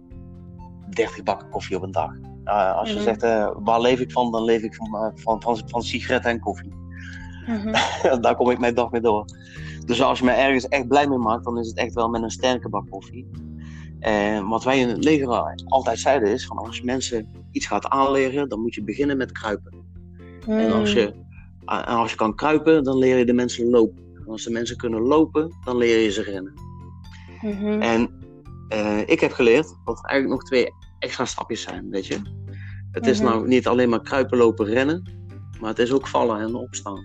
30 0.95 1.23
bakken 1.23 1.49
koffie 1.49 1.77
op 1.77 1.83
een 1.83 1.93
dag. 1.93 2.11
Uh, 2.45 2.77
als 2.77 2.89
je 2.89 2.95
mm 2.95 3.05
-hmm. 3.05 3.19
zegt, 3.19 3.25
uh, 3.25 3.51
waar 3.59 3.81
leef 3.81 4.01
ik 4.01 4.13
van, 4.13 4.33
dan 4.33 4.45
leef 4.45 4.63
ik 4.63 4.75
van, 4.75 4.89
uh, 4.95 5.09
van, 5.15 5.43
van, 5.43 5.61
van 5.67 5.83
sigaretten 5.83 6.31
en 6.31 6.41
koffie. 6.41 6.73
Mm 7.47 7.57
-hmm. 7.57 7.73
Daar 8.23 8.37
kom 8.37 8.51
ik 8.51 8.59
mijn 8.59 8.75
dag 8.75 8.91
mee 8.91 9.01
door. 9.01 9.25
Dus 9.87 10.03
als 10.03 10.19
je 10.19 10.25
me 10.25 10.31
ergens 10.31 10.69
echt 10.69 10.89
blij 10.89 11.09
mee 11.09 11.19
maakt, 11.19 11.45
dan 11.45 11.59
is 11.59 11.69
het 11.69 11.77
echt 11.77 11.95
wel 11.95 12.09
met 12.09 12.23
een 12.23 12.31
sterke 12.31 12.69
bak 12.69 12.91
koffie. 12.91 13.31
En 14.01 14.49
wat 14.49 14.65
wij 14.65 14.81
in 14.81 14.89
het 14.89 15.05
leger 15.05 15.55
altijd 15.65 15.99
zeiden 15.99 16.29
is, 16.29 16.47
van 16.47 16.59
als 16.59 16.77
je 16.77 16.85
mensen 16.85 17.29
iets 17.51 17.67
gaat 17.67 17.89
aanleren, 17.89 18.49
dan 18.49 18.61
moet 18.61 18.75
je 18.75 18.85
beginnen 18.85 19.17
met 19.17 19.33
kruipen. 19.33 19.75
Mm. 20.47 20.59
En 20.59 20.73
als 20.73 20.93
je, 20.93 21.15
als 21.85 22.11
je 22.11 22.17
kan 22.17 22.35
kruipen, 22.35 22.85
dan 22.85 22.99
leer 22.99 23.19
je 23.19 23.25
de 23.25 23.33
mensen 23.33 23.71
lopen. 23.71 24.05
En 24.15 24.27
als 24.27 24.45
de 24.45 24.51
mensen 24.51 24.77
kunnen 24.77 25.01
lopen, 25.01 25.53
dan 25.65 25.77
leer 25.77 25.99
je 25.99 26.11
ze 26.11 26.23
rennen. 26.23 26.53
-hmm. 27.53 27.81
En 27.81 28.11
uh, 28.69 29.01
ik 29.07 29.21
heb 29.21 29.33
geleerd 29.33 29.77
dat 29.85 29.99
er 29.99 30.05
eigenlijk 30.05 30.41
nog 30.41 30.51
twee 30.51 30.73
extra 30.99 31.25
stapjes 31.25 31.63
zijn, 31.63 31.91
weet 31.91 32.07
je. 32.07 32.19
Het 32.91 33.07
is 33.07 33.19
-hmm. 33.19 33.29
nou 33.29 33.49
niet 33.49 33.67
alleen 33.67 33.89
maar 33.89 34.03
kruipen, 34.03 34.39
lopen, 34.39 34.67
rennen, 34.67 35.03
maar 35.61 35.71
het 35.71 35.79
is 35.79 35.93
ook 35.93 36.09
vallen 36.09 36.41
en 36.41 36.55
opstaan. 36.55 37.05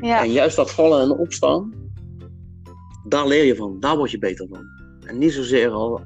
Ja. 0.00 0.22
En 0.22 0.32
juist 0.32 0.56
dat 0.56 0.70
vallen 0.70 1.02
en 1.02 1.10
opstaan, 1.10 1.72
daar 3.08 3.26
leer 3.26 3.44
je 3.44 3.56
van, 3.56 3.80
daar 3.80 3.96
word 3.96 4.10
je 4.10 4.18
beter 4.18 4.46
van. 4.48 4.64
En 5.06 5.18
niet 5.18 5.32
zozeer 5.32 5.70
al 5.70 6.00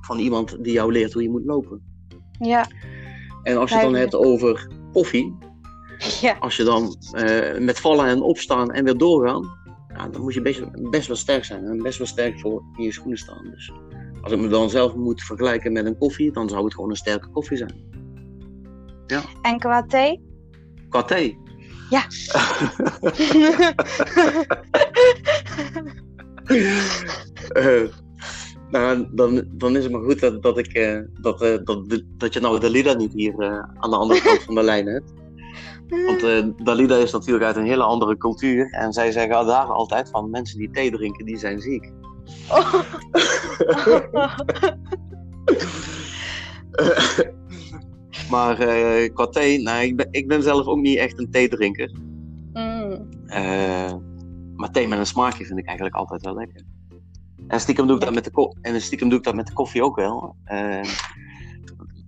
van 0.00 0.18
iemand 0.18 0.64
die 0.64 0.72
jou 0.72 0.92
leert 0.92 1.12
hoe 1.12 1.22
je 1.22 1.30
moet 1.30 1.44
lopen. 1.44 1.82
Ja. 2.38 2.66
En 3.42 3.56
als 3.56 3.70
je 3.70 3.76
het 3.76 3.84
dan 3.84 3.94
hebt 3.94 4.14
over 4.14 4.68
koffie, 4.92 5.36
ja. 6.20 6.36
als 6.40 6.56
je 6.56 6.64
dan 6.64 6.96
uh, 7.12 7.58
met 7.58 7.80
vallen 7.80 8.06
en 8.06 8.22
opstaan 8.22 8.70
en 8.70 8.84
weer 8.84 8.98
doorgaan, 8.98 9.58
ja, 9.88 10.08
dan 10.08 10.20
moet 10.20 10.34
je 10.34 10.42
best, 10.42 10.90
best 10.90 11.06
wel 11.06 11.16
sterk 11.16 11.44
zijn 11.44 11.64
en 11.64 11.82
best 11.82 11.98
wel 11.98 12.06
sterk 12.06 12.40
voor 12.40 12.62
in 12.76 12.84
je 12.84 12.92
schoenen 12.92 13.18
staan. 13.18 13.44
Dus 13.44 13.72
als 14.22 14.32
ik 14.32 14.38
me 14.38 14.48
dan 14.48 14.70
zelf 14.70 14.94
moet 14.94 15.22
vergelijken 15.22 15.72
met 15.72 15.86
een 15.86 15.98
koffie, 15.98 16.32
dan 16.32 16.48
zou 16.48 16.64
het 16.64 16.74
gewoon 16.74 16.90
een 16.90 16.96
sterke 16.96 17.28
koffie 17.28 17.56
zijn. 17.56 17.88
Ja. 19.06 19.22
En 19.42 19.58
qua 19.58 19.82
thee? 19.82 20.22
Qua 20.88 21.02
thee? 21.02 21.38
Ja. 21.90 22.06
uh, 27.56 27.88
nou, 28.70 29.08
dan, 29.12 29.44
dan 29.52 29.76
is 29.76 29.82
het 29.82 29.92
maar 29.92 30.02
goed 30.02 30.20
dat, 30.20 30.42
dat, 30.42 30.58
ik, 30.58 30.76
uh, 30.76 31.00
dat, 31.20 31.42
uh, 31.42 31.58
dat, 31.64 32.02
dat 32.16 32.32
je 32.32 32.40
nou 32.40 32.60
Dalida 32.60 32.94
niet 32.94 33.12
hier 33.12 33.64
aan 33.78 33.90
de 33.90 33.96
andere 33.96 34.22
kant 34.22 34.42
van 34.42 34.54
de 34.54 34.62
lijn 34.62 34.86
hebt. 34.86 35.12
Want 36.06 36.20
Dalida 36.64 36.96
is 36.96 37.12
natuurlijk 37.12 37.44
uit 37.44 37.56
een 37.56 37.66
hele 37.66 37.82
andere 37.82 38.16
cultuur. 38.16 38.70
En 38.70 38.92
zij 38.92 39.12
zeggen 39.12 39.46
daar 39.46 39.64
altijd 39.64 40.10
van 40.10 40.30
mensen 40.30 40.58
die 40.58 40.70
thee 40.70 40.90
drinken, 40.90 41.26
die 41.26 41.38
zijn 41.38 41.60
ziek. 41.60 41.92
Oh. 42.48 42.74
maar 48.30 48.60
uh, 48.60 49.14
qua 49.14 49.26
thee, 49.26 49.62
nou, 49.62 49.82
ik, 49.82 49.96
ben, 49.96 50.08
ik 50.10 50.28
ben 50.28 50.42
zelf 50.42 50.66
ook 50.66 50.78
niet 50.78 50.98
echt 50.98 51.18
een 51.18 51.30
theedrinker. 51.30 51.90
Mm. 52.52 53.08
Uh, 53.26 53.92
maar 54.54 54.70
thee 54.70 54.88
met 54.88 54.98
een 54.98 55.06
smaakje 55.06 55.44
vind 55.44 55.58
ik 55.58 55.66
eigenlijk 55.66 55.96
altijd 55.96 56.24
wel 56.24 56.34
lekker. 56.34 56.62
En 57.46 57.60
stiekem 57.60 57.86
doe 57.86 57.96
ik 57.96 58.02
dat 58.02 58.14
met 58.14 58.24
de, 58.24 58.56
en 58.60 58.80
stiekem 58.80 59.08
doe 59.08 59.18
ik 59.18 59.24
dat 59.24 59.34
met 59.34 59.46
de 59.46 59.52
koffie 59.52 59.84
ook 59.84 59.96
wel. 59.96 60.36
Uh, 60.46 60.82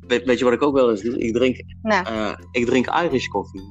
weet, 0.06 0.24
weet, 0.24 0.38
je 0.38 0.44
wat 0.44 0.52
ik 0.52 0.62
ook 0.62 0.74
wel 0.74 0.90
eens 0.90 1.00
doe? 1.00 1.18
Ik 1.18 1.34
drink, 1.34 1.62
nou. 1.82 2.36
ik 2.50 2.66
drink 2.66 2.86
Irish 2.86 3.26
koffie. 3.26 3.62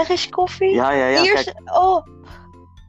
Irish 0.00 0.28
koffie? 0.28 0.74
Ja, 0.74 0.92
ja, 0.92 1.06
ja. 1.06 1.22
Kijk, 1.22 1.52
oh, 1.64 2.06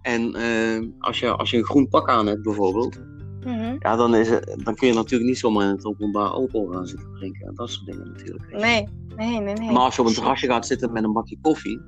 en 0.05 0.37
uh, 0.37 0.87
als, 0.99 1.19
je, 1.19 1.35
als 1.35 1.51
je 1.51 1.57
een 1.57 1.65
groen 1.65 1.87
pak 1.87 2.09
aan 2.09 2.27
hebt 2.27 2.41
bijvoorbeeld, 2.41 2.99
mm 3.45 3.57
-hmm. 3.57 3.75
ja, 3.79 3.95
dan, 3.95 4.15
is 4.15 4.29
het, 4.29 4.61
dan 4.63 4.75
kun 4.75 4.87
je 4.87 4.93
natuurlijk 4.93 5.29
niet 5.29 5.39
zomaar 5.39 5.63
in 5.63 5.75
het 5.75 5.85
openbaar 5.85 6.27
alcohol 6.27 6.67
gaan 6.67 6.87
zitten 6.87 7.13
drinken. 7.13 7.47
En 7.47 7.55
dat 7.55 7.69
soort 7.69 7.85
dingen 7.85 8.11
natuurlijk. 8.11 8.51
Nee, 8.51 8.87
nee, 9.15 9.39
nee, 9.39 9.53
nee. 9.53 9.71
Maar 9.71 9.81
als 9.81 9.95
je 9.95 10.01
op 10.01 10.07
een 10.07 10.13
terrasje 10.13 10.47
gaat 10.47 10.67
zitten 10.67 10.91
met 10.91 11.03
een 11.03 11.13
bakje 11.13 11.37
koffie, 11.41 11.81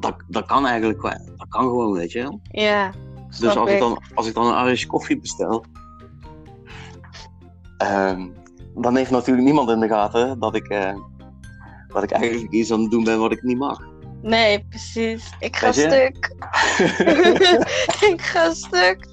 dat, 0.00 0.14
dat 0.28 0.46
kan 0.46 0.66
eigenlijk 0.66 1.02
dat 1.36 1.48
kan 1.48 1.62
gewoon, 1.62 1.92
weet 1.92 2.12
je 2.12 2.22
wel. 2.22 2.40
Ja, 2.42 2.92
Dus 3.40 3.56
als 3.56 3.70
ik, 3.70 3.78
dan, 3.78 4.02
als 4.14 4.26
ik 4.26 4.34
dan 4.34 4.46
een 4.46 4.66
Irish 4.66 4.84
koffie 4.84 5.20
bestel, 5.20 5.64
uh, 7.82 8.24
dan 8.74 8.96
heeft 8.96 9.10
natuurlijk 9.10 9.46
niemand 9.46 9.70
in 9.70 9.80
de 9.80 9.88
gaten 9.88 10.38
dat 10.38 10.54
ik, 10.54 10.72
uh, 10.72 10.96
dat 11.88 12.02
ik 12.02 12.10
eigenlijk 12.10 12.52
iets 12.52 12.72
aan 12.72 12.80
het 12.80 12.90
doen 12.90 13.04
ben 13.04 13.18
wat 13.18 13.32
ik 13.32 13.42
niet 13.42 13.58
mag. 13.58 13.94
Nee, 14.26 14.66
precies. 14.68 15.32
Ik 15.38 15.56
ga 15.56 15.72
stuk. 15.72 16.34
ik 18.12 18.20
ga 18.20 18.54
stuk. 18.54 19.06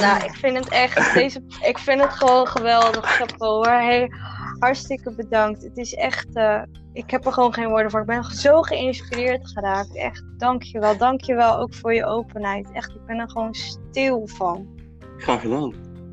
nou, 0.00 0.24
ik 0.24 0.34
vind 0.34 0.56
het 0.56 0.68
echt, 0.68 1.14
deze, 1.14 1.42
ik 1.62 1.78
vind 1.78 2.00
het 2.00 2.12
gewoon 2.12 2.46
geweldig. 2.46 3.04
Chapeau 3.04 3.52
hoor. 3.52 3.66
Hey, 3.66 4.10
hartstikke 4.58 5.14
bedankt. 5.14 5.62
Het 5.62 5.76
is 5.76 5.94
echt, 5.94 6.26
uh, 6.32 6.62
ik 6.92 7.10
heb 7.10 7.26
er 7.26 7.32
gewoon 7.32 7.54
geen 7.54 7.68
woorden 7.68 7.90
voor. 7.90 8.00
Ik 8.00 8.06
ben 8.06 8.24
zo 8.24 8.62
geïnspireerd 8.62 9.48
geraakt. 9.48 9.96
Echt, 9.96 10.24
dankjewel. 10.36 10.96
Dankjewel 10.96 11.58
ook 11.58 11.74
voor 11.74 11.94
je 11.94 12.04
openheid. 12.04 12.70
Echt, 12.72 12.90
ik 12.90 13.06
ben 13.06 13.18
er 13.18 13.30
gewoon 13.30 13.54
stil 13.54 14.26
van. 14.26 14.68
Graag 15.16 15.40
gedaan. 15.40 15.68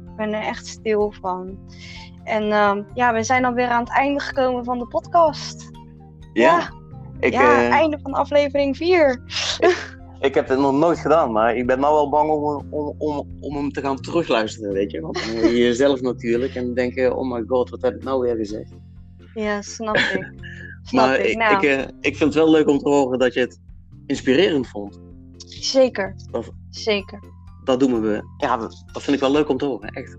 Ik 0.09 0.15
ben 0.15 0.33
er 0.33 0.43
echt 0.43 0.67
stil 0.67 1.13
van. 1.21 1.59
En 2.23 2.43
uh, 2.43 2.77
ja, 2.93 3.13
we 3.13 3.23
zijn 3.23 3.45
alweer 3.45 3.67
aan 3.67 3.83
het 3.83 3.93
einde 3.93 4.19
gekomen 4.19 4.63
van 4.63 4.79
de 4.79 4.87
podcast. 4.87 5.69
Ja. 6.33 6.57
ja. 6.57 6.79
Ik, 7.22 7.34
ja, 7.34 7.61
uh, 7.61 7.69
einde 7.69 7.99
van 8.01 8.13
aflevering 8.13 8.78
4. 8.78 9.22
Ik, 9.59 9.97
ik, 10.19 10.34
heb 10.34 10.47
het 10.47 10.59
nog 10.59 10.74
nooit 10.74 10.99
gedaan, 10.99 11.32
maar 11.32 11.55
ik 11.55 11.65
ben 11.65 11.80
nou 11.80 11.93
wel 11.93 12.09
bang 12.09 12.30
om, 12.30 12.65
om, 12.69 12.95
om, 12.97 13.28
om 13.39 13.55
hem 13.55 13.72
te 13.72 13.82
gaan 13.82 14.01
terugluisteren, 14.01 14.74
weet 14.74 14.91
je. 14.91 15.01
Want 15.01 15.15
dan 15.15 15.55
jezelf 15.55 16.01
natuurlijk 16.11 16.55
en 16.55 16.74
denken, 16.74 17.15
oh 17.17 17.32
my 17.34 17.43
god, 17.47 17.69
wat 17.69 17.82
heb 17.82 17.95
ik 17.95 18.03
nou 18.03 18.22
weer 18.22 18.36
gezegd? 18.36 18.72
Ja, 19.34 19.61
snap 19.61 19.97
ik. 19.97 20.34
snap 20.84 21.05
maar 21.05 21.19
ik, 21.19 21.38
nou. 21.38 21.55
ik, 21.55 21.80
uh, 21.80 21.80
ik 21.99 22.15
vind 22.15 22.19
het 22.19 22.34
wel 22.34 22.51
leuk 22.51 22.67
om 22.67 22.78
te 22.78 22.89
horen 22.89 23.19
dat 23.19 23.34
je 23.34 23.39
het 23.39 23.59
inspirerend 24.05 24.67
vond. 24.67 24.99
Zeker, 25.45 26.15
dat, 26.32 26.51
zeker. 26.69 27.19
Dat 27.63 27.80
doen 27.80 28.01
we, 28.01 28.24
ja, 28.38 28.57
dat, 28.57 28.84
dat 28.91 29.03
vind 29.03 29.15
ik 29.15 29.22
wel 29.22 29.32
leuk 29.32 29.49
om 29.49 29.57
te 29.57 29.65
horen, 29.65 29.89
echt. 29.89 30.17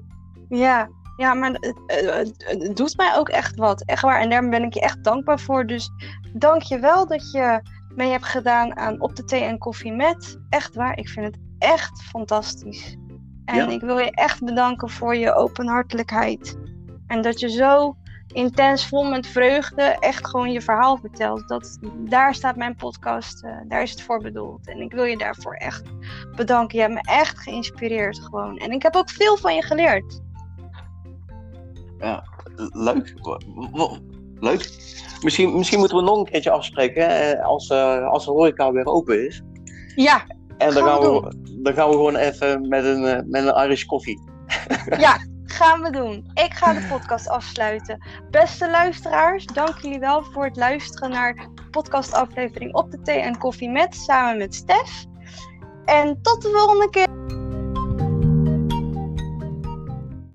Ja, 0.49 0.91
ja, 1.23 1.35
maar 1.35 1.51
het, 1.51 1.81
het, 1.87 2.45
het, 2.47 2.77
doet 2.77 2.97
mij 2.97 3.17
ook 3.17 3.29
echt 3.29 3.57
wat. 3.57 3.85
Echt 3.85 4.03
waar. 4.03 4.21
En 4.21 4.31
daar 4.31 4.49
ben 4.49 4.63
ik 4.63 4.75
je 4.75 4.81
echt 4.81 5.05
dankbaar 5.05 5.41
voor. 5.41 5.67
Dus 5.67 5.91
dank 6.33 6.63
je 6.63 6.79
wel 6.79 7.07
dat 7.07 7.31
je 7.31 7.61
mee 7.95 8.11
hebt 8.11 8.25
gedaan 8.25 8.77
aan 8.77 9.01
Op 9.01 9.17
de 9.17 9.25
Thee 9.25 9.43
en 9.43 9.59
Koffie 9.59 9.93
met. 9.93 10.39
Echt 10.49 10.75
waar. 10.75 10.99
Ik 10.99 11.09
vind 11.09 11.27
het 11.27 11.39
echt 11.59 12.03
fantastisch. 12.03 12.97
En 13.45 13.57
ja. 13.57 13.69
ik 13.69 13.81
wil 13.81 13.99
je 13.99 14.11
echt 14.11 14.45
bedanken 14.45 14.91
voor 14.91 15.17
je 15.17 15.35
openhartelijkheid. 15.35 16.59
En 17.07 17.23
dat 17.23 17.41
je 17.41 17.51
zo 17.51 17.97
intens 18.27 18.87
vol 18.87 19.05
met 19.05 19.27
vreugde 19.27 19.83
echt 19.83 20.27
gewoon 20.27 20.53
je 20.53 20.61
verhaal 20.61 20.97
vertelt. 20.97 21.49
Dat, 21.49 21.79
daar 21.99 22.35
staat 22.35 22.57
mijn 22.57 22.77
podcast, 22.77 23.45
uh, 23.45 23.57
daar 23.69 23.83
is 23.83 23.91
het 23.91 24.03
voor 24.03 24.23
bedoeld. 24.23 24.69
En 24.69 24.81
ik 24.81 24.93
wil 24.93 25.05
je 25.05 25.19
daarvoor 25.19 25.55
echt 25.55 25.83
bedanken. 26.37 26.79
Je 26.79 26.85
hebt 26.85 26.95
me 26.95 27.13
echt 27.13 27.39
geïnspireerd 27.39 28.21
gewoon. 28.21 28.57
En 28.57 28.71
ik 28.71 28.83
heb 28.83 28.95
ook 28.95 29.11
veel 29.11 29.37
van 29.37 29.55
je 29.55 29.63
geleerd 29.63 30.21
ja, 32.03 32.25
leuk. 32.73 33.15
Leuk. 34.41 34.71
Misschien, 35.23 35.57
misschien 35.57 35.79
moeten 35.79 35.97
we 35.97 36.03
nog 36.03 36.19
een 36.19 36.25
keertje 36.25 36.51
afspreken 36.51 37.09
hè, 37.09 37.43
als, 37.43 37.71
uh, 37.71 38.09
als 38.09 38.25
de 38.25 38.31
horeca 38.31 38.73
weer 38.73 38.87
open 38.87 39.27
is. 39.27 39.43
Ja. 39.95 40.25
En 40.59 40.75
dan 40.75 40.83
gaan, 40.83 41.01
we, 41.01 41.21
we 41.21 41.61
dan 41.63 41.75
gaan 41.75 41.89
we 41.89 41.95
gewoon 41.95 42.17
even 42.17 42.69
met 42.69 42.85
een, 42.85 43.03
uh, 43.03 43.19
met 43.25 43.47
een 43.47 43.65
Irish 43.65 43.85
koffie. 43.85 44.21
Ja, 44.99 45.19
gaan 45.45 45.83
we 45.83 45.91
doen. 45.91 46.31
Ik 46.35 46.55
ga 46.55 46.73
de 46.73 46.87
podcast 46.89 47.29
afsluiten. 47.29 48.07
Beste 48.31 48.71
luisteraars, 48.71 49.47
dank 49.47 49.79
jullie 49.79 49.99
wel 49.99 50.23
voor 50.23 50.45
het 50.45 50.57
luisteren 50.57 51.11
naar 51.11 51.35
de 51.35 51.69
podcastaflevering 51.71 52.75
op 52.75 52.91
de 52.91 53.03
thee 53.03 53.21
en 53.21 53.39
koffie 53.39 53.71
met 53.71 53.95
samen 53.95 54.39
met 54.39 54.55
Stef. 54.55 55.05
En 55.85 56.19
tot 56.23 56.43
de 56.43 56.49
volgende 56.49 56.91
keer. 56.91 57.41